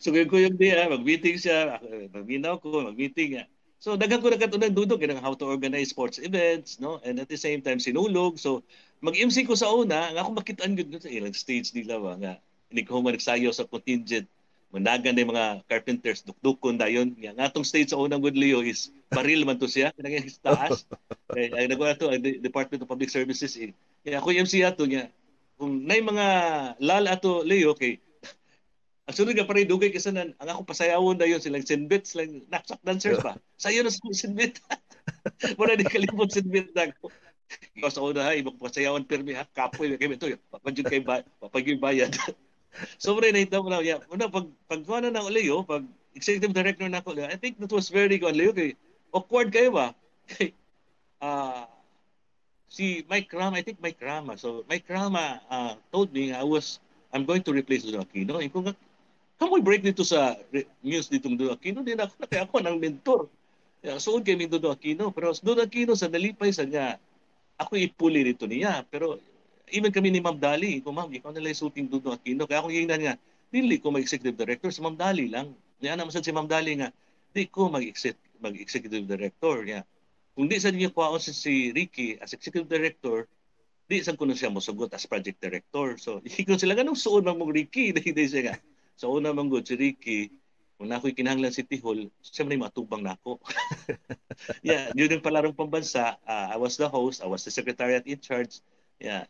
So 0.00 0.08
kung 0.08 0.24
kuyog 0.24 0.56
diya 0.56 0.88
mag-meeting 0.88 1.36
siya 1.36 1.76
magminaw 2.16 2.64
ko 2.64 2.80
mag-meeting 2.80 3.36
niya 3.36 3.44
so 3.76 3.92
daghan 3.92 4.24
ko 4.24 4.32
na 4.32 4.40
katunan 4.40 4.72
dudog 4.72 4.96
kinang 4.96 5.20
how 5.20 5.36
to 5.36 5.44
organize 5.44 5.92
sports 5.92 6.16
events 6.16 6.80
no? 6.80 6.96
And 7.04 7.20
at 7.20 7.28
the 7.28 7.36
same 7.36 7.60
time 7.60 7.76
sinulog. 7.76 8.40
So 8.40 8.64
mag-MC 9.04 9.44
ko 9.44 9.52
sa 9.52 9.68
una 9.68 10.16
nga 10.16 10.20
ako 10.24 10.40
makitaan 10.40 10.80
gud 10.80 10.96
sa 10.96 11.12
ilang 11.12 11.36
stage 11.36 11.76
nila 11.76 12.00
ba 12.00 12.16
nga 12.16 12.32
hindi 12.70 12.86
ko 12.86 13.02
man 13.02 13.18
nagsayo 13.18 13.50
sa 13.50 13.66
contingent 13.66 14.30
Managan 14.70 15.18
na 15.18 15.26
mga 15.26 15.46
carpenters, 15.66 16.22
dukdukon 16.22 16.78
dayon. 16.78 17.10
Nga 17.18 17.34
atong 17.42 17.66
stage 17.66 17.90
sa 17.90 17.98
unang 17.98 18.22
good 18.22 18.38
Leo 18.38 18.62
is 18.62 18.94
baril 19.10 19.42
man 19.42 19.58
to 19.58 19.66
siya. 19.66 19.90
Kanang 19.98 20.30
taas. 20.46 20.86
Kaya 21.26 21.50
ang 21.58 21.74
nagawa 21.74 21.98
to, 21.98 22.06
ang 22.06 22.22
Department 22.22 22.86
of 22.86 22.86
Public 22.86 23.10
Services. 23.10 23.58
Eh. 23.58 23.74
Kaya 24.06 24.22
ako 24.22 24.30
yung 24.30 24.46
MC 24.46 24.62
ato 24.62 24.86
niya, 24.86 25.10
kung 25.58 25.82
na 25.82 25.98
mga 25.98 26.26
lal 26.78 27.04
ato 27.10 27.42
Leo, 27.42 27.74
kay 27.74 27.98
ang 29.10 29.16
sunod 29.18 29.34
nga 29.34 29.42
pare 29.42 29.66
dugay 29.66 29.90
kasi 29.90 30.14
nan 30.14 30.38
ang 30.38 30.54
ako 30.54 30.70
pasayawon 30.70 31.18
dayon 31.18 31.42
silang 31.42 31.66
sinbit 31.66 32.06
silang 32.06 32.46
naksak 32.46 32.78
dancers 32.86 33.18
ba 33.18 33.34
sayo 33.58 33.82
na 33.82 33.90
sa 33.90 33.98
sinbit 34.14 34.62
wala 35.58 35.74
di 35.74 35.82
kalimot 35.82 36.30
sinbit 36.30 36.70
na 36.78 36.94
ko 36.94 37.10
ikaw 37.74 37.90
sa 37.90 38.06
una 38.06 38.22
ha 38.22 38.38
ibang 38.38 38.54
pasayawon 38.54 39.02
permi 39.10 39.34
ha 39.34 39.42
kapoy 39.50 39.98
kay 39.98 40.14
ito 40.14 40.30
kay 40.86 41.02
ba 41.02 41.26
papagyud 41.42 41.82
bayad 41.82 42.14
Sobre 42.98 43.34
na 43.34 43.42
ito 43.42 43.58
na 43.66 43.82
yeah. 43.82 44.00
Una 44.10 44.30
pag 44.30 44.46
pag 44.70 44.82
na 45.02 45.10
ng 45.10 45.28
Leo, 45.30 45.62
pag 45.66 45.84
executive 46.14 46.54
director 46.54 46.86
na 46.90 47.02
ako, 47.02 47.18
I 47.22 47.38
think 47.38 47.58
that 47.58 47.70
was 47.70 47.90
very 47.90 48.18
good 48.18 48.34
Leo 48.34 48.54
kay 48.54 48.74
awkward 49.10 49.50
kayo 49.50 49.74
ba? 49.74 49.94
uh, 51.24 51.66
si 52.70 53.02
Mike 53.10 53.30
Rama, 53.34 53.58
I 53.58 53.62
think 53.66 53.82
Mike 53.82 54.00
Rama. 54.00 54.38
So 54.38 54.62
Mike 54.70 54.86
Rama 54.86 55.42
uh, 55.50 55.74
told 55.90 56.14
me 56.14 56.30
I 56.30 56.46
was 56.46 56.78
I'm 57.10 57.26
going 57.26 57.42
to 57.42 57.52
replace 57.52 57.82
Dodo 57.82 58.06
Aquino. 58.06 58.38
Eh, 58.38 58.46
kung 58.46 58.70
kamoy 59.36 59.62
break 59.62 59.82
dito 59.82 60.06
sa 60.06 60.38
news 60.80 61.10
dito 61.10 61.26
ng 61.26 61.36
Dodo 61.36 61.58
Aquino, 61.58 61.82
din 61.82 61.98
ako 61.98 62.14
na 62.22 62.26
kaya 62.30 62.42
ako 62.46 62.56
ng 62.62 62.76
mentor. 62.78 63.20
Yeah, 63.82 63.98
suod 63.98 64.22
kay 64.22 64.38
Dodo 64.46 64.70
Aquino. 64.70 65.10
Pero 65.10 65.34
Dodo 65.42 65.66
Aquino 65.66 65.98
sa 65.98 66.06
nalipay 66.06 66.54
sa 66.54 66.62
nga, 66.62 66.96
ako 67.58 67.74
ipuli 67.76 68.22
rito 68.22 68.46
niya. 68.46 68.86
Pero 68.86 69.18
even 69.72 69.90
kami 69.90 70.10
ni 70.10 70.20
Ma'am 70.22 70.38
Dali, 70.38 70.82
ko 70.82 70.90
ma'am, 70.94 71.10
ikaw 71.10 71.30
nila 71.34 71.54
shooting 71.54 71.90
Dudong 71.90 72.18
Aquino. 72.18 72.46
Kaya 72.46 72.62
akong 72.62 72.74
hingnan 72.74 73.00
nga, 73.02 73.14
dili 73.50 73.82
ko 73.82 73.90
mag-executive 73.90 74.38
director, 74.38 74.70
si 74.70 74.80
Ma'am 74.82 74.94
Dali 74.94 75.26
lang. 75.26 75.54
Niya 75.82 75.98
naman 75.98 76.12
si 76.12 76.32
Ma'am 76.32 76.46
Dali 76.46 76.78
nga, 76.78 76.88
di 77.30 77.46
ko 77.46 77.70
mag-executive 77.70 79.04
director. 79.06 79.62
Niya. 79.66 79.82
Kung 80.34 80.46
di 80.46 80.56
sa 80.62 80.70
niyo 80.70 80.94
kuhaon 80.94 81.18
si, 81.18 81.34
si 81.34 81.54
Ricky 81.74 82.16
as 82.22 82.32
executive 82.34 82.70
director, 82.70 83.26
di 83.90 83.98
sa 84.06 84.14
kuno 84.14 84.38
siya 84.38 84.54
mosugot 84.54 84.94
as 84.94 85.02
project 85.06 85.42
director. 85.42 85.98
So, 85.98 86.22
ikon 86.40 86.58
sila 86.62 86.78
ganong 86.78 86.98
suon 86.98 87.26
mang 87.26 87.42
mong 87.42 87.50
Ricky, 87.50 87.90
di 87.94 88.02
siya 88.02 88.54
nga. 88.54 88.56
So, 88.94 89.10
una 89.10 89.34
mang 89.34 89.50
good 89.50 89.66
si 89.66 89.74
Ricky, 89.74 90.30
kung 90.80 90.88
na 90.88 90.96
ako'y 90.96 91.12
kinahanglan 91.12 91.52
si 91.52 91.60
Tihol, 91.60 92.08
siya 92.24 92.48
man 92.48 92.64
matubang 92.64 93.04
na 93.04 93.12
ako. 93.12 93.36
yeah, 94.64 94.88
during 94.96 95.20
palarong 95.20 95.52
pambansa, 95.52 96.16
uh, 96.24 96.48
I 96.48 96.56
was 96.56 96.80
the 96.80 96.88
host, 96.88 97.20
I 97.20 97.28
was 97.28 97.44
the 97.44 97.52
secretariat 97.52 98.08
in 98.08 98.16
charge. 98.16 98.64
Yeah, 98.96 99.28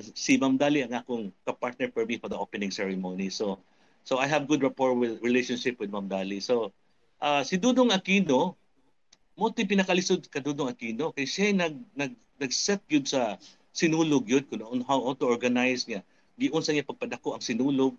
si 0.00 0.40
Ma'am 0.40 0.56
Dali 0.56 0.80
ang 0.80 0.96
akong 0.96 1.28
ka-partner 1.44 1.92
per 1.92 2.08
me 2.08 2.16
for 2.16 2.32
the 2.32 2.38
opening 2.38 2.72
ceremony. 2.72 3.28
So 3.28 3.60
so 4.02 4.16
I 4.18 4.26
have 4.26 4.48
good 4.48 4.64
rapport 4.64 4.96
with 4.96 5.20
relationship 5.20 5.76
with 5.76 5.92
Ma'am 5.92 6.08
Dali. 6.08 6.40
So 6.40 6.72
uh, 7.20 7.44
si 7.44 7.60
Dudong 7.60 7.92
Aquino 7.92 8.56
mo 9.36 9.48
ti 9.52 9.68
pinakalisod 9.68 10.28
ka 10.32 10.40
Dudong 10.40 10.72
Aquino 10.72 11.12
kay 11.12 11.28
siya 11.28 11.52
nag 11.52 11.76
nag 11.92 12.12
nag-set 12.40 12.82
yun 12.88 13.04
sa 13.04 13.36
sinulog 13.70 14.26
yun 14.26 14.42
kung 14.48 14.64
on 14.64 14.82
how, 14.82 15.14
to 15.14 15.28
organize 15.28 15.86
niya. 15.86 16.02
Giun 16.40 16.64
sa 16.64 16.72
niya 16.72 16.88
pagpadako 16.88 17.36
ang 17.36 17.44
sinulog. 17.44 17.94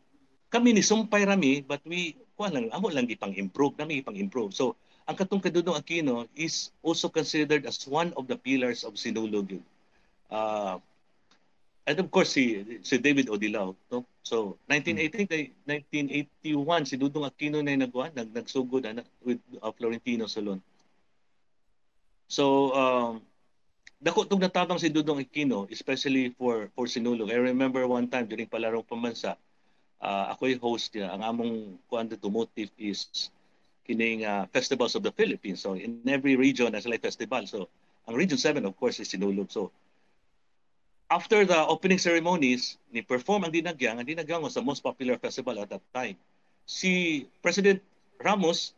Kami 0.50 0.74
ni 0.74 0.82
sumpay 0.82 1.26
rami 1.26 1.62
but 1.62 1.82
we 1.86 2.18
kuha 2.34 2.50
lang 2.50 2.74
amo 2.74 2.90
lang 2.90 3.06
gipang 3.06 3.34
improve 3.38 3.78
nami 3.78 4.02
gipang 4.02 4.18
improve. 4.18 4.54
So 4.58 4.74
ang 5.06 5.14
katong 5.14 5.46
kadudong 5.46 5.78
Aquino 5.78 6.26
is 6.34 6.74
also 6.82 7.06
considered 7.06 7.70
as 7.70 7.86
one 7.86 8.18
of 8.18 8.26
the 8.26 8.38
pillars 8.38 8.82
of 8.82 8.98
sinulog. 8.98 9.62
Uh, 10.34 10.82
And 11.84 12.00
of 12.00 12.08
course, 12.12 12.32
si, 12.32 12.64
si 12.82 12.96
David 12.98 13.28
Odilao. 13.28 13.76
No? 13.92 14.08
So, 14.24 14.56
1980, 14.72 15.52
hmm. 15.68 16.24
1981, 16.48 16.88
si 16.88 16.96
Dudong 16.96 17.28
Aquino 17.28 17.60
na 17.60 17.76
yung 17.76 17.84
nagwa, 17.84 18.08
nag, 18.16 18.32
nagsugod 18.32 18.88
ana, 18.88 19.04
with 19.20 19.44
uh, 19.60 19.72
Florentino 19.76 20.24
Salon. 20.32 20.64
So, 22.32 22.72
um, 22.72 23.20
dako 24.00 24.24
itong 24.24 24.40
natabang 24.40 24.80
si 24.80 24.88
Dudong 24.88 25.20
Aquino, 25.20 25.68
especially 25.68 26.32
for 26.40 26.72
for 26.72 26.88
Sinulog. 26.88 27.32
I 27.36 27.40
remember 27.40 27.84
one 27.84 28.08
time 28.08 28.32
during 28.32 28.48
palarong 28.48 28.88
pamansa, 28.88 29.36
uh, 30.00 30.32
ako 30.32 30.56
yung 30.56 30.64
host 30.64 30.96
niya. 30.96 31.12
Ang 31.12 31.22
among 31.24 31.52
kuan 31.92 32.08
dito 32.08 32.32
motive 32.32 32.72
is 32.80 33.30
kining 33.84 34.24
uh, 34.24 34.48
festivals 34.56 34.96
of 34.96 35.04
the 35.04 35.12
Philippines. 35.12 35.60
So, 35.60 35.76
in 35.76 36.00
every 36.08 36.40
region, 36.40 36.72
there's 36.72 36.88
like 36.88 37.04
festival. 37.04 37.44
So, 37.44 37.68
ang 38.08 38.16
Region 38.16 38.40
7, 38.40 38.64
of 38.64 38.76
course, 38.80 39.04
is 39.04 39.12
Sinulog. 39.12 39.52
So, 39.52 39.72
after 41.14 41.46
the 41.46 41.60
opening 41.70 42.02
ceremonies, 42.02 42.82
ni-perform 42.90 43.46
ang 43.46 43.54
Dinagyang. 43.54 44.02
Ang 44.02 44.10
Dinagyang 44.10 44.42
was 44.42 44.58
the 44.58 44.66
most 44.66 44.82
popular 44.82 45.22
festival 45.22 45.54
at 45.62 45.70
that 45.70 45.86
time. 45.94 46.18
Si 46.66 47.24
President 47.46 47.78
Ramos, 48.18 48.74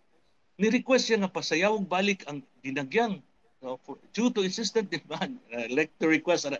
ni-request 0.59 1.07
siya 1.07 1.23
nga 1.23 1.31
pasayawag 1.31 1.87
balik 1.87 2.27
ang 2.27 2.43
Dinagyang 2.59 3.23
no, 3.63 3.79
for, 3.87 3.95
due 4.11 4.27
to 4.35 4.43
insistent 4.43 4.91
demand. 4.91 5.39
Uh, 5.55 5.71
like 5.71 5.87
to 5.95 6.11
request, 6.11 6.51
uh, 6.51 6.59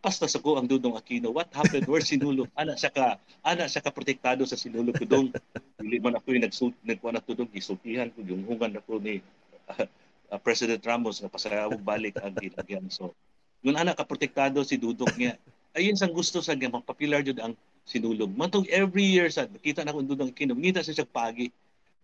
pasta 0.00 0.24
sa 0.24 0.40
ko 0.40 0.56
ang 0.56 0.64
Dudong 0.64 0.96
Aquino. 0.96 1.28
What 1.28 1.52
happened? 1.52 1.84
Where 1.84 2.00
sinulog? 2.00 2.48
Ana 2.60 2.72
siya 2.80 2.88
ka, 2.88 3.20
ana 3.44 3.68
siya 3.68 3.84
ka 3.84 3.92
protektado 3.92 4.48
sa 4.48 4.56
sinulog 4.56 4.96
ko 4.96 5.04
dong. 5.04 5.28
Dili 5.76 6.00
man 6.00 6.16
ako 6.16 6.32
yung 6.32 6.44
nagsult, 6.48 6.72
nagkuha 6.80 7.12
na 7.12 7.20
tudong, 7.20 7.52
isultihan 7.52 8.08
ko 8.08 8.24
yung 8.24 8.48
hungan 8.48 8.80
ako 8.80 8.96
ni 8.96 9.20
uh, 9.68 9.84
uh, 10.32 10.40
President 10.40 10.80
Ramos 10.80 11.20
na 11.20 11.28
pasayawag 11.28 11.84
balik 11.84 12.16
ang 12.24 12.32
Dinagyang. 12.32 12.88
So, 12.88 13.12
yung 13.60 13.76
anak 13.76 14.00
kaprotektado 14.00 14.60
si 14.64 14.80
Dudok 14.80 15.12
niya. 15.16 15.36
Ayun 15.78 15.94
sang 15.94 16.10
gusto 16.10 16.42
sa 16.42 16.56
niya, 16.56 16.72
magpapilar 16.72 17.22
jud 17.22 17.38
ang 17.38 17.54
sinulog. 17.86 18.30
Matong 18.34 18.66
every 18.70 19.06
year 19.06 19.30
sa 19.30 19.46
kita 19.46 19.86
na 19.86 19.94
kung 19.94 20.06
Dudok 20.06 20.34
kinom, 20.34 20.58
ngita 20.58 20.82
siya 20.82 21.02
siya 21.02 21.08
pagi 21.08 21.50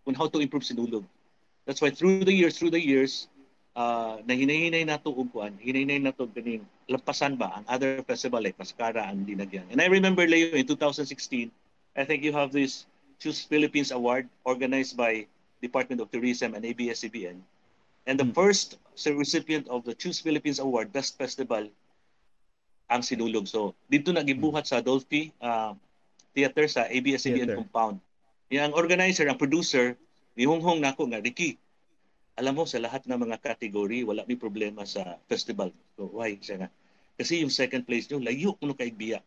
on 0.06 0.14
how 0.14 0.30
to 0.30 0.38
improve 0.38 0.62
sinulog. 0.62 1.02
That's 1.66 1.82
why 1.82 1.90
through 1.90 2.22
the 2.22 2.34
years, 2.34 2.54
through 2.54 2.70
the 2.70 2.82
years, 2.82 3.26
uh, 3.74 4.22
na 4.22 4.32
hinahinay 4.32 4.86
na 4.86 4.96
to 5.02 5.10
ugkuan, 5.10 5.58
hinahinay 5.58 5.98
na 5.98 6.14
to 6.14 6.30
ganing 6.30 6.62
lampasan 6.86 7.34
ba 7.34 7.60
ang 7.60 7.64
other 7.68 8.00
festival 8.06 8.40
like 8.40 8.56
Mascara 8.56 9.04
ang 9.04 9.26
dinagyan. 9.26 9.66
And 9.68 9.82
I 9.82 9.90
remember 9.90 10.24
Leo 10.24 10.54
in 10.54 10.64
2016, 10.64 11.50
I 11.98 12.04
think 12.06 12.22
you 12.22 12.32
have 12.32 12.50
this 12.50 12.86
Choose 13.18 13.44
Philippines 13.48 13.90
Award 13.90 14.28
organized 14.44 14.96
by 14.96 15.24
Department 15.64 16.04
of 16.04 16.12
Tourism 16.12 16.52
and 16.52 16.64
ABS-CBN. 16.64 17.40
And 18.06 18.16
the 18.16 18.30
first 18.32 18.78
recipient 19.04 19.66
of 19.68 19.82
the 19.82 19.92
Choose 19.92 20.22
Philippines 20.22 20.62
Award, 20.62 20.94
Best 20.94 21.18
Festival, 21.18 21.68
ang 22.86 23.02
sinulog. 23.02 23.50
So, 23.50 23.74
dito 23.90 24.14
na 24.14 24.22
gibuhat 24.22 24.70
sa 24.70 24.78
Dolphy 24.78 25.34
uh, 25.42 25.74
Theater 26.32 26.70
sa 26.70 26.86
ABS-CBN 26.86 27.58
compound. 27.58 27.98
Yang 28.46 28.78
organizer, 28.78 29.26
ang 29.26 29.40
producer, 29.40 29.98
nihonghong 30.38 30.78
nako 30.78 31.10
nga, 31.10 31.18
Ricky, 31.18 31.58
alam 32.38 32.54
mo, 32.54 32.62
sa 32.68 32.78
lahat 32.78 33.08
ng 33.10 33.16
mga 33.16 33.42
category, 33.42 34.06
wala 34.06 34.22
may 34.28 34.38
problema 34.38 34.86
sa 34.86 35.18
festival. 35.26 35.74
So, 35.98 36.06
why? 36.14 36.38
Siya 36.38 36.62
nga. 36.62 36.70
Kasi 37.16 37.42
yung 37.42 37.50
second 37.50 37.88
place 37.88 38.06
nyo, 38.12 38.20
layo 38.20 38.54
kuno 38.60 38.76
kay 38.76 38.92
biya 38.92 39.24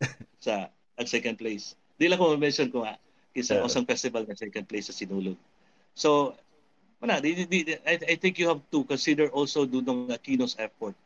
sa 0.44 0.70
ang 0.94 1.08
second 1.10 1.34
place. 1.34 1.74
Di 1.98 2.06
lang 2.06 2.22
ko 2.22 2.38
mention 2.38 2.70
ko 2.70 2.86
nga, 2.86 2.94
isa 3.34 3.58
yeah. 3.58 3.66
osang 3.66 3.84
festival 3.84 4.22
na 4.22 4.38
second 4.38 4.64
place 4.70 4.86
sa 4.86 4.94
Sinulog. 4.94 5.34
So, 5.98 6.38
wala, 7.04 7.20
di, 7.20 7.36
di, 7.36 7.44
di, 7.44 7.76
I, 7.84 8.00
I 8.00 8.14
think 8.16 8.40
you 8.40 8.48
have 8.48 8.64
to 8.72 8.80
consider 8.88 9.28
also 9.28 9.68
Dudong 9.68 10.08
Aquino's 10.08 10.56
effort 10.56 10.96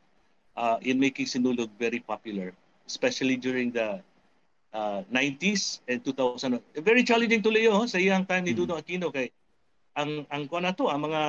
uh, 0.55 0.79
in 0.79 1.03
making 1.03 1.27
Sinulog 1.27 1.75
very 1.75 1.99
popular, 1.99 2.55
especially 2.87 3.35
during 3.35 3.75
the 3.75 3.99
uh, 4.71 5.03
90s 5.11 5.83
and 5.91 5.99
2000. 6.07 6.63
Very 6.79 7.03
challenging 7.03 7.43
to 7.43 7.51
Leo 7.51 7.83
sa 7.91 7.99
iyang 7.99 8.23
time 8.31 8.47
ni 8.47 8.55
mm-hmm. 8.55 8.63
Dudong 8.63 8.79
Aquino 8.79 9.11
kay 9.11 9.35
ang 9.99 10.23
ang 10.31 10.47
kuan 10.47 10.63
ato 10.63 10.87
ang 10.87 11.11
mga 11.11 11.23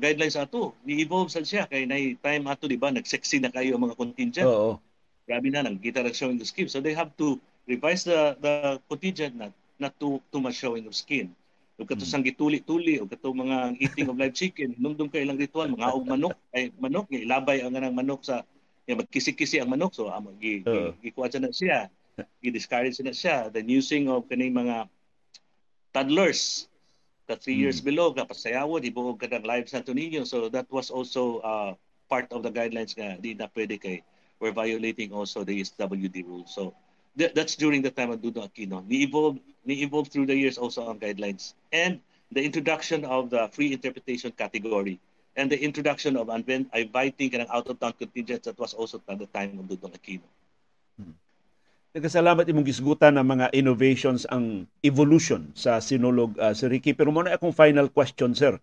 guidelines 0.00 0.40
ato 0.40 0.72
ni-evolve 0.88 1.28
sa 1.28 1.44
siya 1.44 1.68
kay 1.68 1.84
nay 1.84 2.16
time 2.16 2.48
ato 2.48 2.64
di 2.64 2.80
ba 2.80 2.88
nagsexy 2.88 3.44
na 3.44 3.52
kayo 3.52 3.76
ang 3.76 3.84
mga 3.84 4.00
contingent. 4.00 4.48
Oo. 4.48 4.80
Grabe 5.28 5.52
na 5.52 5.60
nang 5.60 5.76
kita 5.76 6.00
showing 6.16 6.40
the 6.40 6.48
skin. 6.48 6.72
So 6.72 6.80
they 6.80 6.96
have 6.96 7.12
to 7.20 7.36
revise 7.68 8.08
the 8.08 8.40
the 8.40 8.80
contingent 8.88 9.36
not 9.36 9.52
not 9.76 9.92
too 10.00 10.24
too 10.32 10.40
much 10.40 10.56
showing 10.56 10.88
of 10.88 10.96
skin 10.96 11.36
ug 11.76 11.84
kato 11.84 12.08
sang 12.08 12.24
gituli-tuli 12.24 12.96
ug 13.04 13.08
kato 13.12 13.36
mga 13.36 13.76
eating 13.84 14.08
of 14.08 14.16
live 14.16 14.32
chicken 14.32 14.72
numdum 14.80 15.12
kay 15.12 15.28
ilang 15.28 15.36
ritual 15.36 15.68
mga 15.68 15.92
og 15.92 16.08
manok 16.08 16.36
ay 16.56 16.72
manok 16.80 17.04
nga 17.12 17.20
ilabay 17.20 17.60
ang 17.60 17.76
ganang 17.76 17.92
manok 17.92 18.24
sa 18.24 18.40
ya 18.88 18.96
magkisi-kisi 18.96 19.60
ang 19.60 19.68
manok 19.68 19.92
so 19.92 20.08
amo 20.08 20.32
gi, 20.40 20.64
uh. 20.64 20.96
gi, 21.04 21.12
gi 21.12 21.38
na 21.42 21.52
siya 21.52 21.92
gi-discourage 22.40 22.96
na 23.04 23.12
siya 23.12 23.52
the 23.52 23.60
using 23.60 24.08
of 24.08 24.24
kaning 24.24 24.56
mga 24.56 24.88
toddlers 25.92 26.72
ka 27.28 27.36
3 27.36 27.44
mm. 27.44 27.60
years 27.60 27.78
below 27.84 28.14
ka 28.16 28.24
pasayawon 28.24 28.80
ibuog 28.80 29.20
kadang 29.20 29.44
live 29.44 29.68
Santo 29.68 29.92
Niño 29.92 30.24
so 30.24 30.48
that 30.48 30.64
was 30.72 30.88
also 30.88 31.44
uh, 31.44 31.76
part 32.08 32.30
of 32.32 32.40
the 32.40 32.52
guidelines 32.52 32.96
nga 32.96 33.20
di 33.20 33.36
na 33.36 33.52
pwede 33.52 33.76
kay 33.76 34.00
we're 34.40 34.54
violating 34.54 35.12
also 35.12 35.44
the 35.44 35.60
SWD 35.60 36.24
rules 36.24 36.48
so 36.56 36.72
that's 37.16 37.56
during 37.56 37.80
the 37.80 37.90
time 37.90 38.12
of 38.12 38.20
Dudong 38.20 38.48
Aquino. 38.52 38.84
Ni-evolve, 38.86 39.40
ni-evolve 39.64 40.08
through 40.08 40.26
the 40.26 40.36
years 40.36 40.58
also 40.60 40.84
on 40.84 41.00
guidelines. 41.00 41.56
And 41.72 42.00
the 42.30 42.44
introduction 42.44 43.04
of 43.04 43.30
the 43.32 43.48
free 43.52 43.72
interpretation 43.72 44.32
category 44.36 45.00
and 45.36 45.48
the 45.48 45.56
introduction 45.60 46.16
of 46.16 46.28
inviting 46.28 47.28
ka 47.32 47.36
ng 47.44 47.50
out-of-town 47.52 47.94
contingents 48.00 48.48
that 48.48 48.56
was 48.56 48.72
also 48.72 49.00
at 49.08 49.20
the 49.20 49.28
time 49.32 49.56
of 49.56 49.68
Dudong 49.68 49.92
Aquino. 49.92 50.28
Hmm. 50.96 51.16
Nagkasalamat 51.96 52.44
imong 52.52 52.68
gisgutan 52.68 53.16
ng 53.16 53.24
mga 53.24 53.46
innovations 53.56 54.28
ang 54.28 54.68
evolution 54.84 55.48
sa 55.56 55.80
sinulog 55.80 56.36
uh, 56.36 56.52
si 56.52 56.68
Ricky. 56.68 56.92
Pero 56.92 57.08
muna 57.08 57.32
akong 57.32 57.56
final 57.56 57.88
question, 57.88 58.36
sir. 58.36 58.60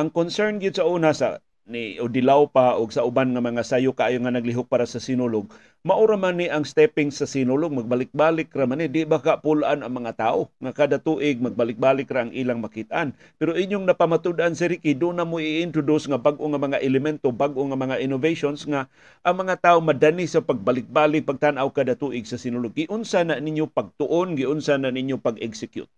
Ang 0.00 0.08
concern 0.08 0.56
gid 0.56 0.80
sa 0.80 0.88
una 0.88 1.12
sa 1.12 1.44
ni 1.70 2.02
Odilaw 2.02 2.50
pa 2.50 2.74
o 2.74 2.90
sa 2.90 3.06
uban 3.06 3.30
nga 3.30 3.38
mga 3.38 3.62
sayo 3.62 3.94
kaayo 3.94 4.18
nga 4.18 4.34
naglihok 4.34 4.66
para 4.66 4.84
sa 4.84 4.98
sinulog 4.98 5.46
maura 5.80 6.12
man 6.12 6.36
ni 6.36 6.44
ang 6.52 6.60
stepping 6.60 7.08
sa 7.08 7.24
sinulog 7.24 7.72
magbalik-balik 7.72 8.52
ra 8.52 8.68
man 8.68 8.84
ni. 8.84 8.86
Di 8.92 9.08
ba 9.08 9.16
ka 9.16 9.40
ang 9.40 9.80
mga 9.80 10.12
tao? 10.12 10.52
Nga 10.60 10.72
kada 10.76 10.96
tuig 11.00 11.40
magbalik-balik 11.40 12.04
ra 12.12 12.28
ang 12.28 12.32
ilang 12.36 12.60
makitaan. 12.60 13.16
Pero 13.40 13.56
inyong 13.56 13.88
napamatudan 13.88 14.52
si 14.52 14.68
Ricky 14.68 14.92
do 14.92 15.08
na 15.16 15.24
mo 15.24 15.40
i-introduce 15.40 16.04
nga 16.04 16.20
bag-o 16.20 16.44
nga 16.52 16.60
mga 16.60 16.84
elemento 16.84 17.32
bag-o 17.32 17.64
nga 17.64 17.80
mga 17.80 17.96
innovations 18.04 18.68
nga 18.68 18.92
ang 19.24 19.40
mga 19.40 19.56
tao 19.56 19.80
madani 19.80 20.28
sa 20.28 20.44
pagbalik-balik 20.44 21.24
pagtan-aw 21.24 21.72
kada 21.72 21.96
tuig 21.96 22.28
sa 22.28 22.36
sinulog. 22.36 22.76
Giunsa 22.76 23.24
na 23.24 23.40
ninyo 23.40 23.64
pagtuon 23.72 24.36
giunsa 24.36 24.76
na 24.76 24.92
ninyo 24.92 25.16
pag-execute 25.16 25.88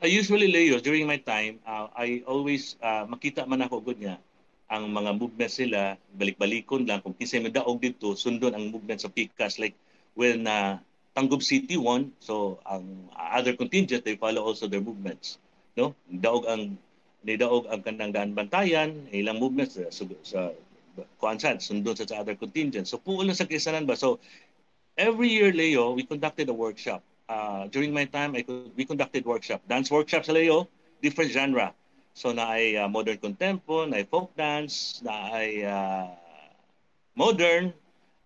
Uh, 0.00 0.08
usually, 0.08 0.48
Leo, 0.48 0.80
during 0.80 1.04
my 1.04 1.20
time, 1.20 1.60
uh, 1.68 1.92
I 1.92 2.24
always 2.24 2.80
uh, 2.80 3.04
makita 3.04 3.44
man 3.44 3.60
ako 3.60 3.84
good 3.84 4.00
nga 4.00 4.16
ang 4.72 4.88
mga 4.88 5.12
movements 5.12 5.60
sila, 5.60 5.98
balik-balikon 6.16 6.88
lang. 6.88 7.04
Kung 7.04 7.12
kinsa 7.12 7.36
may 7.36 7.52
daog 7.52 7.84
dito, 7.84 8.16
sundon 8.16 8.56
ang 8.56 8.72
movements 8.72 9.04
sa 9.04 9.12
PICAS. 9.12 9.60
Like 9.60 9.76
when 10.16 10.48
uh, 10.48 10.80
Tanggob 11.12 11.44
City 11.44 11.76
won, 11.76 12.16
so 12.16 12.62
ang 12.64 13.12
other 13.12 13.52
contingent, 13.52 14.06
they 14.06 14.16
follow 14.16 14.40
also 14.40 14.70
their 14.70 14.80
movements. 14.80 15.36
No? 15.76 15.92
Daog 16.08 16.48
ang 16.48 16.80
ni 17.20 17.36
daog 17.36 17.68
ang 17.68 17.84
kanang 17.84 18.16
daan 18.16 18.32
bantayan, 18.32 19.04
ilang 19.12 19.36
movements 19.36 19.76
sa, 19.76 19.92
sa, 19.92 20.08
sa 20.24 20.40
kuansan, 21.20 21.60
sundon 21.60 21.92
sa, 21.92 22.08
sa 22.08 22.24
other 22.24 22.38
contingent. 22.40 22.88
So 22.88 22.96
puulo 22.96 23.36
sa 23.36 23.44
kisanan 23.44 23.84
ba? 23.84 24.00
So 24.00 24.16
every 24.96 25.28
year, 25.28 25.52
Leo, 25.52 25.92
we 25.92 26.08
conducted 26.08 26.48
a 26.48 26.56
workshop 26.56 27.04
uh, 27.30 27.70
during 27.70 27.94
my 27.94 28.04
time, 28.04 28.34
I 28.34 28.42
could, 28.42 28.74
we 28.74 28.84
conducted 28.84 29.24
workshop, 29.24 29.62
dance 29.70 29.90
workshops 29.90 30.26
sa 30.26 30.34
Leo, 30.34 30.66
different 30.98 31.30
genre. 31.30 31.70
So 32.18 32.34
na 32.34 32.58
ay 32.58 32.74
uh, 32.74 32.90
modern 32.90 33.22
contempo, 33.22 33.86
na 33.86 34.02
ay 34.02 34.04
folk 34.10 34.34
dance, 34.34 34.98
na 35.06 35.30
ay 35.30 35.62
uh, 35.62 36.10
modern, 37.14 37.70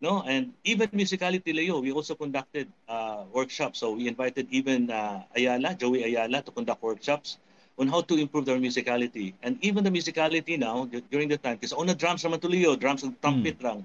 no? 0.01 0.25
And 0.25 0.57
even 0.65 0.89
musicality 0.97 1.53
Leo, 1.53 1.85
we 1.85 1.93
also 1.93 2.17
conducted 2.17 2.73
uh, 2.89 3.29
workshops. 3.29 3.85
So 3.85 3.93
we 3.93 4.09
invited 4.09 4.49
even 4.49 4.89
uh, 4.89 5.29
Ayala, 5.37 5.77
Joey 5.77 6.09
Ayala 6.09 6.41
to 6.43 6.51
conduct 6.51 6.81
workshops 6.81 7.37
on 7.77 7.93
how 7.93 8.01
to 8.01 8.15
improve 8.17 8.49
their 8.49 8.59
musicality. 8.59 9.35
And 9.43 9.59
even 9.61 9.85
the 9.85 9.91
musicality 9.91 10.57
now, 10.59 10.89
during 11.11 11.29
the 11.29 11.37
time, 11.37 11.59
kasi 11.59 11.77
on 11.77 11.87
the 11.87 11.95
drums 11.95 12.25
naman 12.25 12.41
to 12.41 12.49
Leo, 12.49 12.77
drums 12.77 13.03
and 13.03 13.21
trumpet 13.21 13.59
mm. 13.61 13.65
lang. 13.67 13.81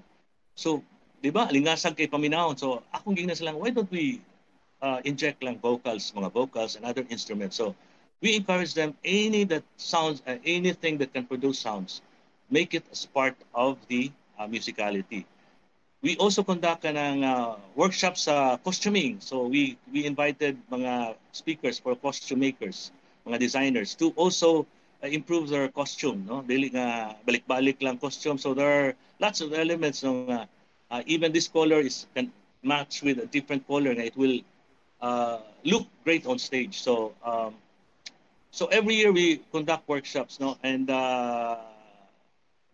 So, 0.54 0.80
di 1.20 1.28
ba, 1.34 1.50
lingasag 1.50 1.98
kay 1.98 2.06
paminahon. 2.06 2.56
So, 2.56 2.86
akong 2.94 3.18
gina 3.18 3.34
silang, 3.34 3.58
why 3.58 3.74
don't 3.74 3.90
we 3.90 4.22
uh, 4.82 5.00
inject 5.04 5.42
lang 5.42 5.58
vocals, 5.58 6.12
mga 6.16 6.32
vocals 6.32 6.76
and 6.76 6.84
other 6.84 7.04
instruments. 7.08 7.56
So 7.56 7.74
we 8.20 8.36
encourage 8.36 8.74
them 8.74 8.94
any 9.04 9.44
that 9.44 9.64
sounds, 9.76 10.22
uh, 10.26 10.36
anything 10.44 10.98
that 10.98 11.12
can 11.12 11.24
produce 11.24 11.58
sounds, 11.58 12.02
make 12.50 12.74
it 12.74 12.84
as 12.90 13.06
part 13.06 13.36
of 13.54 13.78
the 13.88 14.10
uh, 14.38 14.46
musicality. 14.46 15.24
We 16.02 16.16
also 16.16 16.42
conduct 16.42 16.88
ng 16.88 17.24
uh, 17.24 17.60
workshops 17.76 18.24
sa 18.24 18.56
uh, 18.56 18.56
costuming. 18.64 19.20
So 19.20 19.44
we 19.44 19.76
we 19.92 20.08
invited 20.08 20.56
mga 20.72 21.12
speakers 21.36 21.76
for 21.76 21.92
costume 21.92 22.40
makers, 22.40 22.88
mga 23.28 23.36
designers 23.36 23.92
to 24.00 24.16
also 24.16 24.64
uh, 25.04 25.08
improve 25.12 25.52
their 25.52 25.68
costume, 25.68 26.24
no? 26.24 26.40
Dili 26.40 26.72
nga 26.72 27.20
balik-balik 27.28 27.84
lang 27.84 28.00
costume. 28.00 28.40
So 28.40 28.56
there 28.56 28.72
are 28.72 28.88
lots 29.20 29.44
of 29.44 29.52
elements 29.52 30.00
ng 30.00 30.32
uh, 30.32 30.48
uh, 30.88 31.02
even 31.04 31.36
this 31.36 31.52
color 31.52 31.84
is 31.84 32.08
can 32.16 32.32
match 32.64 33.04
with 33.04 33.20
a 33.20 33.28
different 33.28 33.68
color 33.68 33.92
nga 33.92 34.08
it 34.08 34.16
will 34.16 34.40
uh, 35.00 35.38
look 35.64 35.88
great 36.04 36.26
on 36.26 36.38
stage. 36.38 36.80
So 36.80 37.12
um, 37.24 37.54
so 38.50 38.66
every 38.68 38.94
year 38.96 39.12
we 39.12 39.42
conduct 39.52 39.88
workshops, 39.88 40.40
no, 40.40 40.56
and 40.62 40.88
uh, 40.88 41.56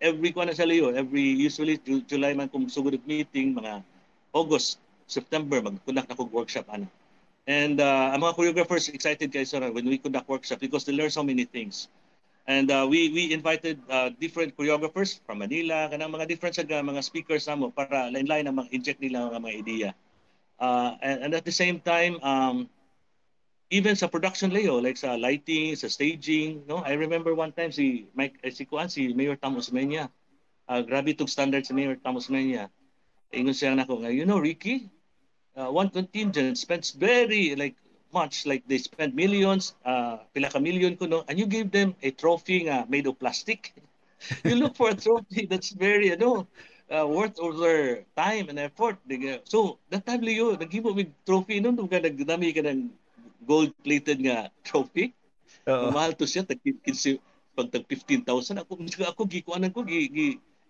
every 0.00 0.32
kuan 0.32 0.52
sa 0.54 0.64
Leo, 0.64 0.92
every 0.92 1.24
usually 1.24 1.80
July 2.06 2.34
man 2.34 2.48
kung 2.48 2.68
sugod 2.68 2.98
meeting 3.06 3.56
mga 3.56 3.82
August, 4.36 4.78
September 5.08 5.62
mag-conduct 5.62 6.10
ako 6.12 6.28
workshop 6.28 6.68
ano. 6.68 6.86
And 7.46 7.78
uh, 7.78 8.10
ang 8.10 8.26
mga 8.26 8.34
choreographers 8.34 8.90
excited 8.90 9.30
kayo 9.30 9.46
sa 9.46 9.62
when 9.70 9.86
we 9.86 10.02
conduct 10.02 10.26
workshop 10.26 10.58
because 10.58 10.82
they 10.82 10.92
learn 10.92 11.14
so 11.14 11.22
many 11.22 11.46
things. 11.46 11.86
And 12.46 12.70
uh, 12.70 12.86
we 12.86 13.10
we 13.10 13.34
invited 13.34 13.78
uh, 13.90 14.10
different 14.18 14.54
choreographers 14.54 15.18
from 15.26 15.42
Manila, 15.42 15.90
kanang 15.90 16.14
mga 16.14 16.26
different 16.30 16.54
sa 16.54 16.66
mga 16.66 17.02
speakers 17.02 17.46
namo 17.50 17.74
para 17.74 18.06
line-line 18.10 18.46
na 18.46 18.54
mag-inject 18.54 18.98
nila 19.02 19.30
ang 19.30 19.42
mga 19.42 19.54
ideya. 19.62 19.90
Uh, 20.58 20.96
and, 21.02 21.24
and 21.24 21.34
at 21.34 21.44
the 21.44 21.52
same 21.52 21.80
time, 21.80 22.16
um, 22.22 22.68
even 23.70 23.96
sa 23.96 24.06
production 24.06 24.50
layo, 24.50 24.78
like 24.82 24.96
sa 24.96 25.18
lighting, 25.18 25.74
sa 25.74 25.88
staging, 25.90 26.62
no? 26.68 26.78
I 26.86 26.94
remember 26.94 27.34
one 27.34 27.52
time 27.52 27.72
si 27.72 28.06
Mike, 28.14 28.38
eh, 28.44 28.50
si 28.50 28.64
Kuan, 28.64 28.88
si 28.88 29.12
Mayor 29.12 29.36
Tam 29.36 29.56
Osmeña, 29.58 30.08
uh, 30.68 30.82
grabe 30.82 31.12
itong 31.12 31.28
standard 31.28 31.66
si 31.66 31.74
Mayor 31.74 31.98
Tam 31.98 32.14
Osmeña. 32.14 32.70
Ingon 33.34 33.54
siya 33.54 33.74
nako 33.74 34.06
nga, 34.06 34.10
you 34.14 34.24
know, 34.24 34.38
Ricky, 34.38 34.86
uh, 35.58 35.66
one 35.66 35.90
contingent 35.90 36.56
spends 36.56 36.94
very 36.94 37.58
like 37.58 37.74
much, 38.14 38.46
like 38.46 38.62
they 38.70 38.78
spend 38.78 39.14
millions, 39.18 39.74
uh, 39.84 40.22
pila 40.30 40.48
ka 40.48 40.62
million 40.62 40.94
ko, 40.96 41.10
no? 41.10 41.24
And 41.26 41.38
you 41.38 41.46
give 41.46 41.74
them 41.74 41.98
a 42.02 42.14
trophy 42.14 42.70
nga 42.70 42.86
made 42.88 43.06
of 43.10 43.18
plastic. 43.18 43.74
you 44.46 44.54
look 44.54 44.78
for 44.78 44.90
a 44.90 44.96
trophy 44.96 45.50
that's 45.50 45.74
very, 45.74 46.14
ano, 46.14 46.46
uh, 46.90 47.06
worth 47.06 47.38
of 47.38 47.58
their 47.58 48.06
time 48.16 48.48
and 48.48 48.58
effort. 48.58 48.98
So, 49.44 49.78
that 49.90 50.06
time 50.06 50.22
Leo, 50.22 50.56
naghimo 50.56 50.94
mig 50.94 51.10
trophy 51.26 51.60
nun, 51.60 51.76
ka 51.76 51.98
nagdami 51.98 52.54
ka 52.54 52.62
ng 52.62 52.90
gold-plated 53.46 54.18
nga 54.22 54.50
trophy. 54.62 55.14
Uh-oh. 55.66 55.90
Mahal 55.90 56.14
to 56.14 56.26
siya, 56.26 56.46
tag, 56.46 56.62
pag 57.56 57.68
tag 57.72 57.84
15,000, 57.88 58.62
ako, 58.62 58.72
ako 59.14 59.20
gikuanan 59.26 59.74
ko, 59.74 59.82
gi, 59.82 60.10
gi, 60.10 60.28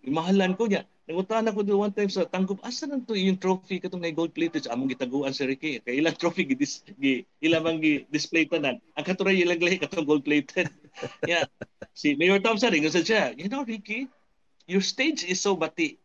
mahalan 0.09 0.55
ko 0.57 0.65
niya. 0.65 0.85
Nangutan 1.07 1.47
ako 1.47 1.63
doon 1.63 1.87
one 1.87 1.95
time 1.95 2.11
sa 2.11 2.27
tanggup, 2.27 2.59
asa 2.67 2.83
nang 2.83 2.99
to 3.07 3.15
yung 3.15 3.39
trophy 3.39 3.79
katong 3.79 4.03
nga 4.03 4.11
gold 4.11 4.35
plated 4.35 4.67
sa 4.67 4.75
among 4.75 4.91
gitaguan 4.91 5.31
sa 5.31 5.47
Ricky. 5.47 5.79
Kay 5.79 6.03
ilang 6.03 6.15
trophy 6.19 6.43
gi, 6.43 6.55
dis, 6.59 6.83
gi 6.99 7.23
ilang 7.39 7.63
mang 7.63 7.79
gi 7.79 8.03
display 8.11 8.43
tanan. 8.43 8.83
Ang 8.99 9.05
katuray 9.07 9.39
ilang 9.39 9.59
lahi 9.63 9.79
katong 9.79 10.03
gold 10.03 10.27
plated. 10.27 10.67
yeah. 11.31 11.47
Si 11.95 12.19
Mayor 12.19 12.43
Thompson 12.43 12.75
ringon 12.75 12.91
sa 12.91 13.07
siya, 13.07 13.31
you 13.39 13.47
know 13.47 13.63
Ricky, 13.63 14.11
your 14.67 14.83
stage 14.83 15.23
is 15.23 15.39
so 15.39 15.55
bati 15.55 15.95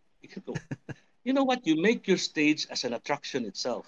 you 1.24 1.32
know 1.32 1.44
what? 1.44 1.66
You 1.66 1.80
make 1.80 2.06
your 2.06 2.18
stage 2.18 2.66
as 2.70 2.84
an 2.84 2.94
attraction 2.94 3.44
itself. 3.44 3.86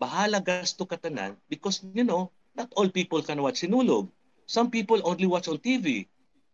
Bahala 0.00 0.44
gasto 0.44 0.88
ka 0.88 0.96
tanan 0.96 1.36
because, 1.48 1.84
you 1.94 2.04
know, 2.04 2.30
not 2.56 2.72
all 2.76 2.88
people 2.88 3.22
can 3.22 3.40
watch 3.40 3.62
sinulog. 3.62 4.08
Some 4.46 4.70
people 4.70 5.00
only 5.04 5.26
watch 5.26 5.48
on 5.48 5.58
TV. 5.58 6.06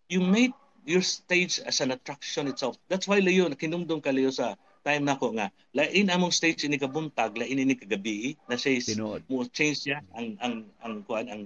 You 0.08 0.20
make 0.20 0.54
your 0.84 1.02
stage 1.02 1.60
as 1.60 1.80
an 1.80 1.90
attraction 1.90 2.48
itself. 2.48 2.78
That's 2.88 3.08
why 3.08 3.18
Leo, 3.18 3.48
kinumdum 3.50 4.02
ka 4.02 4.10
Leo 4.10 4.30
sa 4.30 4.54
time 4.84 5.04
nako 5.04 5.36
nga 5.36 5.52
lain 5.76 6.08
among 6.08 6.32
stage 6.32 6.64
ini 6.64 6.80
kabuntag 6.80 7.36
lain 7.36 7.60
ini 7.60 7.76
kagabi 7.76 8.36
na 8.48 8.56
siya 8.56 8.80
mo 9.28 9.44
change 9.52 9.84
niya 9.84 10.00
ang 10.16 10.40
ang 10.40 10.54
ang 10.80 10.94
kuan 11.04 11.28
ang 11.28 11.42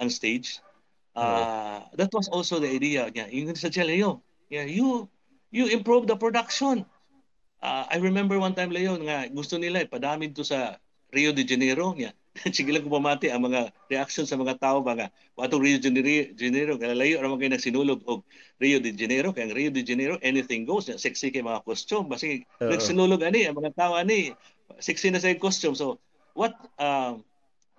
ang 0.00 0.08
stage 0.08 0.64
uh, 1.12 1.84
that 2.00 2.08
was 2.16 2.32
also 2.32 2.56
the 2.56 2.68
idea 2.68 3.04
niya 3.12 3.28
yung 3.28 3.52
sa 3.52 3.68
Leo 3.84 4.24
yeah 4.48 4.64
you 4.64 5.04
you 5.52 5.68
improve 5.68 6.08
the 6.08 6.16
production 6.16 6.88
uh, 7.62 7.84
I 7.90 7.96
remember 7.98 8.38
one 8.38 8.54
time 8.54 8.70
Leo 8.70 8.96
nga 9.02 9.26
gusto 9.30 9.58
nila 9.58 9.84
ipadamid 9.86 10.34
to 10.34 10.46
sa 10.46 10.78
Rio 11.08 11.32
de 11.32 11.44
Janeiro 11.44 11.96
niya. 11.96 12.12
Sige 12.54 12.70
lang 12.70 12.86
kumamati 12.86 13.32
ang 13.32 13.48
mga 13.48 13.72
reaction 13.90 14.28
sa 14.28 14.38
mga 14.38 14.60
tao 14.62 14.84
mga 14.84 15.10
atong 15.38 15.62
Rio 15.62 15.78
de 15.80 15.90
Janeiro 16.36 16.78
kaya 16.78 16.94
layo 16.94 17.18
ra 17.18 17.30
kay 17.34 17.50
nagsinulog 17.50 18.04
og 18.06 18.22
Rio 18.62 18.78
de 18.78 18.94
Janeiro 18.94 19.34
kay 19.34 19.48
ang 19.48 19.54
Rio 19.54 19.70
de 19.74 19.82
Janeiro 19.82 20.20
anything 20.22 20.62
goes 20.62 20.86
niya. 20.86 21.00
sexy 21.00 21.34
kay 21.34 21.42
mga 21.42 21.64
costume 21.66 22.06
basi 22.06 22.44
uh-huh. 22.58 22.70
nagsinulog 22.70 23.22
ani 23.26 23.48
ang 23.48 23.58
mga 23.58 23.74
tao 23.74 23.98
ani 23.98 24.34
sexy 24.78 25.10
na 25.10 25.18
sa 25.18 25.32
costume 25.34 25.74
so 25.74 25.98
what 26.38 26.54
uh, 26.78 27.18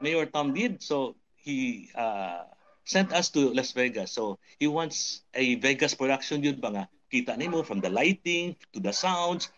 Mayor 0.04 0.28
Tom 0.28 0.52
did 0.52 0.84
so 0.84 1.16
he 1.40 1.88
uh, 1.96 2.44
sent 2.84 3.12
us 3.16 3.32
to 3.32 3.52
Las 3.56 3.72
Vegas 3.72 4.12
so 4.12 4.40
he 4.60 4.68
wants 4.68 5.24
a 5.36 5.56
Vegas 5.60 5.96
production 5.96 6.44
yun 6.44 6.60
ba 6.60 6.72
nga 6.72 6.86
kita 7.12 7.36
nimo 7.40 7.64
from 7.64 7.80
the 7.80 7.92
lighting 7.92 8.56
to 8.76 8.80
the 8.84 8.92
sounds 8.92 9.52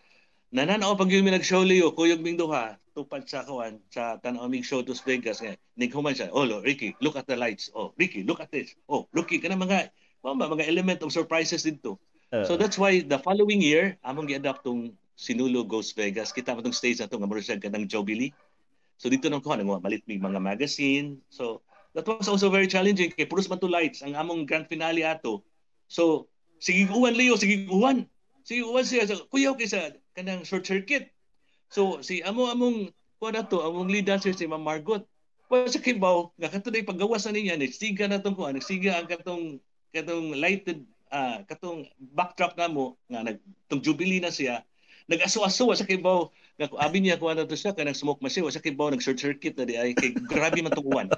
nananaw 0.52 0.94
pag 0.94 1.08
yung 1.08 1.26
nag-show 1.26 1.64
liyo, 1.64 1.96
kuyog 1.96 2.20
ming 2.20 2.36
duha, 2.36 2.76
tupad 2.92 3.24
sa 3.24 3.42
kawan, 3.42 3.80
sa 3.88 4.20
tanaw 4.20 4.44
ming 4.46 4.62
show 4.62 4.84
to 4.84 4.92
Vegas, 5.08 5.40
nga, 5.40 5.56
nighuman 5.80 6.12
siya, 6.12 6.28
oh, 6.28 6.44
Ricky, 6.60 6.92
look 7.00 7.16
at 7.16 7.24
the 7.24 7.34
lights. 7.34 7.72
Oh, 7.72 7.96
Ricky, 7.96 8.20
look 8.22 8.38
at 8.44 8.52
this. 8.52 8.76
Oh, 8.84 9.08
Ricky, 9.16 9.40
kana 9.40 9.56
mga, 9.56 9.88
mga, 10.20 10.46
mga 10.52 10.64
element 10.68 11.00
of 11.00 11.10
surprises 11.10 11.64
dito. 11.64 11.96
Uh, 12.28 12.44
so 12.44 12.60
that's 12.60 12.76
why 12.76 13.00
the 13.00 13.16
following 13.20 13.64
year, 13.64 13.96
among 14.04 14.28
gi-adapt 14.28 14.64
tong 14.64 14.92
Sinulo 15.16 15.64
Ghost 15.64 15.96
Vegas. 15.96 16.32
Kita 16.32 16.56
mo 16.56 16.64
tong 16.64 16.76
stage 16.76 17.00
na 17.00 17.08
to, 17.08 17.20
nga 17.20 17.28
siya 17.40 17.60
kanang 17.60 17.88
Jubilee. 17.88 18.32
So 18.96 19.10
dito 19.10 19.28
nang 19.28 19.42
kuha, 19.42 19.58
nang 19.58 19.68
malit 19.82 20.06
mig 20.06 20.22
mga 20.22 20.40
magazine. 20.40 21.20
So 21.28 21.60
that 21.92 22.06
was 22.06 22.30
also 22.30 22.48
very 22.48 22.66
challenging 22.66 23.12
kay 23.12 23.26
puros 23.26 23.50
man 23.50 23.60
to 23.60 23.68
lights 23.68 24.00
ang 24.00 24.14
among 24.14 24.46
grand 24.46 24.70
finale 24.70 25.02
ato. 25.04 25.42
So 25.90 26.30
sige 26.62 26.88
uwan 26.88 27.18
Leo, 27.18 27.34
sige 27.34 27.66
uwan. 27.68 28.06
Sige 28.42 28.62
uwan 28.66 28.86
siya. 28.86 29.06
So, 29.06 29.26
kuyaw 29.30 29.58
kay 29.58 29.68
sa 29.70 29.90
kanang 30.16 30.44
short 30.44 30.64
circuit. 30.64 31.12
So 31.72 32.00
si 32.04 32.20
amo 32.22 32.48
among 32.52 32.92
kuha 33.20 33.32
na 33.32 33.46
to, 33.46 33.62
ang 33.62 33.88
lead 33.88 34.08
dancer 34.08 34.34
si 34.34 34.48
Ma'am 34.48 34.62
Margot. 34.62 35.06
Wa 35.52 35.68
sa 35.68 35.78
kibaw, 35.78 36.32
nga 36.40 36.48
kato 36.48 36.72
na 36.72 36.80
paggawas 36.80 37.28
na 37.28 37.36
niya, 37.36 37.60
nagsiga 37.60 38.08
na 38.08 38.24
tong 38.24 38.34
kuha, 38.34 38.56
nagsiga 38.56 38.96
ang 38.96 39.06
katong 39.06 39.60
katong 39.92 40.32
lighted 40.40 40.88
uh, 41.12 41.44
katong 41.44 41.86
backdrop 42.00 42.56
na 42.56 42.66
mo 42.66 42.96
nga 43.06 43.20
nag 43.22 43.38
tong 43.68 43.84
jubilee 43.84 44.24
na 44.24 44.32
siya 44.32 44.64
nag-aso-aso 45.06 45.68
sa 45.76 45.84
kibaw 45.84 46.32
nga 46.56 46.72
abi 46.80 47.04
niya 47.04 47.20
kuha 47.20 47.36
na 47.36 47.44
to 47.44 47.52
siya 47.52 47.76
kanang 47.76 47.96
smoke 47.96 48.24
machine 48.24 48.48
sa 48.48 48.64
kibaw 48.64 48.88
nag 48.88 49.04
short 49.04 49.20
circuit 49.20 49.52
na 49.60 49.68
di 49.68 49.76
ay 49.76 49.92
kay 49.92 50.16
grabe 50.16 50.64
man 50.64 50.72
tong 50.72 50.88
uwan 50.88 51.08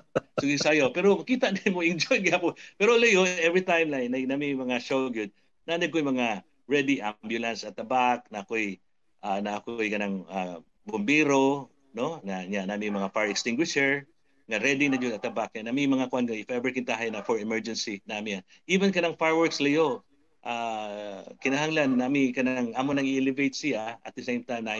so 0.42 0.44
sayo 0.58 0.90
pero 0.90 1.22
kita 1.22 1.54
ni 1.54 1.70
mo 1.70 1.80
enjoy 1.86 2.18
gyapon 2.18 2.58
pero 2.74 2.98
Leo 2.98 3.22
every 3.24 3.62
time 3.62 3.94
na 3.94 4.02
na, 4.10 4.18
na 4.18 4.36
may 4.36 4.52
mga 4.52 4.82
show 4.82 5.06
gyud 5.08 5.30
na 5.64 5.78
ko 5.78 6.02
mga 6.02 6.42
ready 6.66 6.98
ambulance 6.98 7.62
at 7.62 7.78
the 7.78 7.86
back 7.86 8.26
na 8.34 8.42
koy 8.42 8.80
uh, 9.24 9.40
na 9.40 9.64
koy 9.64 9.88
kanang 9.88 10.28
uh, 10.28 10.60
bombero 10.84 11.72
no 11.96 12.20
na 12.20 12.44
nya 12.44 12.68
na 12.68 12.76
may 12.76 12.92
mga 12.92 13.08
fire 13.10 13.32
extinguisher 13.32 14.04
nga 14.44 14.60
ready 14.60 14.92
na 14.92 15.00
jud 15.00 15.16
at 15.16 15.24
the 15.24 15.32
back 15.32 15.56
na 15.56 15.72
may 15.72 15.88
mga 15.88 16.12
kwan 16.12 16.28
if 16.28 16.52
ever 16.52 16.68
kintahay 16.68 17.08
na 17.08 17.24
for 17.24 17.40
emergency 17.40 18.04
nami 18.04 18.44
even 18.68 18.92
kanang 18.92 19.16
fireworks 19.16 19.58
Leo 19.64 20.04
uh, 20.44 21.24
kinahanglan 21.40 21.96
nami 21.96 22.36
kanang 22.36 22.76
amo 22.76 22.92
nang 22.92 23.08
i-elevate 23.08 23.56
siya 23.56 23.96
at 24.04 24.12
the 24.12 24.20
same 24.20 24.44
time 24.44 24.68
na 24.68 24.76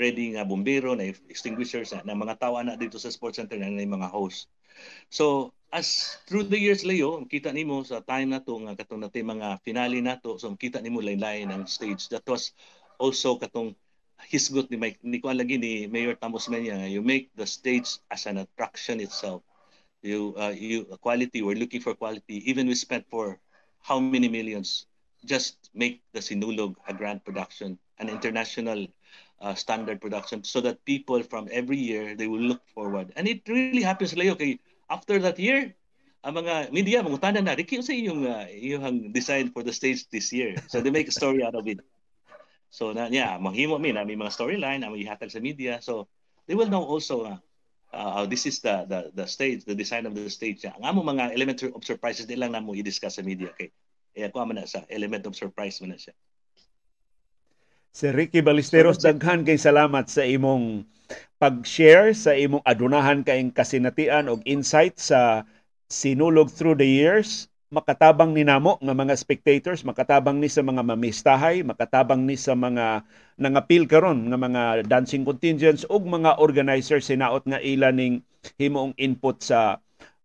ready 0.00 0.32
nga 0.32 0.48
bombero 0.48 0.96
na 0.96 1.12
extinguishers 1.28 1.92
na, 1.92 2.00
na 2.08 2.16
mga 2.16 2.40
tawa 2.40 2.64
na 2.64 2.78
dito 2.78 2.96
sa 2.96 3.12
sports 3.12 3.36
center 3.36 3.60
na, 3.60 3.68
na 3.68 3.84
mga 3.84 4.08
host. 4.08 4.48
So 5.12 5.52
as 5.68 6.16
through 6.24 6.48
the 6.48 6.56
years 6.56 6.82
layo, 6.88 7.28
kita 7.28 7.52
nimo 7.52 7.84
sa 7.84 8.00
time 8.00 8.32
na 8.32 8.40
to 8.40 8.56
nga 8.64 8.72
katong 8.80 9.04
natay 9.04 9.20
mga 9.20 9.60
finale 9.60 10.00
nato, 10.00 10.40
so 10.40 10.48
kita 10.56 10.80
nimo 10.80 11.04
lain-lain 11.04 11.52
ang 11.52 11.68
stage. 11.68 12.08
That 12.08 12.24
was 12.24 12.56
also 13.00 13.40
katong 13.40 13.72
hisgot 14.28 14.68
ni 14.68 14.76
Mike 14.76 15.00
ni 15.00 15.18
ko 15.18 15.32
lagi 15.32 15.56
ni 15.56 15.88
Mayor 15.88 16.12
Tamos 16.20 16.46
Menya 16.52 16.84
you 16.84 17.00
make 17.00 17.32
the 17.34 17.48
stage 17.48 17.88
as 18.12 18.28
an 18.28 18.44
attraction 18.44 19.00
itself. 19.00 19.40
You 20.04 20.36
uh, 20.36 20.52
you 20.52 20.84
quality 21.00 21.40
we're 21.40 21.56
looking 21.56 21.80
for 21.80 21.96
quality 21.96 22.44
even 22.44 22.68
we 22.68 22.76
spent 22.76 23.08
for 23.08 23.40
how 23.80 23.96
many 23.96 24.28
millions? 24.28 24.86
Just 25.24 25.72
make 25.72 26.00
the 26.12 26.20
Sinulog 26.20 26.76
a 26.88 26.92
grand 26.92 27.24
production, 27.24 27.76
an 28.00 28.08
international 28.08 28.88
uh, 29.40 29.52
standard 29.56 30.00
production 30.00 30.44
so 30.44 30.60
that 30.64 30.84
people 30.84 31.20
from 31.24 31.48
every 31.52 31.76
year 31.76 32.16
they 32.16 32.28
will 32.28 32.40
look 32.44 32.64
forward. 32.72 33.12
And 33.16 33.28
it 33.28 33.44
really 33.48 33.82
happens 33.82 34.16
like 34.16 34.28
okay 34.36 34.60
after 34.92 35.16
that 35.24 35.40
year 35.40 35.72
ang 36.20 36.36
mga 36.36 36.68
media 36.68 37.00
mangutanan 37.00 37.48
na 37.48 37.56
Ricky 37.56 37.80
sa 37.80 37.96
iyong 37.96 38.28
uh, 38.28 38.44
iyong 38.52 39.12
design 39.16 39.48
for 39.52 39.64
the 39.64 39.72
stage 39.72 40.04
this 40.12 40.32
year? 40.32 40.52
So 40.68 40.84
they 40.84 40.92
make 40.92 41.08
a 41.08 41.16
story 41.16 41.40
out 41.40 41.56
of 41.56 41.64
it 41.64 41.80
so 42.70 42.94
na 42.94 43.10
yeah 43.10 43.36
manghimo 43.36 43.76
mi 43.76 43.90
na 43.90 44.06
may 44.06 44.16
mga 44.16 44.32
storyline 44.32 44.80
ang 44.86 44.94
ihatag 44.94 45.34
sa 45.34 45.42
media. 45.42 45.82
So 45.82 46.06
they 46.46 46.54
will 46.54 46.70
know 46.70 46.86
also 46.86 47.26
uh, 47.26 47.38
uh, 47.92 48.24
this 48.26 48.46
is 48.46 48.62
the 48.62 48.86
the 48.86 49.10
the 49.14 49.26
stage 49.26 49.66
the 49.66 49.74
design 49.74 50.06
of 50.06 50.14
the 50.14 50.30
stage. 50.30 50.62
Ang 50.64 50.86
amo 50.86 51.02
mga 51.02 51.34
element 51.34 51.58
of 51.66 51.82
surprises 51.82 52.24
di 52.24 52.38
lang 52.38 52.54
namo 52.54 52.72
i-discuss 52.72 53.18
sa 53.18 53.26
media 53.26 53.50
kay 53.58 53.68
eh 54.14 54.26
ako 54.26 54.46
man 54.46 54.62
na 54.62 54.66
sa 54.66 54.86
element 54.90 55.26
of 55.26 55.34
surprise 55.34 55.82
man 55.82 55.94
na 55.94 55.98
siya. 55.98 56.14
Si 57.90 58.06
Ricky 58.06 58.38
Balisteros, 58.38 59.02
daghan 59.02 59.42
kay 59.42 59.58
salamat 59.58 60.06
sa 60.06 60.22
imong 60.22 60.86
pag-share 61.42 62.14
sa 62.14 62.38
imong 62.38 62.62
adunahan 62.62 63.26
kayong 63.26 63.50
kasinatian 63.50 64.30
og 64.30 64.46
insight 64.46 64.94
sa 65.02 65.42
sinulog 65.90 66.46
through 66.46 66.78
the 66.78 66.86
years 66.86 67.49
makatabang 67.70 68.34
ni 68.34 68.42
namo 68.42 68.82
nga 68.82 68.94
mga 68.94 69.14
spectators 69.14 69.86
makatabang 69.86 70.42
ni 70.42 70.50
sa 70.50 70.58
mga 70.58 70.82
mamistahay 70.82 71.62
makatabang 71.62 72.26
ni 72.26 72.34
sa 72.34 72.58
mga 72.58 73.06
nangapil 73.38 73.86
karon 73.86 74.26
nga 74.26 74.34
mga 74.34 74.62
dancing 74.90 75.22
contingents 75.22 75.86
ug 75.86 76.02
mga 76.02 76.42
organizers 76.42 77.06
sinaot 77.06 77.46
nga 77.46 77.62
ila 77.62 77.94
ning 77.94 78.26
himoong 78.58 78.90
input 78.98 79.38
sa 79.46 79.78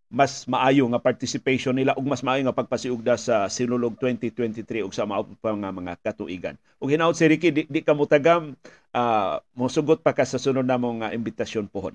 mas 0.09 0.49
maayo 0.49 0.89
nga 0.89 0.97
participation 0.97 1.77
nila 1.77 1.93
ug 1.93 2.09
mas 2.09 2.25
maayo 2.25 2.41
nga 2.49 2.57
pagpasiugda 2.57 3.13
sa 3.13 3.45
Sinulog 3.45 3.93
2023 4.01 4.81
ug 4.81 4.93
sa 4.93 5.05
mao 5.05 5.25
pa 5.37 5.53
mga 5.53 6.01
katuigan. 6.01 6.57
Ug 6.81 6.89
hinaut 6.89 7.13
si 7.13 7.29
Ricky 7.29 7.53
di, 7.53 7.69
di 7.69 7.81
ka 7.85 7.93
mutagam 7.93 8.57
uh, 8.95 9.37
mosugot 9.53 10.01
pa 10.01 10.17
ka 10.17 10.25
sa 10.25 10.41
sunod 10.41 10.65
namong 10.65 11.05
uh, 11.05 11.11
imbitasyon 11.13 11.69
pohon. 11.69 11.93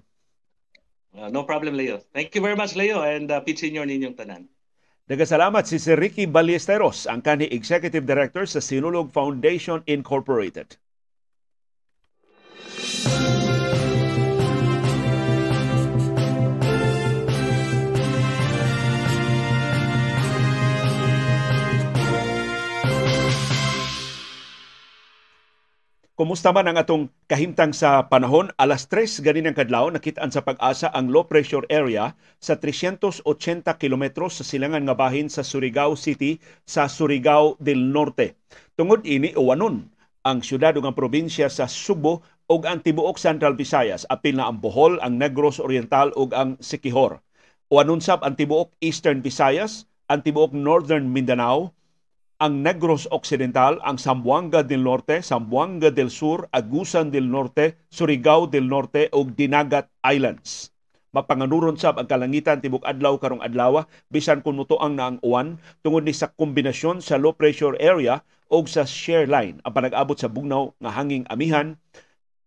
Uh, 1.10 1.26
no 1.26 1.42
problem 1.42 1.74
Leo. 1.74 1.98
Thank 2.14 2.38
you 2.38 2.42
very 2.42 2.54
much 2.54 2.78
Leo 2.78 3.02
and 3.02 3.26
uh, 3.30 3.42
pit 3.42 3.58
senior 3.58 3.82
ninyong 3.82 4.14
tanan. 4.14 4.46
Daga 5.10 5.26
salamat 5.26 5.66
si 5.66 5.82
Sir 5.82 5.98
Ricky 5.98 6.30
Ballesteros, 6.30 7.10
ang 7.10 7.18
kani 7.18 7.50
Executive 7.50 8.06
Director 8.06 8.46
sa 8.46 8.62
Sinulog 8.62 9.10
Foundation 9.10 9.82
Incorporated. 9.90 10.78
Kumusta 26.20 26.52
man 26.52 26.68
ang 26.68 26.76
atong 26.76 27.08
kahimtang 27.32 27.72
sa 27.72 28.04
panahon? 28.04 28.52
Alas 28.60 28.84
3 28.92 29.24
ganin 29.24 29.48
ang 29.48 29.56
kadlaw 29.56 29.88
nakitaan 29.88 30.28
sa 30.28 30.44
pag-asa 30.44 30.92
ang 30.92 31.08
low 31.08 31.24
pressure 31.24 31.64
area 31.72 32.12
sa 32.36 32.60
380 32.60 33.24
kilometros 33.80 34.36
sa 34.36 34.44
silangan 34.44 34.84
nga 34.84 34.92
bahin 34.92 35.32
sa 35.32 35.40
Surigao 35.40 35.96
City 35.96 36.36
sa 36.68 36.92
Surigao 36.92 37.56
del 37.56 37.88
Norte. 37.88 38.36
Tungod 38.76 39.08
ini 39.08 39.32
uwanon 39.32 39.88
ang 40.20 40.44
syudad 40.44 40.76
ug 40.76 40.84
probinsya 40.92 41.48
sa 41.48 41.64
Subo 41.64 42.20
ug 42.52 42.68
ang 42.68 42.84
tibuok 42.84 43.16
Central 43.16 43.56
Visayas 43.56 44.04
apil 44.12 44.36
na 44.36 44.44
ang 44.52 44.60
Bohol, 44.60 45.00
ang 45.00 45.16
Negros 45.16 45.56
Oriental 45.56 46.12
ug 46.20 46.36
ang 46.36 46.60
Siquijor. 46.60 47.24
Uwanon 47.72 48.04
sab 48.04 48.20
ang 48.28 48.36
tibuok 48.36 48.76
Eastern 48.84 49.24
Visayas, 49.24 49.88
ang 50.12 50.20
tibuok 50.20 50.52
Northern 50.52 51.08
Mindanao, 51.16 51.72
ang 52.40 52.64
Negros 52.64 53.04
Occidental, 53.12 53.76
ang 53.84 54.00
Zamboanga 54.00 54.64
del 54.64 54.80
Norte, 54.80 55.20
Zamboanga 55.20 55.92
del 55.92 56.08
Sur, 56.08 56.48
Agusan 56.56 57.12
del 57.12 57.28
Norte, 57.28 57.76
Surigao 57.92 58.48
del 58.48 58.64
Norte 58.64 59.12
ug 59.12 59.36
Dinagat 59.36 59.92
Islands. 60.00 60.72
Mapanganuron 61.12 61.76
sab 61.76 62.00
ang 62.00 62.08
kalangitan 62.08 62.64
tibok 62.64 62.80
adlaw 62.88 63.20
karong 63.20 63.44
adlaw 63.44 63.84
bisan 64.08 64.40
kun 64.40 64.56
mutuang 64.56 64.96
na 64.96 65.12
ang 65.12 65.18
uwan 65.20 65.60
tungod 65.84 66.08
ni 66.08 66.16
sa 66.16 66.32
kombinasyon 66.32 67.04
sa 67.04 67.20
low 67.20 67.36
pressure 67.36 67.76
area 67.76 68.24
ug 68.48 68.64
sa 68.70 68.88
shear 68.88 69.28
line 69.28 69.60
ang 69.60 69.76
panag-abot 69.76 70.16
sa 70.16 70.32
bugnaw 70.32 70.72
nga 70.80 70.96
hanging 70.96 71.28
amihan 71.28 71.76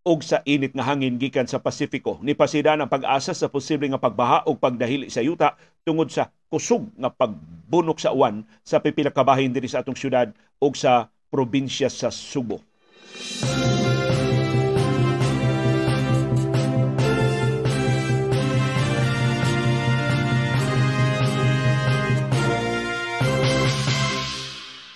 ug 0.04 0.20
sa 0.20 0.44
init 0.44 0.76
nga 0.76 0.84
hangin 0.84 1.16
gikan 1.16 1.48
sa 1.48 1.64
Pasifiko. 1.64 2.20
Ni 2.20 2.36
pasida 2.36 2.76
ang 2.76 2.92
pag-asa 2.92 3.32
sa 3.32 3.48
posible 3.48 3.88
nga 3.88 4.00
pagbaha 4.00 4.44
ug 4.52 4.60
pagdahili 4.60 5.08
sa 5.08 5.24
yuta 5.24 5.56
tungod 5.88 6.12
sa 6.12 6.28
kusog 6.52 6.92
nga 7.00 7.08
pagbunok 7.08 8.04
sa 8.04 8.12
uwan 8.12 8.44
sa 8.68 8.84
pipila 8.84 9.16
ka 9.16 9.24
bahin 9.24 9.56
diri 9.56 9.72
sa 9.72 9.80
atong 9.80 9.96
syudad 9.96 10.30
ug 10.60 10.76
sa 10.76 11.08
probinsya 11.32 11.88
sa 11.88 12.12
Subo. 12.12 12.60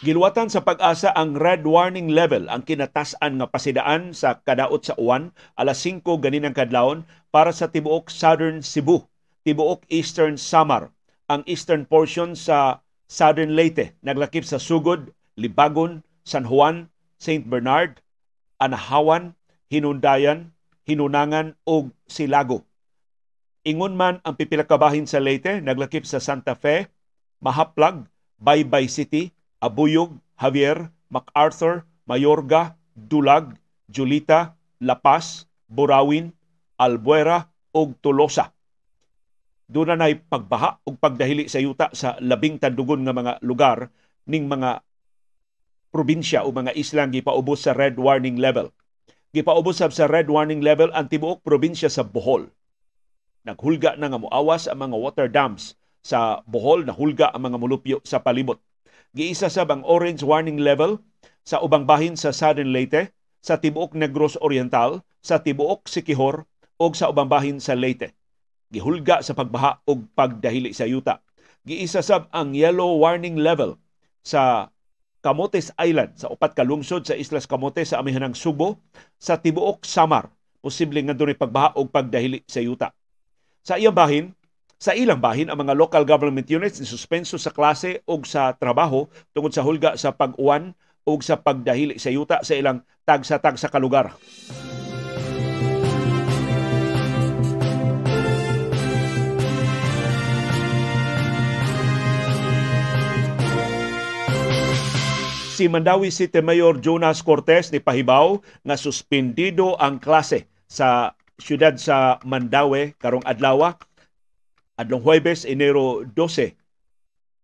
Giluwatan 0.07 0.47
sa 0.47 0.63
pag-asa 0.63 1.11
ang 1.11 1.35
red 1.35 1.67
warning 1.67 2.07
level 2.15 2.47
ang 2.47 2.63
kinatasan 2.63 3.43
nga 3.43 3.47
pasidaan 3.51 4.15
sa 4.15 4.39
kadaot 4.39 4.79
sa 4.79 4.95
uwan 4.95 5.35
alas 5.59 5.83
5 5.83 5.99
ganinang 6.23 6.55
kadlawon 6.55 7.03
para 7.27 7.51
sa 7.51 7.67
tibuok 7.67 8.07
Southern 8.07 8.63
Cebu, 8.63 9.03
tibuok 9.43 9.83
Eastern 9.91 10.39
Samar, 10.39 10.95
ang 11.27 11.43
eastern 11.43 11.83
portion 11.83 12.39
sa 12.39 12.79
Southern 13.11 13.51
Leyte, 13.51 13.99
naglakip 13.99 14.47
sa 14.47 14.63
Sugod, 14.63 15.11
Libagon, 15.35 16.07
San 16.23 16.47
Juan, 16.47 16.87
St. 17.19 17.43
Bernard, 17.43 17.99
Anahawan, 18.63 19.35
Hinundayan, 19.67 20.55
Hinunangan 20.87 21.59
ug 21.67 21.91
Silago. 22.07 22.63
Ingon 23.67 23.99
man 23.99 24.23
ang 24.23 24.39
pipila 24.39 24.63
kabahin 24.63 25.03
sa 25.03 25.19
Leyte, 25.19 25.59
naglakip 25.59 26.07
sa 26.07 26.23
Santa 26.23 26.55
Fe, 26.55 26.87
Mahaplag, 27.43 28.07
Baybay 28.39 28.87
City, 28.87 29.35
Abuyog, 29.57 30.13
Javier, 30.37 30.93
MacArthur, 31.09 31.89
Mayorga, 32.05 32.77
Dulag, 32.93 33.57
Julita, 33.89 34.53
La 34.77 35.01
Paz, 35.01 35.49
Burawin, 35.65 36.29
Albuera 36.77 37.49
ug 37.73 37.97
Tolosa. 37.97 38.53
Doon 39.65 39.97
na 39.97 40.13
pagbaha 40.13 40.77
ug 40.85 40.95
pagdahili 41.01 41.49
sa 41.49 41.57
yuta 41.57 41.89
sa 41.91 42.15
labing 42.21 42.61
tandugon 42.61 43.01
nga 43.01 43.17
mga 43.17 43.33
lugar 43.41 43.89
ning 44.29 44.45
mga 44.45 44.85
probinsya 45.89 46.45
o 46.45 46.53
mga 46.53 46.77
islang 46.77 47.09
gipaubos 47.09 47.65
sa 47.65 47.73
red 47.73 47.97
warning 47.97 48.37
level. 48.37 48.69
Gipaubos 49.33 49.81
sab 49.81 49.91
sa 49.91 50.05
red 50.05 50.29
warning 50.29 50.61
level 50.61 50.93
ang 50.93 51.09
tibuok 51.09 51.41
probinsya 51.41 51.89
sa 51.89 52.05
Bohol. 52.05 52.47
Naghulga 53.43 53.97
na 53.97 54.07
nga 54.13 54.21
moawas 54.21 54.69
ang 54.69 54.85
mga 54.85 54.95
water 54.95 55.27
dams 55.27 55.73
sa 56.05 56.45
Bohol, 56.45 56.85
nahulga 56.85 57.33
ang 57.33 57.49
mga 57.51 57.57
mulupyo 57.57 57.97
sa 58.05 58.21
palibot 58.21 58.61
Giisa 59.15 59.47
sab 59.47 59.71
ang 59.71 59.83
orange 59.87 60.25
warning 60.25 60.59
level 60.59 60.99
sa 61.47 61.63
ubang 61.63 61.87
bahin 61.87 62.19
sa 62.19 62.35
Southern 62.35 62.75
Leyte, 62.75 63.15
sa 63.39 63.55
tibuok 63.55 63.95
Negros 63.95 64.35
Oriental, 64.43 65.05
sa 65.23 65.39
tibuok 65.39 65.87
Siquijor 65.87 66.43
o 66.75 66.85
sa 66.91 67.07
ubang 67.11 67.31
bahin 67.31 67.63
sa 67.63 67.77
Leyte. 67.77 68.11
Gihulga 68.67 69.23
sa 69.23 69.31
pagbaha 69.31 69.79
o 69.87 69.95
pagdahili 70.11 70.75
sa 70.75 70.83
yuta. 70.83 71.23
Giisa 71.63 72.03
sab 72.03 72.27
ang 72.35 72.51
yellow 72.51 72.99
warning 72.99 73.39
level 73.39 73.79
sa 74.23 74.71
Camotes 75.23 75.71
Island 75.79 76.15
sa 76.19 76.31
upat 76.31 76.55
ka 76.55 76.63
lungsod 76.63 77.07
sa 77.07 77.15
Islas 77.15 77.47
Camotes 77.47 77.91
sa 77.91 77.99
amihanang 78.03 78.35
Subo 78.35 78.79
sa 79.19 79.39
tibuok 79.39 79.83
Samar 79.83 80.31
posible 80.67 80.99
nga 80.99 81.15
dunay 81.15 81.37
pagbaha 81.37 81.79
o 81.79 81.87
pagdahili 81.87 82.43
sa 82.43 82.59
yuta. 82.59 82.91
Sa 83.63 83.79
iyang 83.79 83.95
bahin, 83.95 84.35
sa 84.77 84.93
ilang 84.93 85.17
bahin 85.17 85.49
ang 85.49 85.57
mga 85.57 85.73
local 85.73 86.05
government 86.05 86.45
units 86.45 86.77
ni 86.77 86.85
suspenso 86.85 87.41
sa 87.41 87.49
klase 87.49 88.05
o 88.05 88.21
sa 88.21 88.53
trabaho 88.53 89.09
tungod 89.33 89.49
sa 89.49 89.65
hulga 89.65 89.97
sa 89.97 90.13
pag-uwan 90.13 90.77
o 91.01 91.17
sa 91.17 91.41
pagdahili 91.41 91.97
sa 91.97 92.13
yuta 92.13 92.45
sa 92.45 92.53
ilang 92.53 92.85
tag-sa-tag 93.01 93.57
sa 93.57 93.73
kalugar. 93.73 94.13
si 105.57 105.65
Mandawi 105.65 106.13
City 106.13 106.37
Mayor 106.37 106.77
Jonas 106.77 107.25
Cortez 107.25 107.73
ni 107.73 107.81
pahibaw 107.81 108.37
nga 108.61 108.77
suspendido 108.77 109.73
ang 109.81 109.97
klase 109.97 110.45
sa 110.69 111.17
siyudad 111.41 111.73
sa 111.81 112.21
Mandawi 112.21 112.93
karong 113.01 113.25
adlaw 113.25 113.73
adlong 114.77 115.01
Huwebes 115.01 115.41
Enero 115.41 116.05
12 116.13 116.53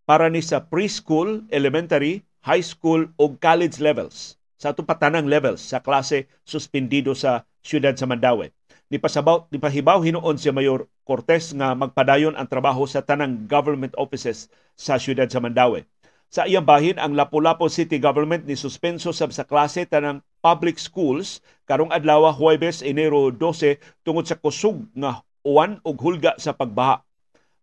para 0.05 0.29
ni 0.29 0.45
sa 0.45 0.61
preschool, 0.61 1.49
elementary, 1.49 2.21
high 2.45 2.61
school 2.61 3.09
o 3.17 3.33
college 3.33 3.81
levels 3.81 4.37
sa 4.61 4.69
atong 4.69 4.85
patanang 4.85 5.25
levels 5.25 5.59
sa 5.59 5.81
klase 5.81 6.29
suspendido 6.45 7.17
sa 7.17 7.43
siyudad 7.65 7.97
sa 7.97 8.05
Mandawi. 8.05 8.53
Ni 8.93 9.01
pasabaw 9.01 9.49
ni 9.49 9.57
pahibaw 9.57 10.05
hinuon 10.05 10.37
si 10.37 10.53
Mayor 10.53 10.85
Cortez 11.01 11.49
nga 11.57 11.73
magpadayon 11.73 12.37
ang 12.37 12.45
trabaho 12.45 12.85
sa 12.85 13.01
tanang 13.01 13.49
government 13.49 13.97
offices 13.97 14.53
sa 14.77 15.01
siyudad 15.01 15.25
sa 15.25 15.41
Mandawi. 15.41 15.89
Sa 16.33 16.49
iyang 16.49 16.65
bahin, 16.65 16.97
ang 16.97 17.13
Lapu-Lapu 17.13 17.69
City 17.69 18.01
Government 18.01 18.41
ni 18.45 18.57
suspenso 18.57 19.13
sab 19.13 19.29
sa 19.33 19.45
klase 19.45 19.85
tanang 19.85 20.21
public 20.41 20.81
schools 20.81 21.41
karong 21.69 21.93
adlaw 21.93 22.29
Huwebes 22.33 22.81
Enero 22.81 23.29
12 23.29 23.77
tungod 24.05 24.25
sa 24.25 24.37
kusog 24.37 24.85
nga 24.97 25.21
uwan 25.45 25.77
ug 25.85 25.97
hulga 25.97 26.33
sa 26.41 26.53
pagbaha. 26.53 27.05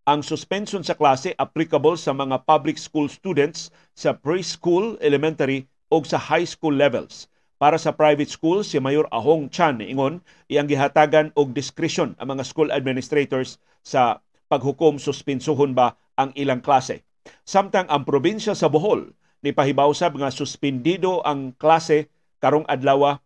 Ang 0.09 0.25
suspension 0.25 0.81
sa 0.81 0.97
klase 0.97 1.37
applicable 1.37 1.93
sa 1.93 2.09
mga 2.09 2.41
public 2.49 2.81
school 2.81 3.05
students 3.05 3.69
sa 3.93 4.17
preschool, 4.17 4.97
elementary 4.97 5.69
ug 5.93 6.09
sa 6.09 6.17
high 6.17 6.41
school 6.41 6.73
levels. 6.73 7.29
Para 7.61 7.77
sa 7.77 7.93
private 7.93 8.25
schools, 8.25 8.65
si 8.65 8.81
Mayor 8.81 9.05
Ahong 9.13 9.53
Chan 9.53 9.77
ingon 9.77 10.25
iyang 10.49 10.65
gihatagan 10.65 11.29
og 11.37 11.53
discretion 11.53 12.17
ang 12.17 12.33
mga 12.33 12.49
school 12.49 12.73
administrators 12.73 13.61
sa 13.85 14.25
paghukom 14.49 14.97
suspensuhon 14.97 15.77
ba 15.77 15.93
ang 16.17 16.33
ilang 16.33 16.65
klase. 16.65 17.05
Samtang 17.45 17.85
ang 17.85 18.01
probinsya 18.01 18.57
sa 18.57 18.73
Bohol 18.73 19.13
ni 19.45 19.53
pahibawsab 19.53 20.17
nga 20.17 20.33
suspendido 20.33 21.21
ang 21.21 21.53
klase 21.53 22.09
karong 22.41 22.65
adlaw 22.65 23.21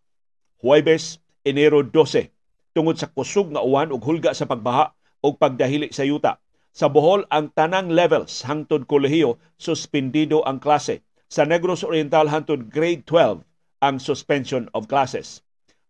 Huwebes 0.60 1.24
Enero 1.40 1.80
12 1.80 2.28
tungod 2.76 3.00
sa 3.00 3.08
kusog 3.08 3.48
nga 3.56 3.64
uwan 3.64 3.88
ug 3.88 4.04
hulga 4.04 4.36
sa 4.36 4.44
pagbaha 4.44 4.92
ug 5.24 5.40
pagdahili 5.40 5.88
sa 5.88 6.04
yuta. 6.04 6.36
Sa 6.76 6.92
Bohol 6.92 7.24
ang 7.32 7.48
tanang 7.56 7.88
levels 7.88 8.44
hangtod 8.44 8.84
kolehiyo 8.84 9.40
suspendido 9.56 10.44
ang 10.44 10.60
klase. 10.60 11.00
Sa 11.24 11.48
Negros 11.48 11.80
Oriental 11.80 12.28
hangtod 12.28 12.68
grade 12.68 13.00
12 13.08 13.40
ang 13.80 13.96
suspension 13.96 14.68
of 14.76 14.84
classes. 14.84 15.40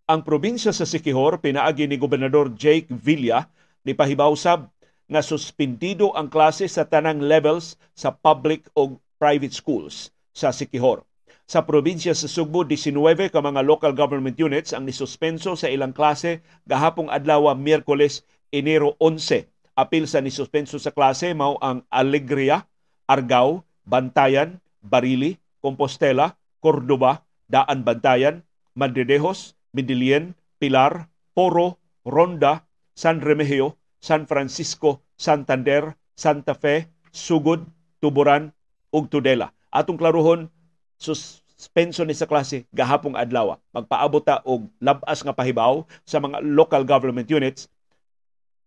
Ang 0.06 0.22
probinsya 0.22 0.70
sa 0.70 0.86
Sikihor 0.86 1.42
pinaagi 1.42 1.90
ni 1.90 1.98
Gobernador 1.98 2.54
Jake 2.54 2.86
Villa 2.94 3.50
ni 3.82 3.98
pahibawsab 3.98 4.70
nga 5.10 5.22
suspendido 5.26 6.14
ang 6.14 6.30
klase 6.30 6.70
sa 6.70 6.86
tanang 6.86 7.18
levels 7.18 7.74
sa 7.98 8.14
public 8.14 8.70
o 8.78 8.94
private 9.18 9.58
schools 9.58 10.14
sa 10.38 10.54
Sikihor. 10.54 11.02
Sa 11.50 11.66
probinsya 11.66 12.14
sa 12.14 12.30
Sugbo, 12.30 12.62
19 12.62 13.34
ka 13.34 13.42
mga 13.42 13.66
local 13.66 13.90
government 13.90 14.38
units 14.38 14.70
ang 14.70 14.86
nisuspenso 14.86 15.58
sa 15.58 15.66
ilang 15.66 15.90
klase 15.90 16.46
gahapong 16.70 17.10
adlaw 17.10 17.50
Miyerkules, 17.58 18.22
Enero 18.54 18.94
11. 19.02 19.50
Apil 19.76 20.08
sa 20.08 20.24
nisuspenso 20.24 20.80
sa 20.80 20.88
klase 20.88 21.36
mao 21.36 21.60
ang 21.60 21.84
Alegria, 21.92 22.64
Argao, 23.04 23.60
Bantayan, 23.84 24.56
Barili, 24.80 25.36
Compostela, 25.60 26.40
Cordoba, 26.64 27.28
Daan 27.44 27.84
Bantayan, 27.84 28.40
Madridejos, 28.72 29.52
Midilien, 29.76 30.32
Pilar, 30.56 31.12
Poro, 31.36 31.76
Ronda, 32.08 32.64
San 32.96 33.20
Remigio, 33.20 33.76
San 34.00 34.24
Francisco, 34.24 35.04
Santander, 35.20 35.92
Santa 36.16 36.56
Fe, 36.56 36.88
Sugod, 37.12 37.68
Tuburan 38.00 38.56
ug 38.88 39.12
Tudela. 39.12 39.52
Atong 39.68 40.00
klaruhon 40.00 40.48
suspension 40.96 42.08
ni 42.08 42.16
sa 42.16 42.24
klase 42.24 42.64
gahapong 42.72 43.12
adlaw. 43.12 43.60
Magpaabot 43.76 44.24
ta 44.24 44.40
og 44.48 44.72
labas 44.80 45.20
nga 45.20 45.36
pahibaw 45.36 45.84
sa 46.08 46.16
mga 46.16 46.40
local 46.40 46.88
government 46.88 47.28
units 47.28 47.68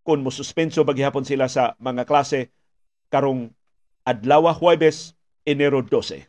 kung 0.09 0.25
mo 0.25 0.33
suspenso 0.33 0.81
baghihapon 0.81 1.21
sila 1.21 1.45
sa 1.45 1.77
mga 1.77 2.01
klase 2.09 2.49
karong 3.13 3.53
adlaw 4.01 4.49
Huwebes, 4.57 5.13
Enero 5.45 5.85
12. 5.85 6.25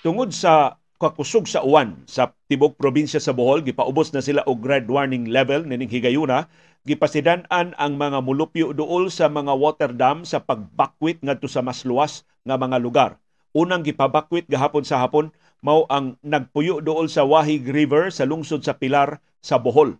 Tungod 0.00 0.32
sa 0.32 0.80
kakusog 0.98 1.50
sa 1.50 1.66
uwan 1.66 2.06
sa 2.06 2.32
tibok 2.46 2.78
probinsya 2.78 3.18
sa 3.18 3.34
Bohol, 3.34 3.66
gipaubos 3.66 4.14
na 4.14 4.22
sila 4.22 4.46
og 4.46 4.62
red 4.62 4.86
warning 4.86 5.26
level 5.28 5.66
nining 5.66 5.90
higayuna, 5.90 6.46
gipasidan-an 6.86 7.74
ang 7.74 7.92
mga 7.98 8.22
mulupyo 8.22 8.70
duol 8.76 9.10
sa 9.10 9.26
mga 9.26 9.52
water 9.56 9.90
dam 9.90 10.22
sa 10.22 10.44
pagbakwit 10.44 11.18
ngadto 11.24 11.50
sa 11.50 11.64
mas 11.64 11.82
luwas 11.82 12.22
nga 12.46 12.54
mga 12.54 12.78
lugar. 12.78 13.10
Unang 13.54 13.86
gipabakwit 13.86 14.46
gahapon 14.50 14.82
sa 14.82 15.00
hapon 15.02 15.30
mao 15.64 15.88
ang 15.88 16.20
nagpuyo 16.20 16.84
duol 16.84 17.08
sa 17.08 17.24
Wahig 17.24 17.64
River 17.64 18.12
sa 18.12 18.28
lungsod 18.28 18.60
sa 18.60 18.76
Pilar 18.76 19.22
sa 19.40 19.56
Bohol. 19.56 19.96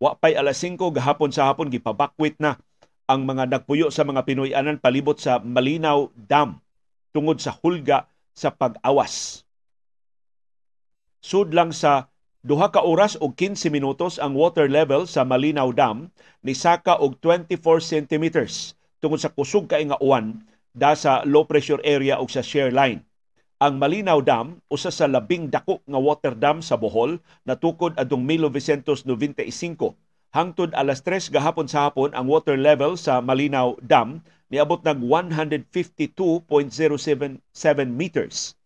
Wa 0.00 0.16
pay 0.16 0.34
alas 0.34 0.58
5 0.64 0.80
gahapon 0.94 1.30
sa 1.30 1.52
hapon 1.52 1.68
gipabakwit 1.68 2.40
na 2.40 2.56
ang 3.04 3.28
mga 3.28 3.52
nagpuyo 3.52 3.92
sa 3.92 4.08
mga 4.08 4.24
Pinoy-anan 4.24 4.80
palibot 4.80 5.20
sa 5.20 5.36
Malinaw 5.36 6.08
Dam 6.16 6.64
tungod 7.12 7.38
sa 7.44 7.52
hulga 7.52 8.08
sa 8.32 8.50
pag-awas. 8.50 9.43
Sud 11.24 11.56
lang 11.56 11.72
sa 11.72 12.12
duha 12.44 12.68
ka 12.68 12.84
oras 12.84 13.16
o 13.16 13.32
15 13.32 13.72
minutos 13.72 14.20
ang 14.20 14.36
water 14.36 14.68
level 14.68 15.08
sa 15.08 15.24
Malinaw 15.24 15.72
Dam 15.72 16.12
ni 16.44 16.52
saka 16.52 17.00
og 17.00 17.16
24 17.16 17.80
centimeters 17.80 18.76
tungod 19.00 19.24
sa 19.24 19.32
kusog 19.32 19.64
kay 19.64 19.88
nga 19.88 19.96
uwan 20.04 20.44
da 20.76 20.92
sa 20.92 21.24
low 21.24 21.48
pressure 21.48 21.80
area 21.80 22.20
o 22.20 22.28
sa 22.28 22.44
shear 22.44 22.68
line. 22.68 23.00
Ang 23.56 23.80
Malinaw 23.80 24.20
Dam 24.20 24.60
usa 24.68 24.92
sa 24.92 25.08
labing 25.08 25.48
dako 25.48 25.80
nga 25.88 25.96
water 25.96 26.36
dam 26.36 26.60
sa 26.60 26.76
Bohol 26.76 27.16
natukod 27.48 27.96
adtong 27.96 28.28
1995 28.28 29.96
hangtod 30.36 30.76
alas 30.76 31.00
3 31.00 31.32
gahapon 31.32 31.64
sa 31.64 31.88
hapon 31.88 32.12
ang 32.12 32.28
water 32.28 32.60
level 32.60 33.00
sa 33.00 33.24
Malinaw 33.24 33.80
Dam 33.80 34.20
niabot 34.52 34.84
nag 34.84 35.00
152.077 35.00 37.40
meters. 37.88 38.60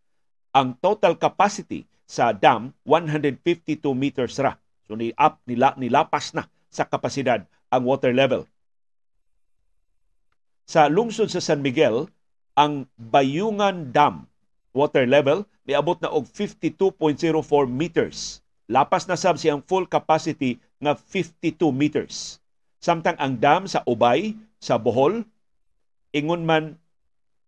Ang 0.51 0.75
total 0.83 1.15
capacity 1.15 1.87
sa 2.09 2.33
dam 2.33 2.73
152 2.89 3.85
meters 3.93 4.41
ra. 4.41 4.57
So 4.89 4.97
ni 4.97 5.13
up 5.21 5.45
nila 5.45 5.77
nilapas 5.77 6.33
na 6.33 6.49
sa 6.73 6.89
kapasidad 6.89 7.45
ang 7.69 7.85
water 7.85 8.17
level. 8.17 8.49
Sa 10.65 10.89
lungsod 10.89 11.29
sa 11.29 11.45
San 11.45 11.61
Miguel, 11.61 12.09
ang 12.57 12.89
Bayungan 12.97 13.93
Dam 13.93 14.25
water 14.73 15.05
level 15.05 15.45
niabot 15.69 16.01
na 16.01 16.09
og 16.09 16.25
52.04 16.33 17.69
meters. 17.69 18.41
Lapas 18.69 19.05
na 19.05 19.17
sab 19.17 19.37
siyang 19.37 19.61
full 19.61 19.85
capacity 19.85 20.57
nga 20.81 20.97
52 20.97 21.69
meters. 21.73 22.41
Samtang 22.81 23.21
ang 23.21 23.37
dam 23.37 23.69
sa 23.69 23.85
Ubay, 23.85 24.37
sa 24.61 24.81
Bohol, 24.81 25.25
ingon 26.13 26.45
man 26.45 26.81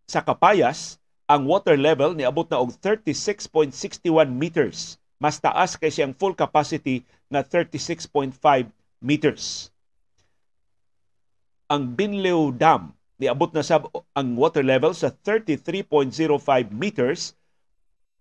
sa 0.05 0.21
Kapayas, 0.21 1.00
ang 1.31 1.47
water 1.47 1.79
level 1.79 2.19
ni 2.19 2.27
abot 2.27 2.51
na 2.51 2.59
og 2.59 2.75
36.61 2.83 3.71
meters. 4.35 4.99
Mas 5.23 5.39
taas 5.39 5.79
kay 5.79 5.95
siyang 5.95 6.17
full 6.17 6.35
capacity 6.35 7.07
na 7.31 7.47
36.5 7.47 8.35
meters. 8.99 9.71
Ang 11.71 11.95
Binleo 11.95 12.51
Dam 12.51 12.99
ni 13.21 13.31
abot 13.31 13.53
na 13.55 13.63
sab 13.63 13.87
ang 14.17 14.35
water 14.35 14.67
level 14.67 14.91
sa 14.91 15.15
33.05 15.15 16.11
meters 16.75 17.39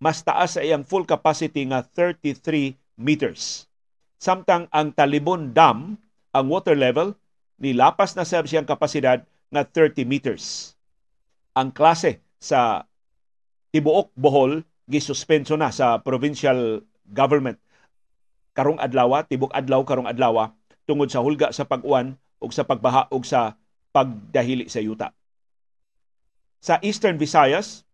mas 0.00 0.24
taas 0.24 0.56
sa 0.56 0.64
iyang 0.64 0.82
full 0.82 1.04
capacity 1.04 1.68
nga 1.68 1.84
33 1.84 2.72
meters. 2.96 3.68
Samtang 4.16 4.64
ang 4.72 4.96
Talibon 4.96 5.52
Dam, 5.52 6.00
ang 6.32 6.46
water 6.48 6.72
level, 6.72 7.12
nilapas 7.60 8.16
na 8.16 8.24
sab 8.24 8.48
siyang 8.48 8.64
kapasidad 8.64 9.20
nga 9.52 9.62
30 9.62 10.08
meters. 10.08 10.72
Ang 11.52 11.68
klase 11.68 12.24
sa 12.40 12.88
tibuok 13.70 14.10
Bohol 14.18 14.66
gisuspenso 14.90 15.54
na 15.54 15.70
sa 15.70 16.02
provincial 16.02 16.82
government 17.06 17.62
karong 18.54 18.82
adlaw, 18.82 19.22
tibok 19.26 19.54
adlaw 19.54 19.82
karong 19.86 20.10
adlaw 20.10 20.50
tungod 20.84 21.06
sa 21.06 21.22
hulga 21.22 21.54
sa 21.54 21.62
pag-uwan 21.62 22.18
ug 22.42 22.50
sa 22.50 22.66
pagbaha 22.66 23.06
ug 23.14 23.22
sa 23.22 23.54
pagdahili 23.94 24.66
sa 24.66 24.82
yuta. 24.82 25.14
Sa 26.60 26.76
Eastern 26.82 27.16
Visayas, 27.16 27.86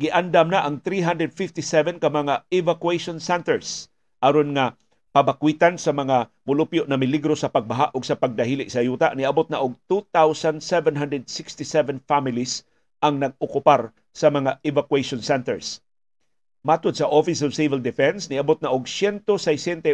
giandam 0.00 0.48
na 0.48 0.64
ang 0.64 0.80
357 0.80 2.00
ka 2.00 2.08
mga 2.08 2.48
evacuation 2.52 3.20
centers 3.20 3.88
aron 4.20 4.56
nga 4.56 4.76
pabakwitan 5.12 5.80
sa 5.80 5.96
mga 5.96 6.28
mulupyo 6.44 6.84
na 6.84 7.00
miligro 7.00 7.32
sa 7.32 7.48
pagbaha 7.48 7.88
ug 7.96 8.04
sa 8.04 8.20
pagdahili 8.20 8.68
sa 8.68 8.84
yuta 8.84 9.16
niabot 9.16 9.48
na 9.48 9.64
og 9.64 9.72
2767 9.88 12.04
families 12.04 12.68
ang 13.00 13.20
nag-okupar 13.20 13.92
sa 14.16 14.32
mga 14.32 14.64
evacuation 14.64 15.20
centers. 15.20 15.84
Matod 16.64 16.96
sa 16.96 17.04
Office 17.04 17.44
of 17.44 17.52
Civil 17.52 17.84
Defense, 17.84 18.32
niabot 18.32 18.56
na 18.64 18.72
og 18.72 18.88
168 18.88 19.92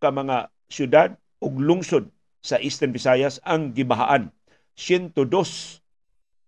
ka 0.00 0.08
mga 0.08 0.48
syudad 0.72 1.12
ug 1.44 1.60
lungsod 1.60 2.08
sa 2.40 2.56
Eastern 2.56 2.96
Visayas 2.96 3.36
ang 3.44 3.76
gibahaan. 3.76 4.32
102 4.72 5.28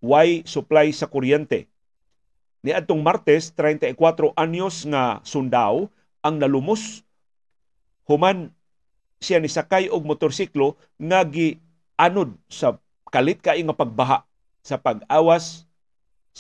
way 0.01 0.41
supply 0.49 0.89
sa 0.97 1.13
kuryente. 1.13 1.69
Niadtong 2.65 3.05
Martes, 3.05 3.53
34 3.53 4.33
anyos 4.41 4.89
nga 4.89 5.21
sundao 5.21 5.93
ang 6.25 6.41
nalumos 6.41 7.05
human 8.05 8.51
siya 9.23 9.39
ni 9.39 9.47
sakay 9.47 9.87
og 9.87 10.03
motorsiklo 10.03 10.75
nga 10.99 11.23
gianod 11.23 12.35
sa 12.51 12.81
kalit 13.13 13.39
kay 13.39 13.63
nga 13.63 13.77
pagbaha 13.77 14.27
sa 14.67 14.77
pag-awas 14.81 15.70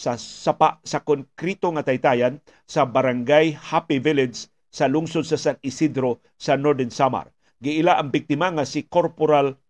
sa 0.01 0.16
sapa 0.16 0.80
sa 0.80 1.05
konkrito 1.05 1.68
nga 1.76 1.84
taytayan 1.84 2.40
sa 2.64 2.88
barangay 2.88 3.53
Happy 3.53 4.01
Village 4.01 4.48
sa 4.72 4.88
lungsod 4.88 5.28
sa 5.28 5.36
San 5.36 5.61
Isidro 5.61 6.24
sa 6.40 6.57
Northern 6.57 6.88
Samar. 6.88 7.28
Giila 7.61 8.01
ang 8.01 8.09
biktima 8.09 8.48
nga 8.48 8.64
si 8.64 8.88
Corporal 8.88 9.61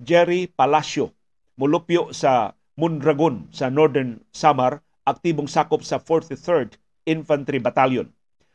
Jerry 0.00 0.48
Palacio 0.48 1.12
mulupyo 1.60 2.16
sa 2.16 2.56
Mundragon 2.80 3.52
sa 3.52 3.68
Northern 3.68 4.24
Samar 4.32 4.80
aktibong 5.04 5.50
sakop 5.50 5.84
sa 5.84 6.00
43rd 6.00 6.80
Infantry 7.04 7.60
Battalion. 7.60 8.08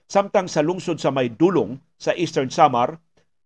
Samtang 0.09 0.49
sa 0.49 0.66
lungsod 0.66 0.97
sa 0.97 1.14
may 1.14 1.30
dulong 1.30 1.78
sa 2.01 2.18
Eastern 2.18 2.49
Samar, 2.49 2.97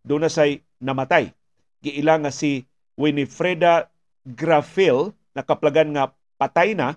doon 0.07 0.24
na 0.24 0.32
say 0.32 0.63
namatay. 0.80 1.36
Giila 1.84 2.15
nga 2.24 2.32
si 2.32 2.63
Winifreda 2.95 3.91
Grafil 4.24 5.11
nakaplagan 5.36 5.91
nga 5.91 6.15
patay 6.39 6.72
na 6.72 6.95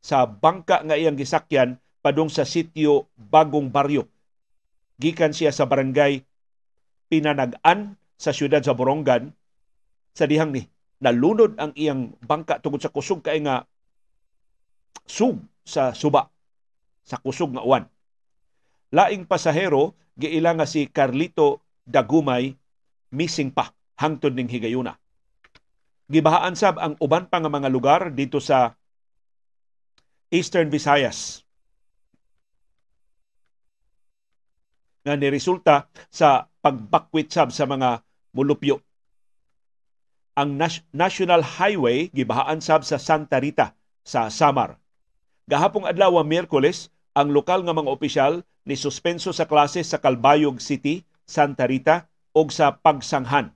sa 0.00 0.24
bangka 0.24 0.80
nga 0.84 0.96
iyang 0.96 1.16
gisakyan 1.16 1.76
padung 2.00 2.32
sa 2.32 2.48
sitio 2.48 3.12
Bagong 3.16 3.68
Baryo. 3.68 4.08
Gikan 5.00 5.32
siya 5.32 5.52
sa 5.52 5.68
barangay 5.68 6.24
Pinanag-an 7.10 7.98
sa 8.14 8.30
siyudad 8.30 8.62
sa 8.62 8.76
Borongan 8.76 9.34
sa 10.14 10.30
dihang 10.30 10.54
ni 10.54 10.62
nalunod 11.02 11.58
ang 11.58 11.74
iyang 11.74 12.14
bangka 12.22 12.62
tungod 12.62 12.78
sa 12.78 12.92
kusog 12.92 13.24
kay 13.24 13.42
nga 13.42 13.66
sug 15.08 15.42
sa 15.66 15.90
suba 15.90 16.30
sa 17.02 17.18
kusog 17.18 17.50
nga 17.56 17.66
uwan. 17.66 17.88
Laing 18.94 19.26
pasahero 19.26 19.98
giila 20.14 20.54
nga 20.54 20.68
si 20.68 20.86
Carlito 20.86 21.64
Dagumay 21.82 22.54
missing 23.10 23.50
pa 23.50 23.74
hangtod 23.98 24.38
ning 24.38 24.46
higayuna. 24.46 24.94
Gibahaan 26.06 26.54
sab 26.54 26.78
ang 26.78 26.94
uban 27.02 27.26
pa 27.26 27.42
nga 27.42 27.50
mga 27.50 27.70
lugar 27.74 28.14
dito 28.14 28.38
sa 28.38 28.78
Eastern 30.30 30.70
Visayas 30.70 31.42
nga 35.02 35.18
niresulta 35.18 35.90
sa 36.06 36.46
pagbakwit 36.62 37.34
sab 37.34 37.50
sa 37.50 37.66
mga 37.66 38.06
mulupyo. 38.30 38.78
Ang 40.38 40.54
National 40.94 41.42
Highway 41.42 42.14
gibahaan 42.14 42.62
sab 42.62 42.86
sa 42.86 43.02
Santa 43.02 43.42
Rita 43.42 43.74
sa 44.06 44.30
Samar. 44.30 44.78
Gahapong 45.50 45.90
adlaw 45.90 46.22
Miyerkules, 46.22 46.94
ang 47.18 47.34
lokal 47.34 47.66
nga 47.66 47.74
mga 47.74 47.90
opisyal 47.90 48.46
ni 48.62 48.78
suspenso 48.78 49.34
sa 49.34 49.50
klase 49.50 49.82
sa 49.82 49.98
Calbayog 49.98 50.62
City, 50.62 51.02
Santa 51.26 51.66
Rita 51.66 52.06
o 52.30 52.46
sa 52.54 52.78
Pagsanghan 52.78 53.50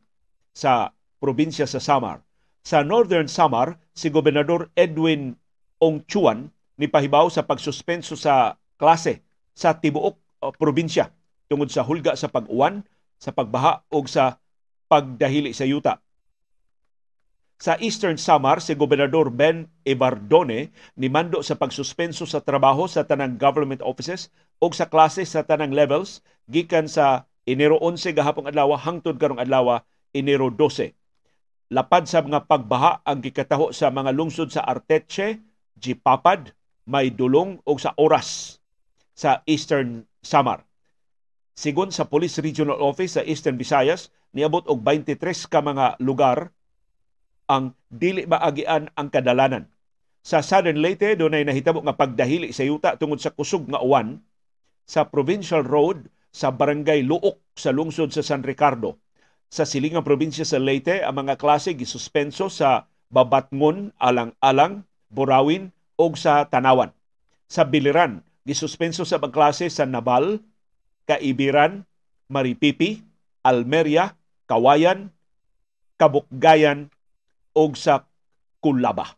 sa 0.50 0.90
probinsya 1.22 1.70
sa 1.70 1.78
Samar. 1.78 2.26
Sa 2.66 2.82
Northern 2.82 3.30
Samar, 3.30 3.78
si 3.94 4.10
Gobernador 4.10 4.74
Edwin 4.74 5.38
Ongchuan 5.78 6.50
ni 6.78 6.90
pahibaw 6.90 7.30
sa 7.30 7.46
pagsuspenso 7.46 8.18
sa 8.18 8.58
klase 8.74 9.22
sa 9.54 9.74
tibuok 9.78 10.16
uh, 10.42 10.52
probinsya 10.54 11.10
tungod 11.46 11.70
sa 11.70 11.86
hulga 11.86 12.18
sa 12.18 12.26
pag-uwan, 12.32 12.82
sa 13.20 13.30
pagbaha 13.30 13.86
o 13.92 14.02
sa 14.08 14.42
pagdahili 14.90 15.54
sa 15.54 15.64
yuta. 15.64 16.02
Sa 17.54 17.78
Eastern 17.78 18.18
Samar, 18.18 18.58
si 18.58 18.74
Gobernador 18.74 19.30
Ben 19.30 19.70
Ibardone 19.86 20.74
nimando 20.98 21.38
sa 21.40 21.54
pagsuspenso 21.54 22.26
sa 22.26 22.42
trabaho 22.42 22.90
sa 22.90 23.06
tanang 23.06 23.38
government 23.38 23.80
offices 23.80 24.28
o 24.58 24.68
sa 24.74 24.90
klase 24.90 25.22
sa 25.22 25.46
tanang 25.46 25.70
levels 25.70 26.20
gikan 26.50 26.90
sa 26.90 27.30
Enero 27.44 27.78
11 27.78 28.16
gahapon 28.16 28.50
adlaw 28.50 28.74
hangtod 28.74 29.20
karong 29.20 29.38
adlaw 29.38 29.80
Enero 30.10 30.50
12. 30.50 30.96
Lapad 31.72 32.04
sa 32.10 32.20
mga 32.20 32.44
pagbaha 32.44 33.00
ang 33.06 33.22
gikataho 33.22 33.72
sa 33.72 33.88
mga 33.88 34.12
lungsod 34.12 34.52
sa 34.52 34.64
Arteche, 34.64 35.40
Jipapad, 35.78 36.52
may 36.84 37.08
dulong 37.08 37.60
o 37.64 37.76
sa 37.80 37.96
oras 37.96 38.60
sa 39.16 39.40
Eastern 39.48 40.04
Samar. 40.20 40.64
Sigon 41.54 41.94
sa 41.94 42.10
Police 42.10 42.42
Regional 42.42 42.82
Office 42.82 43.16
sa 43.16 43.22
Eastern 43.22 43.54
Visayas, 43.54 44.10
niabot 44.34 44.66
og 44.66 44.82
23 44.82 45.22
ka 45.46 45.62
mga 45.62 46.02
lugar 46.02 46.50
ang 47.46 47.78
dili 47.92 48.26
maagian 48.26 48.90
ang 48.98 49.08
kadalanan. 49.08 49.70
Sa 50.24 50.40
Southern 50.40 50.80
Leyte, 50.80 51.14
doon 51.20 51.36
ay 51.36 51.44
nahitabo 51.44 51.84
nga 51.84 51.94
pagdahili 51.94 52.50
sa 52.50 52.64
yuta 52.64 52.96
tungod 52.96 53.20
sa 53.20 53.30
kusog 53.30 53.68
nga 53.68 53.84
uwan 53.84 54.18
sa 54.88 55.06
Provincial 55.06 55.62
Road 55.62 56.08
sa 56.34 56.50
Barangay 56.50 57.04
Luok 57.04 57.38
sa 57.54 57.70
lungsod 57.70 58.10
sa 58.10 58.24
San 58.24 58.42
Ricardo. 58.42 58.98
Sa 59.52 59.62
silingang 59.62 60.02
probinsya 60.02 60.42
sa 60.42 60.58
Leyte, 60.58 61.04
ang 61.04 61.22
mga 61.22 61.38
klase 61.38 61.76
gisuspenso 61.78 62.50
sa 62.50 62.90
Babatngon, 63.12 63.94
Alang-Alang, 64.00 64.82
Burawin 65.14 65.70
o 65.94 66.10
sa 66.18 66.46
Tanawan. 66.50 66.90
Sa 67.46 67.62
Biliran, 67.62 68.24
gisuspenso 68.42 69.06
sa 69.06 69.20
mga 69.22 69.32
klase 69.32 69.66
sa 69.70 69.86
Nabal, 69.86 70.42
Kaibiran, 71.06 71.84
Maripipi, 72.28 73.04
Almeria, 73.44 74.16
Kawayan, 74.48 75.12
Kabukgayan 76.00 76.90
o 77.54 77.70
sa 77.76 78.08
Kulaba. 78.58 79.14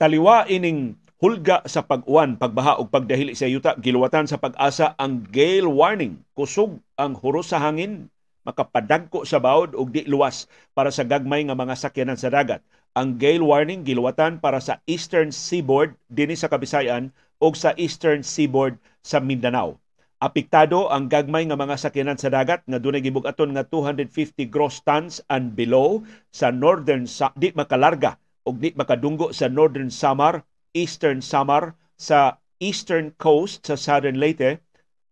Taliwa 0.00 0.48
ining 0.48 0.96
hulga 1.20 1.60
sa 1.68 1.84
pag-uwan, 1.84 2.40
pagbaha 2.40 2.80
ug 2.80 2.88
pagdahili 2.88 3.36
sa 3.36 3.44
yuta 3.44 3.76
giluwatan 3.76 4.24
sa 4.24 4.40
pag-asa 4.40 4.96
ang 4.96 5.20
gale 5.28 5.68
warning. 5.68 6.16
Kusog 6.32 6.80
ang 6.96 7.12
huros 7.12 7.52
sa 7.52 7.60
hangin, 7.60 8.08
makapadagko 8.48 9.28
sa 9.28 9.36
bawod 9.36 9.76
ug 9.76 9.92
di 9.92 10.08
luwas 10.08 10.48
para 10.72 10.88
sa 10.88 11.04
gagmay 11.04 11.44
nga 11.44 11.52
mga 11.52 11.76
sakyanan 11.76 12.16
sa 12.16 12.32
dagat 12.32 12.64
ang 12.96 13.20
gale 13.20 13.44
warning 13.44 13.86
giluwatan 13.86 14.42
para 14.42 14.58
sa 14.58 14.82
Eastern 14.88 15.30
Seaboard 15.30 15.94
dinhi 16.10 16.34
sa 16.34 16.50
Kabisayan 16.50 17.14
o 17.38 17.52
sa 17.54 17.76
Eastern 17.78 18.24
Seaboard 18.24 18.80
sa 19.04 19.22
Mindanao. 19.22 19.78
Apektado 20.20 20.88
ang 20.88 21.08
gagmay 21.08 21.48
nga 21.48 21.56
mga 21.56 21.80
sakyanan 21.80 22.18
sa 22.18 22.28
dagat 22.28 22.60
nga 22.64 22.80
dunay 22.82 23.00
gibug-aton 23.00 23.56
nga 23.56 23.64
250 23.64 24.48
gross 24.48 24.82
tons 24.84 25.20
and 25.32 25.52
below 25.52 26.00
sa 26.32 26.48
northern 26.48 27.04
sa 27.04 27.32
di 27.36 27.52
makalarga 27.52 28.16
ug 28.44 28.56
di 28.60 28.72
makadunggo 28.72 29.32
sa 29.32 29.48
northern 29.48 29.88
Samar, 29.88 30.44
eastern 30.72 31.24
Samar 31.24 31.74
sa 32.00 32.38
eastern 32.60 33.12
coast 33.16 33.66
sa 33.66 33.74
southern 33.74 34.20
Leyte, 34.20 34.60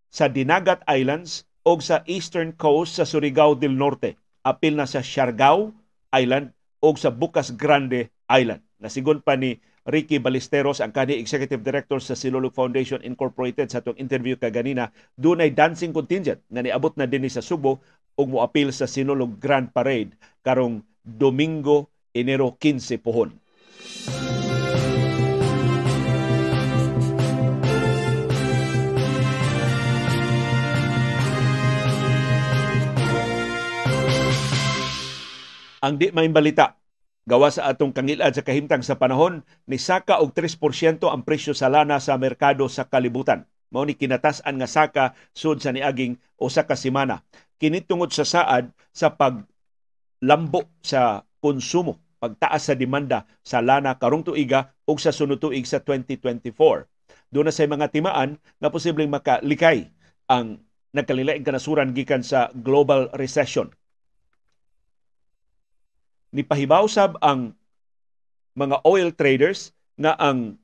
sa 0.09 0.29
Dinagat 0.29 0.85
Islands 0.89 1.45
o 1.65 1.77
sa 1.81 2.01
eastern 2.09 2.57
coast 2.57 2.97
sa 2.97 3.05
Surigao 3.05 3.57
del 3.57 3.77
Norte. 3.77 4.17
Apil 4.47 4.79
na 4.79 4.89
sa 4.89 5.05
Siargao 5.05 5.75
Island 6.15 6.55
o 6.81 6.95
sa 6.97 7.13
Bukas 7.13 7.53
Grande 7.53 8.09
Island. 8.31 8.65
Nasigon 8.81 9.21
pa 9.21 9.35
ni 9.35 9.59
Ricky 9.89 10.21
Ballesteros, 10.21 10.85
ang 10.85 10.93
kani 10.93 11.17
Executive 11.17 11.65
Director 11.65 11.97
sa 11.97 12.13
Silulog 12.13 12.53
Foundation 12.53 13.01
Incorporated 13.01 13.73
sa 13.73 13.81
itong 13.81 13.97
interview 13.97 14.37
kaganina, 14.37 14.93
dunay 15.17 15.49
dancing 15.57 15.97
contingent 15.97 16.45
nga 16.53 16.61
niabot 16.61 16.93
na 17.01 17.09
din 17.09 17.25
sa 17.33 17.41
Subo 17.41 17.81
ug 18.13 18.27
moapil 18.29 18.69
sa 18.69 18.85
Sinulog 18.85 19.41
Grand 19.41 19.73
Parade 19.73 20.13
karong 20.45 20.85
Domingo, 21.01 21.89
Enero 22.13 22.53
15 22.61 23.01
pohon. 23.01 23.33
Ang 35.79 35.95
di 35.95 36.11
may 36.11 36.27
balita 36.27 36.75
gawa 37.23 37.55
sa 37.55 37.71
atong 37.71 37.95
kangilad 37.95 38.35
sa 38.35 38.43
kahimtang 38.43 38.83
sa 38.83 38.99
panahon 38.99 39.47
ni 39.71 39.79
saka 39.79 40.19
og 40.19 40.35
3% 40.35 40.59
ang 41.07 41.23
presyo 41.23 41.55
sa 41.55 41.71
lana 41.71 42.03
sa 42.03 42.19
merkado 42.19 42.67
sa 42.67 42.91
kalibutan. 42.91 43.47
Mao 43.71 43.87
ni 43.87 43.95
kinatasan 43.95 44.59
nga 44.59 44.67
saka 44.67 45.05
sud 45.31 45.63
sa 45.63 45.71
niaging 45.71 46.19
usa 46.41 46.67
ka 46.67 46.75
semana. 46.75 47.23
Kini 47.63 47.85
tungod 47.85 48.11
sa 48.11 48.27
saad 48.27 48.75
sa 48.91 49.15
paglambo 49.15 50.67
sa 50.83 51.23
konsumo, 51.39 52.03
pagtaas 52.19 52.73
sa 52.73 52.75
demanda 52.75 53.29
sa 53.47 53.63
lana 53.63 53.95
karong 54.03 54.27
tuiga 54.27 54.75
ug 54.83 54.99
sa 54.99 55.15
sunod 55.15 55.39
tuig 55.39 55.69
sa 55.69 55.79
2024. 55.79 56.51
Doon 57.31 57.47
na 57.47 57.55
sa 57.55 57.71
mga 57.71 57.93
timaan 57.95 58.41
nga 58.59 58.73
posibleng 58.73 59.13
makalikay 59.15 59.87
ang 60.27 60.59
nagkalilaing 60.91 61.47
kanasuran 61.47 61.95
gikan 61.95 62.27
sa 62.27 62.51
global 62.57 63.13
recession 63.15 63.71
nipahibaw 66.35 66.85
sab 66.89 67.17
ang 67.21 67.55
mga 68.59 68.83
oil 68.85 69.15
traders 69.15 69.73
nga 69.95 70.19
ang 70.19 70.59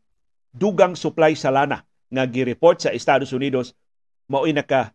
dugang 0.55 0.95
supply 0.95 1.35
sa 1.35 1.51
lana 1.51 1.83
nga 2.11 2.25
gi-report 2.27 2.83
sa 2.83 2.95
Estados 2.95 3.35
Unidos 3.35 3.75
mao'y 4.31 4.55
naka 4.55 4.95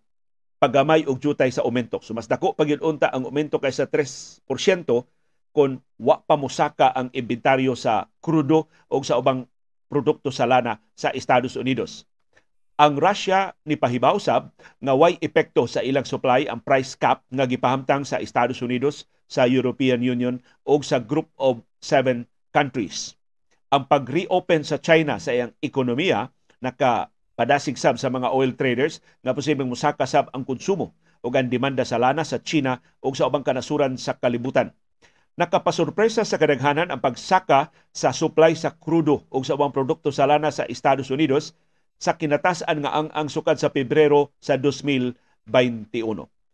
pagamay 0.59 1.07
og 1.07 1.21
jutay 1.23 1.49
sa 1.53 1.63
aumento. 1.63 2.03
So 2.03 2.11
mas 2.11 2.27
dako 2.27 2.51
pag 2.57 2.67
unta 2.83 3.07
ang 3.13 3.27
aumento 3.29 3.61
kaysa 3.61 3.87
3% 3.87 4.43
kung 5.55 5.81
wa 5.97 6.21
pa 6.21 6.35
musaka 6.35 6.91
ang 6.93 7.09
inventaryo 7.15 7.73
sa 7.73 8.11
krudo 8.21 8.69
o 8.91 8.95
sa 9.01 9.17
ubang 9.17 9.47
produkto 9.89 10.29
sa 10.29 10.45
lana 10.45 10.77
sa 10.93 11.09
Estados 11.15 11.57
Unidos. 11.57 12.08
Ang 12.79 12.95
Russia 12.95 13.51
ni 13.67 13.75
pahibaw 13.75 14.15
sab 14.23 14.55
nga 14.79 14.95
way 14.95 15.19
epekto 15.19 15.67
sa 15.67 15.83
ilang 15.83 16.07
supply 16.07 16.47
ang 16.47 16.63
price 16.63 16.95
cap 16.95 17.27
nga 17.27 17.43
gipahamtang 17.43 18.07
sa 18.07 18.23
Estados 18.23 18.63
Unidos 18.63 19.03
sa 19.27 19.43
European 19.43 19.99
Union 19.99 20.39
o 20.63 20.79
sa 20.79 21.03
Group 21.03 21.27
of 21.35 21.59
Seven 21.83 22.23
Countries. 22.55 23.19
Ang 23.75 23.83
pag-reopen 23.91 24.63
sa 24.63 24.79
China 24.79 25.19
sa 25.19 25.35
iyang 25.35 25.51
ekonomiya 25.59 26.31
naka 26.63 27.11
padasig 27.35 27.75
sab 27.75 27.99
sa 27.99 28.07
mga 28.07 28.31
oil 28.31 28.55
traders 28.55 29.03
nga 29.27 29.35
posibleng 29.35 29.67
musaka 29.67 30.07
sab 30.07 30.31
ang 30.31 30.47
konsumo 30.47 30.95
ug 31.19 31.35
ang 31.35 31.51
demanda 31.51 31.83
sa 31.83 31.99
lana 31.99 32.23
sa 32.23 32.39
China 32.39 32.79
ug 33.03 33.11
sa 33.11 33.27
ubang 33.27 33.43
kanasuran 33.43 33.99
sa 33.99 34.15
kalibutan. 34.15 34.71
Nakapasurpresa 35.35 36.23
sa 36.23 36.39
kadaghanan 36.39 36.95
ang 36.95 37.03
pagsaka 37.03 37.75
sa 37.91 38.15
supply 38.15 38.55
sa 38.55 38.71
krudo 38.71 39.27
ug 39.27 39.43
sa 39.43 39.59
ubang 39.59 39.75
produkto 39.75 40.15
sa 40.15 40.23
lana 40.23 40.47
sa 40.47 40.63
Estados 40.63 41.11
Unidos 41.11 41.59
sa 41.99 42.15
kinatasan 42.15 42.79
nga 42.79 42.95
ang 42.95 43.11
ang 43.11 43.27
sukad 43.27 43.59
sa 43.59 43.69
Pebrero 43.69 44.31
sa 44.39 44.55
2021. 44.55 45.13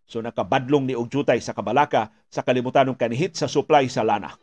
So 0.05 0.21
nakabadlong 0.21 0.89
ni 0.89 0.93
og 0.97 1.09
jutay 1.09 1.37
sa 1.41 1.53
kabalaka 1.53 2.09
sa 2.29 2.41
kalibutanong 2.41 2.97
kanihit 2.97 3.37
sa 3.37 3.45
supply 3.45 3.85
sa 3.85 4.01
lana. 4.01 4.33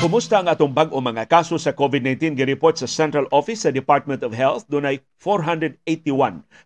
Kumusta 0.00 0.40
ang 0.40 0.48
atong 0.48 0.72
bag-o 0.72 0.96
mga 0.96 1.28
kaso 1.28 1.60
sa 1.60 1.76
COVID-19 1.76 2.32
gireport 2.32 2.72
sa 2.72 2.88
Central 2.88 3.28
Office 3.28 3.68
sa 3.68 3.68
Department 3.68 4.24
of 4.24 4.32
Health 4.32 4.64
dunay 4.64 5.04
481 5.20 5.76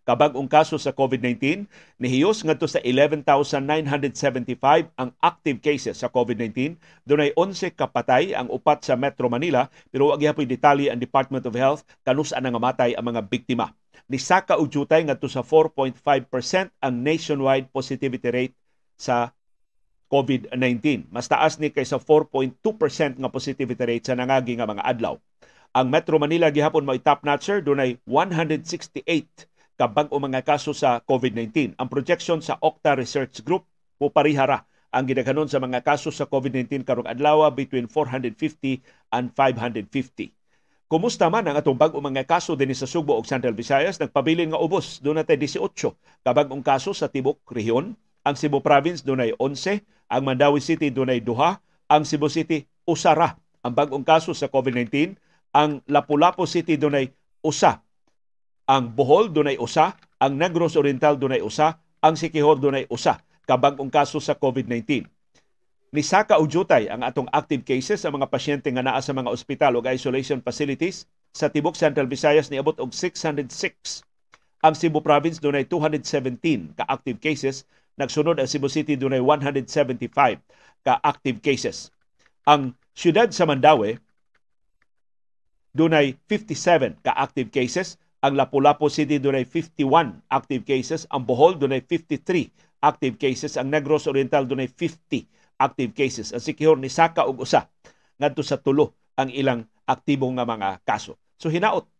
ka 0.07 0.14
bag-ong 0.14 0.47
kaso 0.47 0.78
sa 0.78 0.95
COVID-19 0.95 1.66
nihiyos 1.99 2.47
ngadto 2.47 2.70
sa 2.70 2.78
11,975 2.87 4.87
ang 4.95 5.11
active 5.18 5.59
cases 5.59 5.99
sa 5.99 6.07
COVID-19 6.14 6.78
dunay 7.03 7.35
11 7.35 7.74
kapatay 7.74 8.39
ang 8.39 8.47
upat 8.55 8.87
sa 8.87 8.95
Metro 8.95 9.26
Manila. 9.26 9.66
Pero 9.91 10.14
wa 10.14 10.16
gyapon 10.16 10.47
detalye 10.47 10.95
ang 10.95 11.03
Department 11.03 11.43
of 11.43 11.59
Health. 11.59 11.82
Kanusa 12.07 12.39
na 12.39 12.55
nga 12.55 12.62
matay 12.62 12.95
ang 12.95 13.03
mga 13.03 13.26
biktima. 13.26 13.74
Ni 14.07 14.22
saka 14.22 14.62
og 14.62 14.70
jutay 14.70 15.03
ngadto 15.03 15.26
sa 15.26 15.43
4.5% 15.43 15.99
ang 16.78 16.95
nationwide 17.03 17.66
positivity 17.74 18.30
rate 18.30 18.55
sa 18.95 19.35
COVID-19. 20.09 21.09
Mas 21.11 21.27
taas 21.27 21.57
ni 21.61 21.73
kaysa 21.73 22.01
4.2% 22.01 23.21
nga 23.21 23.31
positivity 23.33 23.85
rate 23.85 24.07
sa 24.09 24.19
nangagi 24.19 24.59
nga 24.59 24.69
mga 24.69 24.85
adlaw. 24.85 25.17
Ang 25.75 25.91
Metro 25.91 26.23
Manila 26.23 26.55
gihapon 26.55 26.87
may 26.87 27.03
top 27.03 27.27
notcher 27.27 27.59
dunay 27.59 27.99
168 28.07 29.03
ka 29.75 29.91
bag-o 29.91 30.17
mga 30.23 30.47
kaso 30.47 30.71
sa 30.71 31.03
COVID-19. 31.03 31.75
Ang 31.75 31.89
projection 31.91 32.39
sa 32.39 32.55
Octa 32.63 32.95
Research 32.95 33.43
Group 33.43 33.67
mo 33.99 34.07
parihara 34.07 34.63
ang 34.95 35.11
gidaghanon 35.11 35.51
sa 35.51 35.59
mga 35.59 35.83
kaso 35.83 36.15
sa 36.15 36.31
COVID-19 36.31 36.87
karong 36.87 37.11
adlaw 37.11 37.51
between 37.51 37.91
450 37.91 38.39
and 39.11 39.35
550. 39.35 40.31
Kumusta 40.87 41.27
man 41.27 41.51
ang 41.51 41.59
atong 41.59 41.75
bag-o 41.75 41.99
mga 41.99 42.23
kaso 42.23 42.55
dinhi 42.55 42.79
sa 42.79 42.87
Subo 42.87 43.19
ug 43.19 43.27
Central 43.27 43.59
Visayas 43.59 43.99
nagpabilin 43.99 44.55
nga 44.55 44.63
ubos 44.63 45.03
do 45.03 45.11
natay 45.11 45.35
18 45.35 45.75
ka 46.23 46.31
bag-ong 46.31 46.63
kaso 46.63 46.95
sa 46.95 47.11
tibok 47.11 47.43
rehiyon. 47.51 47.99
Ang 48.25 48.35
Cebu 48.39 48.63
Province 48.63 49.03
dunay 49.03 49.35
11, 49.37 49.83
ang 50.09 50.23
Mandawi 50.25 50.61
City 50.61 50.89
dunay 50.93 51.21
duha, 51.21 51.61
ang 51.89 52.03
Cebu 52.03 52.29
City 52.33 52.65
usara 52.85 53.37
ang 53.65 53.73
bag-ong 53.73 54.05
kaso 54.05 54.37
sa 54.37 54.53
COVID-19, 54.53 55.17
ang 55.57 55.81
Lapu-Lapu 55.89 56.45
City 56.45 56.77
dunay 56.77 57.09
usa, 57.41 57.81
ang 58.69 58.93
Bohol 58.93 59.33
dunay 59.33 59.57
usa, 59.57 59.97
ang 60.21 60.37
Negros 60.37 60.77
Oriental 60.77 61.17
dunay 61.17 61.41
usa, 61.41 61.81
ang 62.05 62.13
Sikihor 62.13 62.61
dunay 62.61 62.85
usa. 62.93 63.25
Kabag-ong 63.49 63.89
kaso 63.89 64.21
sa 64.21 64.37
COVID-19. 64.37 65.09
Nisaka 65.97 66.37
og 66.37 66.49
jutay 66.53 66.93
ang 66.93 67.01
atong 67.07 67.29
active 67.33 67.65
cases 67.65 68.05
sa 68.05 68.13
mga 68.13 68.29
pasyente 68.29 68.69
nga 68.69 68.85
naa 68.85 69.01
sa 69.01 69.17
mga 69.17 69.33
ospital 69.33 69.81
ug 69.81 69.87
isolation 69.89 70.43
facilities 70.45 71.09
sa 71.33 71.49
tibok 71.49 71.79
Central 71.79 72.11
Visayas 72.11 72.53
niabot 72.53 72.77
og 72.83 72.93
606. 72.93 74.05
Ang 74.65 74.75
Cebu 74.75 75.01
Province 75.05 75.39
dunay 75.39 75.65
217 75.69 76.77
ka 76.77 76.85
active 76.89 77.21
cases 77.21 77.65
Nagsunod 77.95 78.42
ang 78.42 78.51
Cebu 78.51 78.66
City 78.66 78.99
dunay 78.99 79.22
175 79.22 80.11
ka 80.82 80.99
active 81.01 81.38
cases. 81.38 81.95
Ang 82.45 82.74
siyudad 82.92 83.30
sa 83.30 83.47
Mandawi 83.47 83.97
dunay 85.70 86.18
57 86.26 87.03
ka 87.07 87.14
active 87.14 87.55
cases. 87.55 87.97
Ang 88.24 88.40
Lapu-Lapu 88.40 88.90
City 88.90 89.22
dunay 89.22 89.47
51 89.47 90.26
active 90.26 90.66
cases. 90.66 91.07
Ang 91.14 91.22
Bohol 91.28 91.55
dunay 91.55 91.86
53 91.86 92.82
active 92.82 93.14
cases. 93.16 93.55
Ang 93.55 93.70
Negros 93.70 94.11
Oriental 94.11 94.42
dunay 94.42 94.66
50 94.66 95.62
active 95.62 95.95
cases. 95.95 96.34
Ang 96.34 96.42
Sikihor 96.42 96.78
ni 96.82 96.90
Saka 96.90 97.26
og 97.30 97.47
usa 97.47 97.70
ngadto 98.18 98.42
sa 98.42 98.59
tulo 98.59 98.95
ang 99.14 99.30
ilang 99.30 99.62
aktibo 99.86 100.26
nga 100.34 100.42
mga 100.42 100.82
kaso. 100.82 101.14
So 101.38 101.47
hinaot 101.47 101.93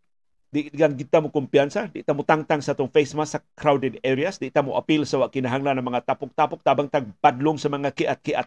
di 0.55 0.71
gan 0.71 0.95
kita 0.95 1.19
mo 1.19 1.35
kumpiyansa, 1.35 1.91
di 1.91 2.07
ta 2.07 2.15
mo 2.15 2.23
tangtang 2.23 2.63
sa 2.63 2.79
tong 2.79 2.87
face 2.87 3.11
mask 3.19 3.35
sa 3.35 3.41
crowded 3.59 3.99
areas, 4.07 4.39
di 4.39 4.55
ta 4.55 4.63
mo 4.63 4.79
appeal 4.79 5.03
sa 5.03 5.19
wa 5.19 5.27
kinahanglan 5.27 5.83
ng 5.83 5.87
mga 5.91 6.15
tapok-tapok 6.15 6.63
tabang 6.63 6.87
tagpadlong 6.87 7.59
sa 7.59 7.67
mga 7.67 7.91
kiat-kiat. 7.91 8.47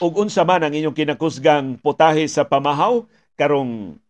ug 0.00 0.16
unsa 0.16 0.48
man 0.48 0.64
ang 0.64 0.72
inyong 0.72 0.96
kinakusgang 0.96 1.76
putahe 1.76 2.24
sa 2.24 2.48
pamahaw 2.48 3.04
karong 3.36 4.00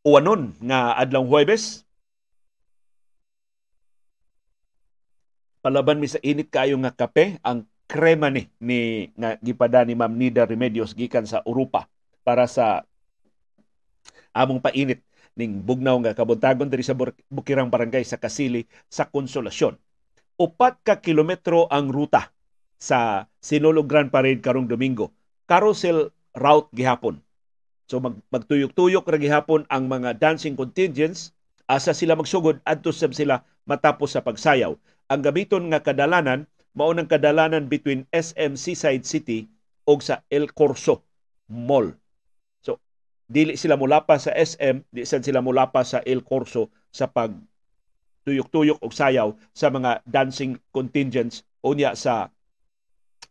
uwanon 0.00 0.56
nga 0.64 0.96
adlaw 0.96 1.20
Huwebes 1.28 1.84
palaban 5.68 6.00
mi 6.00 6.08
sa 6.08 6.16
init 6.24 6.48
kayo 6.48 6.80
nga 6.80 6.88
kape 6.88 7.36
ang 7.44 7.68
krema 7.84 8.32
ni 8.32 8.48
ni 8.56 9.12
nga 9.12 9.36
gipada 9.36 9.84
ni 9.84 9.92
Ma'am 9.92 10.16
Nida 10.16 10.48
Remedios 10.48 10.96
gikan 10.96 11.28
sa 11.28 11.44
Europa 11.44 11.84
para 12.24 12.48
sa 12.48 12.88
among 14.32 14.64
painit 14.64 15.04
ning 15.36 15.60
bugnaw 15.60 16.00
nga 16.00 16.16
kabuntagon 16.16 16.72
diri 16.72 16.80
sa 16.80 16.96
Bukirang 17.28 17.68
Barangay 17.68 18.00
sa 18.00 18.16
Kasili 18.16 18.64
sa 18.88 19.12
Konsolasyon. 19.12 19.76
Upat 20.40 20.80
ka 20.80 21.04
kilometro 21.04 21.68
ang 21.68 21.92
ruta 21.92 22.32
sa 22.80 23.28
Sinulog 23.36 23.92
Grand 23.92 24.08
Parade 24.08 24.40
karong 24.40 24.72
Domingo. 24.72 25.12
Carousel 25.44 26.08
route 26.32 26.72
gihapon. 26.72 27.20
So 27.84 28.00
mag, 28.00 28.16
magtuyok-tuyok 28.32 29.04
ra 29.04 29.20
gihapon 29.20 29.68
ang 29.68 29.84
mga 29.84 30.16
dancing 30.16 30.56
contingents 30.56 31.36
asa 31.68 31.92
sila 31.92 32.16
magsugod 32.16 32.56
adto 32.64 32.88
sila 32.88 33.44
matapos 33.68 34.16
sa 34.16 34.24
pagsayaw 34.24 34.72
ang 35.08 35.20
gamiton 35.24 35.72
nga 35.72 35.80
kadalanan 35.80 36.44
mao 36.76 36.92
nang 36.92 37.08
kadalanan 37.08 37.66
between 37.66 38.04
SM 38.14 38.54
Seaside 38.54 39.02
City 39.08 39.48
og 39.88 40.04
sa 40.04 40.22
El 40.28 40.52
Corso 40.52 41.02
Mall. 41.48 41.96
So 42.60 42.78
dili 43.26 43.56
sila 43.56 43.80
mulapa 43.80 44.20
sa 44.20 44.36
SM, 44.36 44.84
di 44.92 45.02
sad 45.08 45.24
sila 45.24 45.40
mulapa 45.40 45.82
sa 45.82 46.04
El 46.04 46.22
Corso 46.22 46.68
sa 46.92 47.08
pag 47.08 47.32
tuyok-tuyok 48.28 48.84
og 48.84 48.92
sayaw 48.92 49.32
sa 49.56 49.72
mga 49.72 50.04
dancing 50.04 50.60
contingents 50.70 51.42
unya 51.64 51.96
sa 51.96 52.28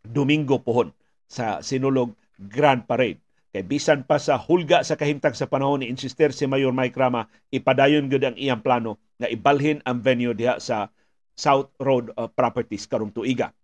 Domingo 0.02 0.58
pohon 0.58 0.90
sa 1.30 1.62
Sinulog 1.62 2.18
Grand 2.36 2.82
Parade. 2.82 3.22
Kay 3.48 3.64
bisan 3.64 4.04
pa 4.04 4.20
sa 4.20 4.36
hulga 4.36 4.84
sa 4.84 4.98
kahimtang 4.98 5.32
sa 5.32 5.48
panahon 5.48 5.80
ni 5.80 5.88
insister 5.88 6.34
si 6.36 6.44
Mayor 6.44 6.74
Mike 6.74 6.98
Rama, 6.98 7.30
ipadayon 7.48 8.12
gud 8.12 8.20
ang 8.20 8.36
iyang 8.36 8.60
plano 8.60 9.00
nga 9.16 9.30
ibalhin 9.30 9.80
ang 9.88 10.04
venue 10.04 10.36
diha 10.36 10.60
sa 10.60 10.92
South 11.38 11.70
Road 11.78 12.10
uh, 12.18 12.26
Properties 12.26 12.90
karong 12.90 13.14
tuiga. 13.14 13.54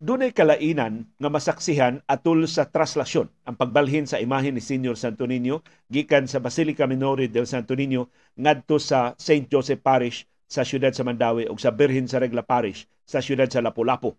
Dunay 0.00 0.32
kalainan 0.32 1.12
nga 1.20 1.28
masaksihan 1.28 2.00
atul 2.08 2.48
sa 2.48 2.66
traslasyon 2.66 3.28
ang 3.44 3.52
pagbalhin 3.54 4.08
sa 4.08 4.16
imahe 4.16 4.48
ni 4.48 4.58
Senior 4.58 4.96
Santo 4.96 5.28
Niño 5.28 5.60
gikan 5.92 6.24
sa 6.24 6.40
Basilica 6.40 6.88
Minore 6.88 7.28
del 7.28 7.44
Santo 7.44 7.76
Niño 7.76 8.08
ngadto 8.34 8.80
sa 8.80 9.12
St. 9.20 9.46
Joseph 9.52 9.84
Parish 9.84 10.24
sa 10.48 10.64
siyudad 10.64 10.96
sa 10.96 11.04
Mandawi 11.04 11.46
ug 11.52 11.60
sa 11.60 11.68
Birhen 11.70 12.08
sa 12.08 12.16
Regla 12.16 12.40
Parish 12.40 12.88
sa 13.04 13.20
siyudad 13.20 13.46
sa 13.52 13.60
Lapu-Lapu. 13.60 14.16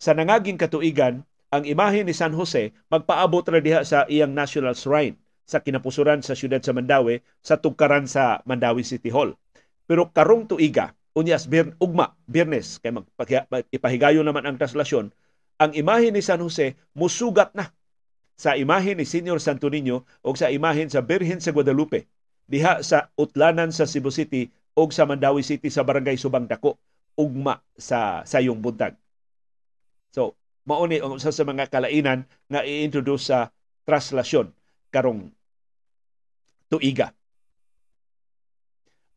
Sa 0.00 0.16
nangaging 0.16 0.56
katuigan, 0.56 1.20
ang 1.52 1.68
imahe 1.68 2.00
ni 2.00 2.16
San 2.16 2.32
Jose 2.32 2.72
magpaabot 2.88 3.44
ra 3.44 3.60
diha 3.60 3.84
sa 3.84 4.08
iyang 4.08 4.32
National 4.32 4.72
Shrine 4.72 5.20
sa 5.44 5.60
kinapusuran 5.60 6.24
sa 6.24 6.32
siyudad 6.32 6.64
sa 6.64 6.72
Mandawi 6.72 7.20
sa 7.44 7.60
tugkaran 7.60 8.08
sa 8.08 8.40
Mandawi 8.48 8.88
City 8.88 9.12
Hall. 9.12 9.36
Pero 9.84 10.08
karong 10.08 10.48
tuiga, 10.48 10.96
unyas 11.16 11.50
bir, 11.50 11.74
ugma, 11.82 12.14
Biyernes, 12.30 12.78
kay 12.78 12.94
ipahigayon 13.74 14.22
naman 14.22 14.46
ang 14.46 14.56
traslasyon, 14.56 15.10
ang 15.60 15.72
imahe 15.76 16.08
ni 16.08 16.24
San 16.24 16.40
Jose 16.40 16.78
musugat 16.96 17.52
na 17.52 17.68
sa 18.40 18.56
imahe 18.56 18.96
ni 18.96 19.04
Senior 19.04 19.36
Santo 19.36 19.68
Niño 19.68 20.08
o 20.24 20.32
sa 20.32 20.48
imahe 20.48 20.88
sa 20.88 21.04
Birhen 21.04 21.44
sa 21.44 21.52
Guadalupe 21.52 22.08
diha 22.48 22.80
sa 22.80 23.12
Utlanan 23.20 23.68
sa 23.68 23.84
Cebu 23.84 24.08
City 24.08 24.48
o 24.72 24.88
sa 24.88 25.04
Mandawi 25.04 25.44
City 25.44 25.68
sa 25.68 25.84
Barangay 25.84 26.16
Subang 26.16 26.48
Dako 26.48 26.80
ugma 27.20 27.60
sa 27.76 28.24
sayong 28.24 28.64
buntag. 28.64 28.96
So, 30.16 30.40
mao 30.64 30.88
ni 30.88 31.04
sa, 31.20 31.28
sa 31.28 31.44
mga 31.44 31.68
kalainan 31.68 32.24
nga 32.48 32.64
i-introduce 32.64 33.28
sa 33.28 33.52
traslasyon 33.84 34.56
karong 34.88 35.28
tuiga. 36.72 37.12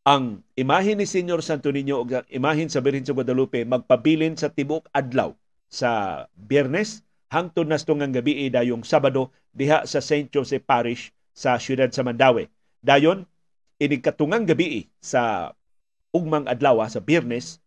Ang 0.04 0.43
imahin 0.60 0.99
ni 0.99 1.08
Senyor 1.08 1.39
Santo 1.39 1.72
Niño 1.72 2.04
ug 2.04 2.12
imahin 2.28 2.68
sa 2.68 2.84
Birhen 2.84 3.08
sa 3.08 3.16
Guadalupe 3.16 3.64
magpabilin 3.64 4.36
sa 4.36 4.51
tibok 4.51 4.91
adlaw 4.91 5.32
sa 5.72 6.28
Biyernes 6.36 7.08
hangtod 7.32 7.72
na 7.72 7.80
tungang 7.80 8.12
gabi 8.12 8.51
dayong 8.51 8.84
Sabado 8.84 9.32
diha 9.56 9.88
sa 9.88 10.04
St. 10.04 10.28
Joseph 10.28 10.68
Parish 10.68 11.16
sa 11.32 11.56
siyudad 11.56 11.88
sa 11.95 12.04
Mandawi. 12.04 12.51
Dayon 12.84 13.24
inig 13.80 14.04
katungang 14.04 14.43
gabi 14.43 14.91
sa 14.99 15.56
ugmang 16.12 16.51
adlaw 16.51 16.84
sa 16.91 16.99
Biyernes 16.99 17.64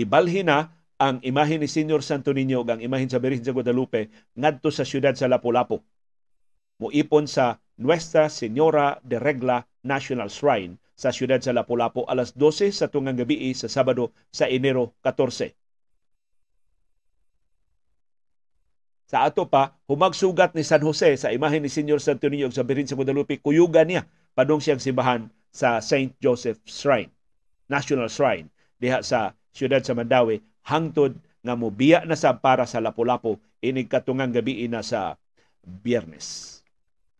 ibalhin 0.00 0.48
na 0.48 0.72
ang 0.96 1.20
imahe 1.20 1.60
ni 1.60 1.68
Senyor 1.68 2.00
Santo 2.00 2.32
Niño 2.32 2.64
ug 2.64 2.72
ang 2.72 2.80
imahin 2.80 3.12
sa 3.12 3.20
Birhen 3.20 3.44
sa 3.44 3.52
Guadalupe 3.52 4.08
ngadto 4.32 4.72
sa 4.72 4.88
siyudad 4.88 5.12
sa 5.12 5.28
Lapu-Lapu. 5.28 5.84
Muipon 6.80 7.28
sa 7.28 7.60
Nuestra 7.76 8.32
Señora 8.32 8.96
de 9.04 9.20
Regla 9.20 9.68
National 9.84 10.32
Shrine 10.32 10.80
sa 10.96 11.12
siyudad 11.12 11.38
sa 11.44 11.52
Lapu-Lapu 11.52 12.08
alas 12.08 12.32
12 12.32 12.72
sa 12.72 12.88
tungang 12.88 13.20
gabi 13.20 13.52
sa 13.52 13.68
Sabado 13.68 14.16
sa 14.32 14.48
Enero 14.48 14.96
14. 15.04 15.52
Sa 19.06 19.22
ato 19.22 19.46
pa, 19.46 19.78
humagsugat 19.86 20.58
ni 20.58 20.66
San 20.66 20.82
Jose 20.82 21.14
sa 21.14 21.30
imahe 21.30 21.62
ni 21.62 21.70
Senyor 21.70 22.02
Santo 22.02 22.26
Niño 22.26 22.50
sa 22.50 22.66
Birhen 22.66 22.90
sa 22.90 22.98
Guadalupe, 22.98 23.38
kuyugan 23.38 23.86
niya 23.86 24.02
padung 24.34 24.58
siyang 24.58 24.82
simbahan 24.82 25.30
sa 25.54 25.78
St. 25.78 26.18
Joseph 26.18 26.58
Shrine, 26.66 27.14
National 27.70 28.10
Shrine, 28.10 28.50
diha 28.82 29.06
sa 29.06 29.38
siyudad 29.54 29.86
sa 29.86 29.94
Mandawi 29.94 30.42
hangtod 30.66 31.14
nga 31.46 31.54
mobiya 31.54 32.02
na 32.02 32.18
sa 32.18 32.34
para 32.34 32.66
sa 32.66 32.82
Lapu-Lapu 32.82 33.38
inig 33.62 33.86
katungang 33.86 34.34
gabi 34.34 34.66
na 34.66 34.82
sa 34.82 35.14
Biyernes. 35.62 36.55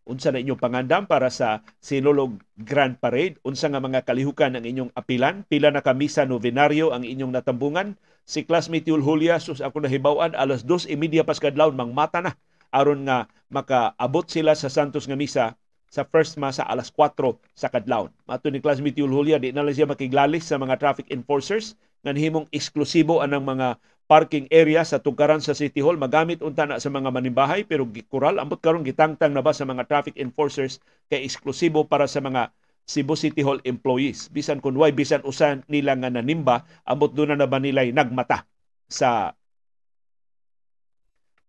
Unsa 0.07 0.31
na 0.31 0.39
inyong 0.39 0.63
pangandam 0.63 1.11
para 1.11 1.27
sa 1.35 1.67
Sinulog 1.83 2.39
Grand 2.55 2.95
Parade? 2.95 3.43
Unsa 3.43 3.67
nga 3.67 3.83
mga 3.83 4.07
kalihukan 4.07 4.55
ang 4.55 4.63
inyong 4.63 4.95
apilan? 4.95 5.43
Pila 5.51 5.75
na 5.75 5.83
kamisa 5.83 6.23
novenaryo 6.23 6.95
ang 6.95 7.03
inyong 7.03 7.35
natambungan? 7.35 7.99
Si 8.23 8.47
classmate 8.47 8.87
Yul 8.87 9.03
Julia, 9.03 9.43
sus 9.43 9.59
ako 9.59 9.83
nahibawan, 9.83 10.39
alas 10.39 10.63
2.30 10.63 11.27
pas 11.27 11.43
kadlawon, 11.43 11.75
mangmata 11.75 12.23
na. 12.23 12.39
aron 12.71 13.03
nga 13.07 13.27
makaabot 13.51 14.27
sila 14.31 14.55
sa 14.55 14.71
Santos 14.71 15.07
nga 15.11 15.19
misa 15.19 15.59
sa 15.87 16.03
first 16.03 16.39
masa 16.39 16.67
alas 16.67 16.91
4 16.95 17.15
sa 17.55 17.71
kadlawon. 17.71 18.11
Mato 18.27 18.51
ni 18.51 18.63
classmate 18.63 18.99
Yul 18.99 19.11
Julia, 19.11 19.43
di 19.43 19.51
na 19.51 19.67
lang 19.67 19.75
siya 19.75 19.91
makiglalis 19.91 20.51
sa 20.51 20.59
mga 20.59 20.79
traffic 20.79 21.11
enforcers 21.11 21.75
nga 22.07 22.15
himong 22.15 22.47
eksklusibo 22.55 23.23
anang 23.23 23.43
mga 23.43 23.79
parking 24.07 24.47
area 24.55 24.87
sa 24.87 25.03
tugaran 25.03 25.43
sa 25.43 25.53
City 25.53 25.83
Hall. 25.83 25.99
Magamit 25.99 26.41
unta 26.43 26.63
na 26.67 26.79
sa 26.79 26.91
mga 26.91 27.11
manimbahay 27.11 27.67
pero 27.67 27.83
gikural 27.91 28.39
ambot 28.39 28.63
karon 28.63 28.87
gitangtang 28.87 29.35
na 29.35 29.43
ba 29.43 29.51
sa 29.51 29.67
mga 29.67 29.87
traffic 29.91 30.15
enforcers 30.19 30.79
kay 31.11 31.27
eksklusibo 31.27 31.87
para 31.87 32.07
sa 32.07 32.23
mga 32.23 32.55
Cebu 32.87 33.19
City 33.19 33.43
Hall 33.43 33.59
employees? 33.67 34.31
Bisan 34.31 34.63
kun 34.63 34.79
why 34.79 34.95
bisan 34.95 35.27
usan 35.27 35.67
nila 35.67 35.99
nga 35.99 36.11
nanimba 36.11 36.63
ambot 36.87 37.11
do 37.11 37.27
na 37.27 37.39
ba 37.45 37.59
nila 37.59 37.83
nagmata 37.91 38.47
sa 38.87 39.35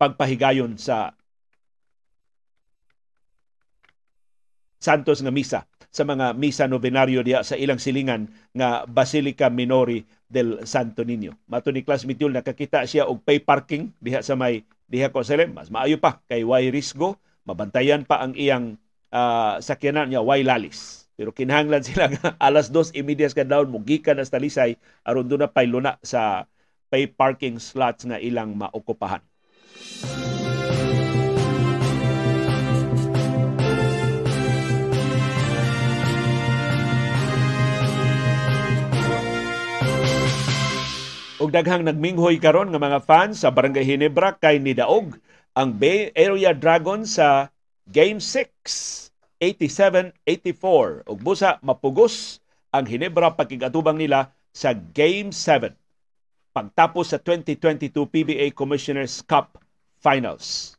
pagpahigayon 0.01 0.77
sa 0.81 1.13
Santos 4.77 5.21
nga 5.21 5.33
misa 5.33 5.65
sa 5.91 6.03
mga 6.03 6.35
misa 6.35 6.67
novenaryo 6.67 7.23
diya 7.23 7.41
sa 7.41 7.55
ilang 7.57 7.81
silingan 7.81 8.29
nga 8.53 8.83
Basilica 8.85 9.47
Minori 9.49 10.03
del 10.27 10.67
Santo 10.67 11.07
Niño. 11.07 11.39
Mato 11.47 11.71
ni 11.71 11.81
Class 11.81 12.03
Mityul 12.03 12.35
nakakita 12.35 12.83
siya 12.83 13.07
og 13.07 13.23
pay 13.23 13.39
parking 13.39 13.95
diha 14.03 14.19
sa 14.21 14.35
may 14.35 14.67
diha 14.87 15.11
ko 15.11 15.23
sa 15.23 15.39
mas 15.51 15.71
maayo 15.71 15.99
pa 15.99 16.23
kay 16.27 16.43
way 16.43 16.71
risgo, 16.71 17.19
mabantayan 17.47 18.03
pa 18.03 18.23
ang 18.23 18.35
iyang 18.35 18.75
uh, 19.11 19.59
sakyanan 19.59 20.11
niya 20.11 20.23
way 20.23 20.43
lalis. 20.43 21.07
Pero 21.17 21.33
kinahanglan 21.33 21.81
sila 21.81 22.13
nga 22.13 22.37
alas 22.47 22.69
2:30 22.69 23.33
ka 23.33 23.43
daw 23.47 23.65
mugikan 23.65 24.19
na 24.19 24.27
Talisay 24.27 24.77
aron 25.01 25.25
do 25.25 25.35
na 25.39 25.49
pay 25.49 25.65
luna 25.65 25.97
sa 26.05 26.45
pay 26.87 27.09
parking 27.09 27.59
slots 27.59 28.05
nga 28.07 28.21
ilang 28.21 28.55
maokupahan. 28.55 29.23
Ug 41.37 41.53
daghang 41.53 41.85
nagminghoy 41.85 42.41
karon 42.41 42.73
nga 42.73 42.81
mga 42.81 42.99
fans 43.05 43.45
sa 43.45 43.53
Barangay 43.53 43.85
Hinebra 43.85 44.33
kay 44.41 44.57
nidaog 44.57 45.21
ang 45.53 45.69
Bay 45.69 46.09
Area 46.17 46.49
Dragons 46.49 47.21
sa 47.21 47.53
Game 47.85 48.17
6 48.17 49.13
87-84 49.37 51.05
ug 51.05 51.17
busa 51.21 51.61
mapugos 51.61 52.41
ang 52.73 52.89
Hinebra 52.89 53.37
pagkigatubang 53.37 54.01
nila 54.01 54.33
sa 54.49 54.73
Game 54.73 55.29
7 55.29 55.77
pagtapos 56.57 57.13
sa 57.13 57.21
2022 57.21 57.93
PBA 57.93 58.49
Commissioners 58.57 59.21
Cup 59.21 59.61
Finals. 60.01 60.73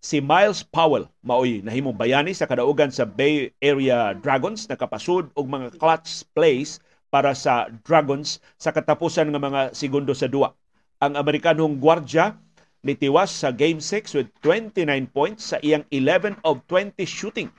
Si 0.00 0.24
Miles 0.24 0.64
Powell 0.64 1.04
maoy 1.20 1.60
nahimong 1.60 2.00
bayani 2.00 2.32
sa 2.32 2.48
kadaugan 2.48 2.88
sa 2.88 3.04
Bay 3.04 3.52
Area 3.60 4.16
Dragons 4.16 4.64
nakapasud 4.72 5.28
og 5.36 5.46
mga 5.52 5.76
clutch 5.76 6.24
plays 6.32 6.80
para 7.12 7.36
sa 7.36 7.68
Dragons 7.84 8.40
sa 8.56 8.72
katapusan 8.72 9.28
ng 9.28 9.36
mga 9.36 9.60
segundo 9.76 10.16
sa 10.16 10.32
duwa. 10.32 10.56
Ang 11.04 11.20
Amerikanong 11.20 11.76
gwardya 11.76 12.40
nitiwas 12.80 13.28
sa 13.28 13.52
Game 13.52 13.84
6 13.84 14.16
with 14.16 14.32
29 14.40 14.88
points 15.12 15.52
sa 15.52 15.60
iyang 15.60 15.84
11 15.92 16.40
of 16.40 16.64
20 16.72 16.96
shooting. 17.04 17.52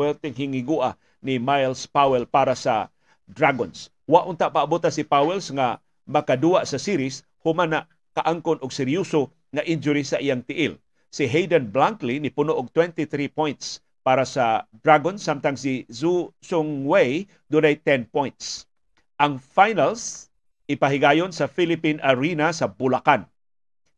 Pwedeng 0.00 0.32
hingigua 0.32 0.96
ni 1.20 1.36
Miles 1.36 1.84
Powell 1.84 2.24
para 2.24 2.56
sa 2.56 2.88
Dragons. 3.28 3.92
Wa 4.08 4.24
unta 4.24 4.48
paabota 4.48 4.88
si 4.88 5.04
Powell 5.04 5.44
nga 5.52 5.76
makaduwa 6.08 6.64
sa 6.64 6.80
series 6.80 7.20
human 7.44 7.76
na 7.76 7.80
kaangkon 8.16 8.64
og 8.64 8.72
seryoso 8.72 9.28
nga 9.52 9.60
injury 9.68 10.08
sa 10.08 10.16
iyang 10.16 10.40
tiil. 10.40 10.80
Si 11.12 11.28
Hayden 11.28 11.68
Blankley 11.68 12.16
ni 12.16 12.32
puno 12.32 12.56
og 12.56 12.72
23 12.72 13.28
points 13.28 13.83
para 14.04 14.28
sa 14.28 14.68
Dragons 14.84 15.18
samtang 15.18 15.56
si 15.56 15.88
Zhu 15.88 16.28
Songwei 16.44 17.24
dunay 17.48 17.80
10 17.80 18.12
points. 18.12 18.68
Ang 19.16 19.40
finals 19.40 20.28
ipahigayon 20.68 21.32
sa 21.32 21.48
Philippine 21.48 21.98
Arena 22.04 22.52
sa 22.52 22.68
Bulacan. 22.68 23.24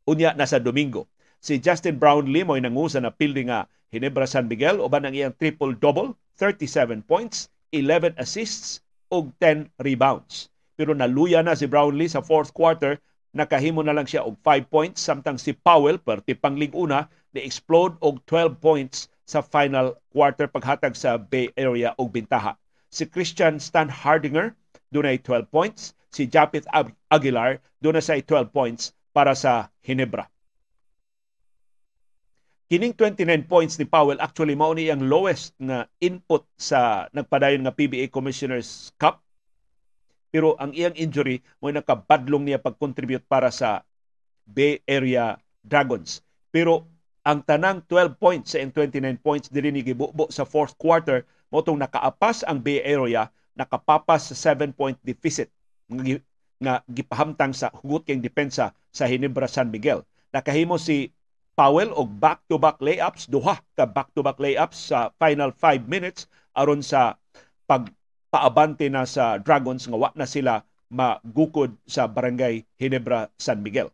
Unya 0.06 0.32
na 0.38 0.46
sa 0.46 0.62
Domingo. 0.62 1.10
Si 1.42 1.58
Justin 1.58 1.98
Brownlee 1.98 2.46
mo'y 2.46 2.62
nangusa 2.62 3.02
na 3.02 3.10
pildi 3.10 3.50
nga 3.50 3.66
Hinebra 3.90 4.30
San 4.30 4.46
Miguel 4.46 4.78
uban 4.78 5.06
ang 5.06 5.14
iyang 5.14 5.34
triple-double, 5.34 6.14
37 6.38 7.02
points, 7.06 7.50
11 7.74 8.14
assists 8.18 8.82
ug 9.10 9.34
10 9.42 9.74
rebounds. 9.82 10.50
Pero 10.78 10.94
naluya 10.94 11.42
na 11.42 11.58
si 11.58 11.66
Brownlee 11.66 12.10
sa 12.10 12.22
fourth 12.22 12.54
quarter, 12.54 12.98
nakahimo 13.34 13.82
na 13.82 13.94
lang 13.94 14.06
siya 14.06 14.22
og 14.22 14.38
5 14.42 14.70
points 14.70 15.02
samtang 15.02 15.38
si 15.38 15.54
Powell 15.54 15.98
perti 15.98 16.38
pangling 16.38 16.72
una 16.72 17.10
ni 17.34 17.42
explode 17.42 17.98
og 18.00 18.22
12 18.24 18.58
points 18.62 19.10
sa 19.26 19.42
final 19.42 19.98
quarter 20.14 20.46
paghatag 20.46 20.94
sa 20.94 21.18
Bay 21.18 21.50
Area 21.58 21.92
og 21.98 22.14
bintaha. 22.14 22.54
Si 22.88 23.04
Christian 23.04 23.58
Stan 23.58 23.90
Hardinger 23.90 24.54
dunay 24.94 25.18
12 25.18 25.50
points, 25.50 25.98
si 26.14 26.30
Japith 26.30 26.64
Aguilar 27.10 27.58
dunay 27.82 28.00
sa 28.00 28.14
12 28.16 28.54
points 28.54 28.94
para 29.10 29.34
sa 29.34 29.68
Hinebra. 29.82 30.30
Kining 32.66 32.98
29 32.98 33.46
points 33.46 33.78
ni 33.78 33.86
Powell 33.86 34.18
actually 34.18 34.58
mao 34.58 34.74
ni 34.74 34.90
ang 34.90 35.06
lowest 35.06 35.54
na 35.54 35.86
input 36.02 36.42
sa 36.58 37.06
nagpadayon 37.14 37.62
nga 37.62 37.70
PBA 37.70 38.10
Commissioners 38.10 38.90
Cup. 38.98 39.22
Pero 40.34 40.58
ang 40.58 40.74
iyang 40.74 40.98
injury 40.98 41.46
mo 41.62 41.70
nakabadlong 41.70 42.42
niya 42.42 42.58
pag-contribute 42.58 43.22
para 43.30 43.54
sa 43.54 43.86
Bay 44.42 44.82
Area 44.82 45.38
Dragons. 45.62 46.26
Pero 46.50 46.90
ang 47.26 47.42
tanang 47.42 47.82
12 47.90 48.22
points 48.22 48.54
sa 48.54 48.62
29 48.62 49.18
points 49.18 49.50
dili 49.50 49.74
ni 49.74 49.82
gibubo 49.82 50.30
sa 50.30 50.46
fourth 50.46 50.78
quarter 50.78 51.26
mo 51.50 51.58
tong 51.58 51.82
nakaapas 51.82 52.46
ang 52.46 52.62
Bay 52.62 52.78
Area 52.86 53.26
nakapapas 53.58 54.30
sa 54.30 54.54
7 54.54 54.70
point 54.70 54.94
deficit 55.02 55.50
nga 56.62 56.86
gipahamtang 56.86 57.50
sa 57.50 57.74
hugot 57.82 58.06
kang 58.06 58.22
depensa 58.22 58.70
sa 58.94 59.04
Hinebra 59.10 59.50
San 59.50 59.74
Miguel. 59.74 60.06
Nakahimo 60.30 60.78
si 60.78 61.10
Powell 61.56 61.92
og 61.96 62.20
back-to-back 62.20 62.78
layups, 62.84 63.32
duha 63.32 63.58
ka 63.74 63.88
back-to-back 63.88 64.36
layups 64.36 64.92
sa 64.92 65.10
final 65.16 65.50
5 65.52 65.88
minutes 65.88 66.28
aron 66.52 66.84
sa 66.84 67.16
pagpaabante 67.64 68.86
na 68.92 69.08
sa 69.08 69.40
Dragons 69.40 69.88
nga 69.88 69.98
wa 69.98 70.12
na 70.14 70.28
sila 70.28 70.62
magukod 70.92 71.74
sa 71.88 72.06
barangay 72.06 72.62
Hinebra 72.78 73.32
San 73.40 73.64
Miguel. 73.64 73.90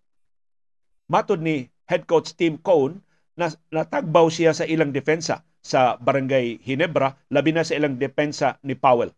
Matod 1.06 1.40
ni 1.40 1.70
head 1.86 2.04
coach 2.10 2.34
Tim 2.34 2.58
Cone 2.58 2.98
na 2.98 3.11
natagbaw 3.38 4.28
siya 4.28 4.52
sa 4.52 4.68
ilang 4.68 4.92
depensa 4.92 5.44
sa 5.62 5.96
barangay 5.96 6.60
Hinebra 6.60 7.16
labi 7.32 7.54
na 7.54 7.64
sa 7.64 7.78
ilang 7.78 7.96
depensa 7.96 8.60
ni 8.66 8.76
Powell. 8.76 9.14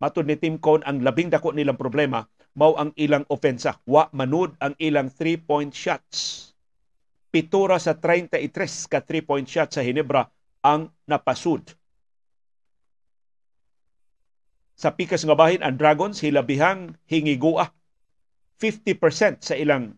Matod 0.00 0.24
ni 0.24 0.38
Tim 0.40 0.56
Cone 0.56 0.86
ang 0.88 1.04
labing 1.04 1.28
dako 1.28 1.52
nilang 1.52 1.76
problema 1.76 2.24
mao 2.56 2.74
ang 2.74 2.90
ilang 2.96 3.28
ofensa. 3.28 3.78
Wa 3.84 4.08
manud 4.16 4.56
ang 4.58 4.72
ilang 4.80 5.12
three-point 5.12 5.70
shots 5.70 6.50
pitura 7.30 7.78
sa 7.78 7.94
33 7.94 8.90
ka 8.90 9.00
3-point 9.00 9.46
shot 9.46 9.70
sa 9.70 9.86
Hinebra 9.86 10.26
ang 10.60 10.90
napasud. 11.06 11.62
Sa 14.74 14.90
pikas 14.96 15.22
nga 15.22 15.36
bahin, 15.38 15.62
ang 15.62 15.78
Dragons 15.78 16.18
hilabihang 16.18 16.98
hingigua 17.06 17.70
50% 18.58 19.44
sa 19.44 19.54
ilang 19.56 19.96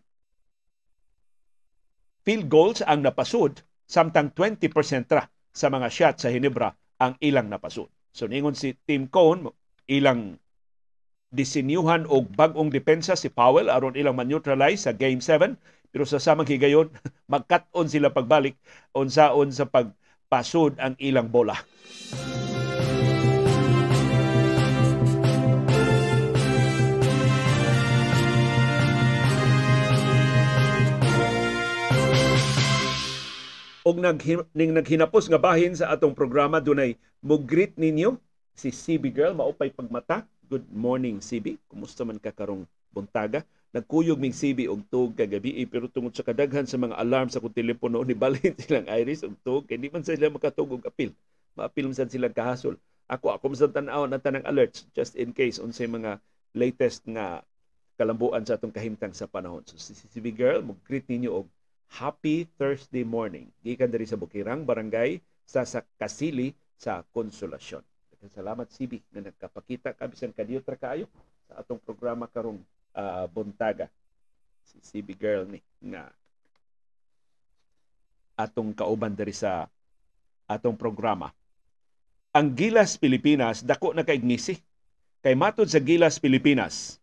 field 2.23 2.47
goals 2.47 2.79
ang 2.83 3.03
napasud 3.03 3.61
samtang 3.87 4.31
20% 4.35 4.71
ra 5.11 5.27
sa 5.53 5.67
mga 5.69 5.87
shot 5.91 6.15
sa 6.17 6.31
Hinebra 6.33 6.73
ang 6.97 7.19
ilang 7.19 7.51
napasud. 7.51 7.91
So 8.15 8.25
ningon 8.25 8.57
si 8.57 8.73
Tim 8.87 9.11
Cone 9.11 9.51
ilang 9.85 10.39
disinyuhan 11.33 12.05
og 12.07 12.33
bag-ong 12.33 12.69
depensa 12.69 13.17
si 13.17 13.27
Powell 13.27 13.69
aron 13.69 13.97
ilang 13.97 14.17
man-neutralize 14.17 14.85
sa 14.85 14.93
Game 14.93 15.19
7 15.19 15.57
pero 15.93 16.09
sa 16.09 16.17
samang 16.17 16.49
higayon, 16.49 16.89
magkat-on 17.33 17.85
sila 17.85 18.09
pagbalik 18.09 18.57
unsaon 18.97 19.53
sa 19.53 19.69
pagpasod 19.69 20.81
ang 20.81 20.97
ilang 20.97 21.29
bola. 21.29 21.53
Og 33.83 33.99
nag 33.99 34.23
ning 34.55 34.71
naghinapos 34.71 35.27
nga 35.27 35.35
bahin 35.35 35.75
sa 35.75 35.91
atong 35.91 36.15
programa 36.15 36.63
dunay 36.63 36.95
mo 37.19 37.35
greet 37.35 37.75
ninyo 37.75 38.15
si 38.55 38.71
CB 38.71 39.11
girl. 39.11 39.35
Maupay 39.35 39.75
pagmata. 39.75 40.23
Good 40.47 40.71
morning 40.71 41.19
CB 41.19 41.59
kumusta 41.67 42.07
man 42.07 42.15
ka 42.15 42.31
karong 42.31 42.63
buntaga? 42.95 43.43
Nagkuyog 43.75 44.21
ming 44.21 44.31
CB 44.31 44.71
og 44.71 44.87
tug 44.87 45.17
kagabi 45.19 45.59
eh, 45.59 45.67
pero 45.67 45.91
tungod 45.91 46.15
sa 46.15 46.23
kadaghan 46.23 46.63
sa 46.63 46.79
mga 46.79 46.95
alarm 46.95 47.27
sa 47.27 47.43
kung 47.43 47.51
telepono 47.51 47.99
ni 48.07 48.15
balhin 48.15 48.55
silang 48.55 48.87
iris 48.87 49.27
og 49.27 49.35
tug. 49.43 49.67
Kay 49.67 49.75
di 49.75 49.91
man 49.91 50.05
sila 50.07 50.31
makatug 50.31 50.79
og 50.79 50.87
apil. 50.87 51.11
Maapil 51.59 51.91
man 51.91 52.07
silang 52.07 52.31
kahasol. 52.31 52.79
Ako 53.11 53.35
ako 53.35 53.51
man 53.51 53.59
tan-aw 53.67 54.03
na 54.07 54.21
tanang 54.21 54.47
alerts 54.47 54.87
just 54.95 55.19
in 55.19 55.35
case 55.35 55.59
unsay 55.59 55.91
mga 55.91 56.23
latest 56.55 57.03
nga 57.03 57.43
kalambuan 57.99 58.47
sa 58.47 58.55
atong 58.55 58.71
kahimtang 58.71 59.11
sa 59.11 59.27
panahon. 59.27 59.65
So 59.67 59.75
si 59.75 59.91
CB 59.91 60.31
girl 60.37 60.63
mo 60.63 60.79
greet 60.87 61.09
ninyo 61.11 61.43
og 61.43 61.47
happy 61.93 62.49
Thursday 62.57 63.05
morning 63.05 63.53
gikan 63.61 63.93
diri 63.93 64.09
sa 64.09 64.17
Bukirang 64.17 64.65
barangay 64.65 65.21
sa 65.45 65.61
sa 65.61 65.85
Kasili 66.01 66.57
sa 66.73 67.05
Konsolasyon 67.13 67.85
salamat 68.31 68.71
CB 68.71 69.03
nga 69.11 69.21
nagkapakita 69.29 69.91
kabisan 69.93 70.31
kadiyo 70.31 70.63
tra 70.63 70.79
sa 70.79 71.53
atong 71.59 71.79
programa 71.79 72.23
karong 72.31 72.61
uh, 72.95 73.27
buntaga 73.27 73.91
si 74.63 74.79
CB 74.79 75.19
girl 75.19 75.43
ni 75.43 75.59
nga 75.91 76.07
atong 78.39 78.73
kauban 78.73 79.13
diri 79.13 79.35
sa 79.35 79.69
atong 80.49 80.73
programa. 80.73 81.29
Ang 82.33 82.57
Gilas 82.57 82.97
Pilipinas 82.97 83.61
dako 83.61 83.93
na 83.93 84.01
kaignisi. 84.01 84.57
Kay 85.23 85.39
matod 85.39 85.69
sa 85.71 85.79
Gilas 85.79 86.19
Pilipinas, 86.19 86.99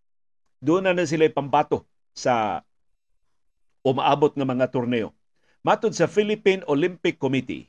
doon 0.60 0.84
na 0.84 0.92
na 0.92 1.08
sila 1.08 1.24
pambato 1.32 1.88
sa 2.12 2.60
umaabot 3.86 4.32
nga 4.32 4.47
mga 4.47 4.70
torneo. 4.73 5.12
Matod 5.61 5.93
sa 5.93 6.09
Philippine 6.09 6.65
Olympic 6.69 7.20
Committee, 7.20 7.69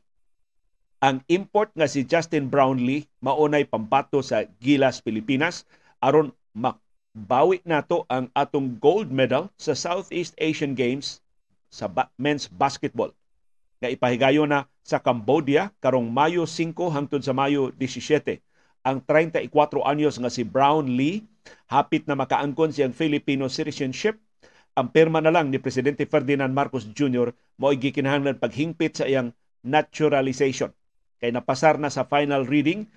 ang 1.01 1.25
import 1.27 1.73
nga 1.73 1.89
si 1.89 2.05
Justin 2.05 2.47
Brownlee 2.47 3.09
maunay 3.19 3.65
pambato 3.65 4.21
sa 4.21 4.45
Gilas 4.61 5.01
Pilipinas 5.01 5.65
aron 5.97 6.29
mak 6.53 6.77
bawi 7.11 7.59
nato 7.67 8.07
ang 8.07 8.31
atong 8.31 8.79
gold 8.79 9.11
medal 9.11 9.51
sa 9.59 9.75
Southeast 9.75 10.37
Asian 10.39 10.77
Games 10.77 11.19
sa 11.73 11.91
men's 12.15 12.47
basketball 12.47 13.11
nga 13.81 13.89
ipahigayon 13.89 14.47
na 14.47 14.69
sa 14.85 15.01
Cambodia 15.01 15.73
karong 15.81 16.05
Mayo 16.13 16.45
5 16.45 16.77
hangtod 16.93 17.25
sa 17.25 17.33
Mayo 17.33 17.73
17. 17.73 18.37
Ang 18.85 19.01
34 19.05 19.49
anyos 19.81 20.21
nga 20.21 20.29
si 20.29 20.45
Brown 20.45 20.85
Lee 20.85 21.25
hapit 21.65 22.05
na 22.05 22.13
makaangkon 22.13 22.69
siyang 22.69 22.93
Filipino 22.93 23.49
citizenship. 23.49 24.21
Ang 24.71 24.87
perma 24.95 25.19
na 25.19 25.35
lang 25.35 25.51
ni 25.51 25.59
Presidente 25.59 26.07
Ferdinand 26.07 26.51
Marcos 26.51 26.87
Jr. 26.87 27.35
mo 27.59 27.67
gikinahanglan 27.75 28.39
paghingpit 28.39 29.03
sa 29.03 29.05
iyang 29.07 29.35
naturalization. 29.67 30.71
Kay 31.19 31.35
napasar 31.35 31.75
na 31.75 31.91
sa 31.91 32.07
final 32.07 32.47
reading 32.47 32.87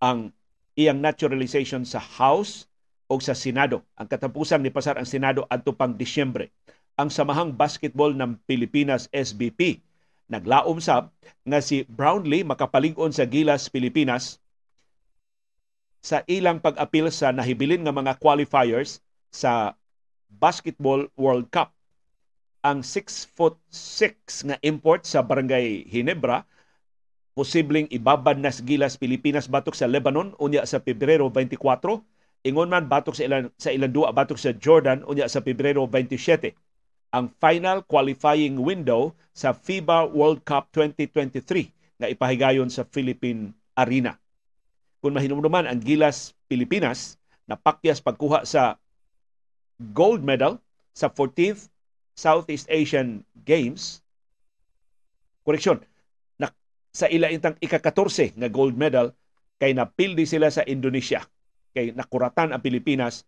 ang 0.00 0.32
iyang 0.74 0.98
naturalization 1.04 1.84
sa 1.84 2.00
House 2.00 2.66
o 3.06 3.20
sa 3.20 3.36
Senado. 3.36 3.84
Ang 4.00 4.08
katapusan 4.08 4.64
ni 4.64 4.72
pasar 4.72 4.96
ang 4.96 5.06
Senado 5.06 5.44
adto 5.52 5.76
pang 5.76 5.92
Disyembre. 5.92 6.50
Ang 6.96 7.12
Samahang 7.12 7.52
Basketball 7.52 8.16
ng 8.16 8.40
Pilipinas 8.48 9.12
SBP 9.12 9.84
naglaom 10.24 10.80
sab 10.80 11.12
nga 11.44 11.60
si 11.60 11.84
Brownlee 11.84 12.48
makapalig-on 12.48 13.12
sa 13.12 13.28
Gilas 13.28 13.68
Pilipinas 13.68 14.40
sa 16.00 16.24
ilang 16.28 16.60
pag-apil 16.60 17.12
sa 17.12 17.32
nahibilin 17.32 17.84
nga 17.84 17.92
mga 17.92 18.16
qualifiers 18.20 19.04
sa 19.28 19.76
Basketball 20.40 21.08
World 21.14 21.50
Cup. 21.54 21.74
Ang 22.64 22.80
6 22.80 23.34
foot 23.36 23.60
6 23.68 24.48
nga 24.48 24.56
import 24.64 25.04
sa 25.04 25.20
Barangay 25.20 25.84
Hinebra 25.84 26.48
posibleng 27.34 27.90
ibabad 27.90 28.38
na 28.38 28.54
Gilas 28.54 28.94
Pilipinas 28.94 29.50
batok 29.50 29.74
sa 29.74 29.90
Lebanon 29.90 30.38
unya 30.38 30.62
sa 30.64 30.78
Pebrero 30.78 31.26
24 31.28 31.58
Ingon 32.44 32.68
man 32.68 32.86
batok 32.86 33.16
sa 33.16 33.24
ilan 33.24 33.48
sa 33.56 33.72
ilan 33.72 33.88
duwa 33.88 34.12
batok 34.12 34.36
sa 34.36 34.52
Jordan 34.52 35.00
unya 35.08 35.24
sa 35.26 35.40
Pebrero 35.40 35.88
27 35.88 36.52
ang 37.14 37.32
final 37.40 37.80
qualifying 37.86 38.60
window 38.60 39.16
sa 39.32 39.56
FIBA 39.56 40.12
World 40.12 40.42
Cup 40.44 40.68
2023 40.76 42.02
nga 42.02 42.10
ipahigayon 42.10 42.66
sa 42.68 42.82
Philippine 42.82 43.54
Arena. 43.78 44.18
Kung 44.98 45.14
mahinumduman 45.14 45.64
ang 45.64 45.78
Gilas 45.80 46.34
Pilipinas 46.50 47.16
napakyas 47.48 48.04
pagkuha 48.04 48.44
sa 48.44 48.76
gold 49.80 50.22
medal 50.22 50.62
sa 50.94 51.10
14th 51.10 51.66
Southeast 52.14 52.70
Asian 52.70 53.26
Games. 53.42 53.98
Koreksyon, 55.42 55.82
na, 56.38 56.54
sa 56.94 57.10
ila 57.10 57.28
intang 57.28 57.58
ika-14 57.58 58.38
nga 58.38 58.48
gold 58.48 58.78
medal 58.78 59.12
kay 59.58 59.74
napildi 59.74 60.24
sila 60.24 60.50
sa 60.50 60.62
Indonesia 60.64 61.22
kay 61.74 61.90
nakuratan 61.90 62.54
ang 62.54 62.62
Pilipinas 62.62 63.26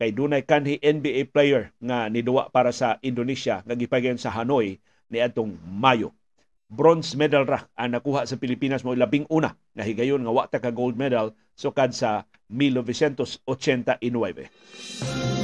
kay 0.00 0.16
dunay 0.16 0.48
kanhi 0.48 0.80
NBA 0.80 1.28
player 1.30 1.70
nga 1.78 2.08
niduwa 2.08 2.48
para 2.48 2.72
sa 2.72 2.96
Indonesia 3.04 3.60
nga 3.62 3.76
gipagayon 3.76 4.16
sa 4.16 4.32
Hanoi 4.32 4.80
ni 5.12 5.18
adtong 5.20 5.52
Mayo. 5.68 6.16
Bronze 6.72 7.12
medal 7.20 7.44
ra 7.44 7.68
ang 7.76 7.92
nakuha 7.92 8.24
sa 8.24 8.40
Pilipinas 8.40 8.80
mo 8.80 8.96
labing 8.96 9.28
una 9.28 9.52
nga 9.76 9.84
higayon 9.84 10.24
nga 10.24 10.32
wa 10.32 10.48
ta 10.48 10.56
ka 10.56 10.72
gold 10.72 10.96
medal 10.96 11.36
sukad 11.52 11.92
sa 11.92 12.24
1989. 12.48 15.41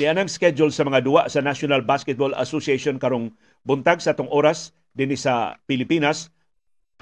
Diyan 0.00 0.16
ang 0.16 0.32
schedule 0.32 0.72
sa 0.72 0.80
mga 0.80 1.04
duwa 1.04 1.28
sa 1.28 1.44
National 1.44 1.84
Basketball 1.84 2.32
Association 2.40 2.96
karong 2.96 3.36
buntag 3.68 4.00
sa 4.00 4.16
tong 4.16 4.32
oras 4.32 4.72
dinhi 4.96 5.12
sa 5.12 5.60
Pilipinas. 5.68 6.32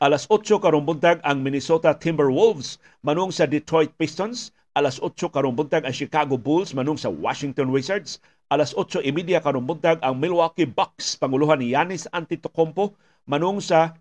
Alas 0.03 0.27
8 0.27 0.59
karong 0.59 0.83
buntag 0.83 1.23
ang 1.23 1.39
Minnesota 1.39 1.95
Timberwolves 1.95 2.83
manung 3.07 3.31
sa 3.31 3.47
Detroit 3.47 3.95
Pistons. 3.95 4.51
Alas 4.75 4.99
8 4.99 5.15
karong 5.31 5.55
buntag 5.55 5.87
ang 5.87 5.95
Chicago 5.95 6.35
Bulls 6.35 6.75
manung 6.75 6.99
sa 6.99 7.07
Washington 7.07 7.71
Wizards. 7.71 8.19
Alas 8.51 8.75
8 8.75 9.07
imedya 9.07 9.39
karong 9.47 9.63
buntag 9.63 10.03
ang 10.03 10.19
Milwaukee 10.19 10.67
Bucks 10.67 11.15
panguluhan 11.23 11.63
ni 11.63 11.71
Giannis 11.71 12.11
Antetokounmpo 12.11 12.99
manung 13.31 13.63
sa 13.63 13.95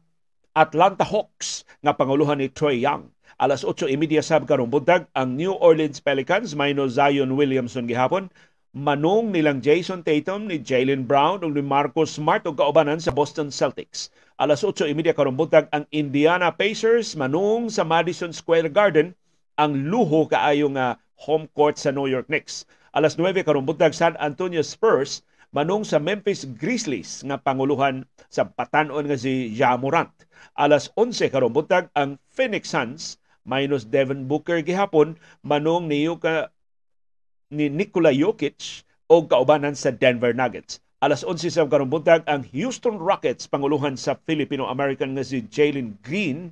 Atlanta 0.58 1.06
Hawks 1.06 1.70
nga 1.86 1.94
panguluhan 1.94 2.42
ni 2.42 2.50
Troy 2.50 2.82
Young. 2.82 3.14
Alas 3.38 3.62
8.30 3.62 4.26
sab 4.26 4.50
karong 4.50 4.74
buntag 4.74 5.06
ang 5.14 5.38
New 5.38 5.54
Orleans 5.54 6.02
Pelicans 6.02 6.58
mayno 6.58 6.90
Zion 6.90 7.38
Williamson 7.38 7.86
gihapon 7.86 8.34
manung 8.78 9.34
nilang 9.34 9.58
Jason 9.58 10.06
Tatum 10.06 10.46
ni 10.46 10.62
Jalen 10.62 11.10
Brown 11.10 11.42
ug 11.42 11.50
ni 11.50 11.66
Marcus 11.66 12.14
Smart 12.14 12.46
ug 12.46 12.62
kaubanan 12.62 13.02
sa 13.02 13.10
Boston 13.10 13.50
Celtics. 13.50 14.14
Alas 14.38 14.62
8.30 14.62 15.18
karong 15.18 15.34
buntag 15.34 15.66
ang 15.74 15.90
Indiana 15.90 16.54
Pacers 16.54 17.18
manung 17.18 17.74
sa 17.74 17.82
Madison 17.82 18.30
Square 18.30 18.70
Garden 18.70 19.18
ang 19.58 19.74
luho 19.90 20.30
kaayo 20.30 20.70
nga 20.78 21.02
home 21.18 21.50
court 21.58 21.82
sa 21.82 21.90
New 21.90 22.06
York 22.06 22.30
Knicks. 22.30 22.70
Alas 22.94 23.18
9 23.18 23.34
karong 23.42 23.66
buntag 23.66 23.98
San 23.98 24.14
Antonio 24.22 24.62
Spurs 24.62 25.26
manung 25.50 25.82
sa 25.82 25.98
Memphis 25.98 26.46
Grizzlies 26.46 27.26
nga 27.26 27.42
panguluhan 27.42 28.06
sa 28.30 28.46
patanon 28.46 29.10
nga 29.10 29.18
si 29.18 29.58
Ja 29.58 29.74
Morant. 29.74 30.14
Alas 30.54 30.94
11 30.94 31.34
karong 31.34 31.50
buntag 31.50 31.90
ang 31.98 32.22
Phoenix 32.30 32.70
Suns 32.70 33.18
minus 33.42 33.90
Devin 33.90 34.30
Booker 34.30 34.62
gihapon 34.62 35.18
manung 35.42 35.90
niyo 35.90 36.22
ka 36.22 36.54
ni 37.48 37.72
Nikola 37.72 38.12
Jokic 38.12 38.84
o 39.08 39.24
kaubanan 39.24 39.72
sa 39.72 39.96
Denver 39.96 40.36
Nuggets. 40.36 40.84
Alas 41.00 41.24
11 41.24 41.54
sa 41.54 41.64
karong 41.70 41.94
ang 42.26 42.44
Houston 42.52 42.98
Rockets 43.00 43.48
panguluhan 43.48 43.96
sa 43.96 44.18
Filipino-American 44.18 45.16
nga 45.16 45.24
si 45.24 45.46
Jalen 45.46 45.96
Green 46.04 46.52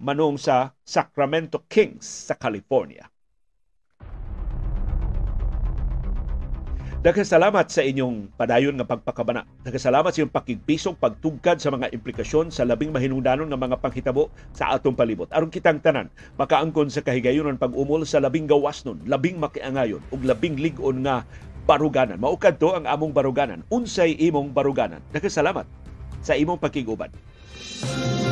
manung 0.00 0.40
sa 0.40 0.72
Sacramento 0.86 1.60
Kings 1.68 2.06
sa 2.30 2.38
California. 2.38 3.04
Nagkasalamat 7.00 7.72
sa 7.72 7.80
inyong 7.80 8.28
padayon 8.36 8.76
nga 8.76 8.84
pagpakabana. 8.84 9.48
Nagkasalamat 9.64 10.12
sa 10.12 10.20
inyong 10.20 10.36
pakigbisog, 10.36 11.00
pagtugkad 11.00 11.56
sa 11.56 11.72
mga 11.72 11.96
implikasyon 11.96 12.52
sa 12.52 12.68
labing 12.68 12.92
mahinungdanon 12.92 13.48
nga 13.48 13.56
mga 13.56 13.80
panghitabo 13.80 14.28
sa 14.52 14.76
atong 14.76 14.92
palibot. 14.92 15.24
Aron 15.32 15.48
kitang 15.48 15.80
tanan, 15.80 16.12
makaangkon 16.36 16.92
sa 16.92 17.00
kahigayonon 17.00 17.56
pag-umol 17.56 18.04
sa 18.04 18.20
labing 18.20 18.44
gawasnon, 18.44 19.00
labing 19.08 19.40
makiangayon, 19.40 20.04
ug 20.12 20.20
labing 20.20 20.60
ligon 20.60 21.00
nga 21.00 21.24
baruganan. 21.64 22.20
Maukad 22.20 22.60
to 22.60 22.76
ang 22.76 22.84
among 22.84 23.16
baruganan. 23.16 23.64
Unsay 23.72 24.20
imong 24.20 24.52
baruganan. 24.52 25.00
Nagkasalamat 25.16 25.64
sa 26.20 26.36
imong 26.36 26.60
pakiguban. 26.60 27.08
Música 27.80 28.29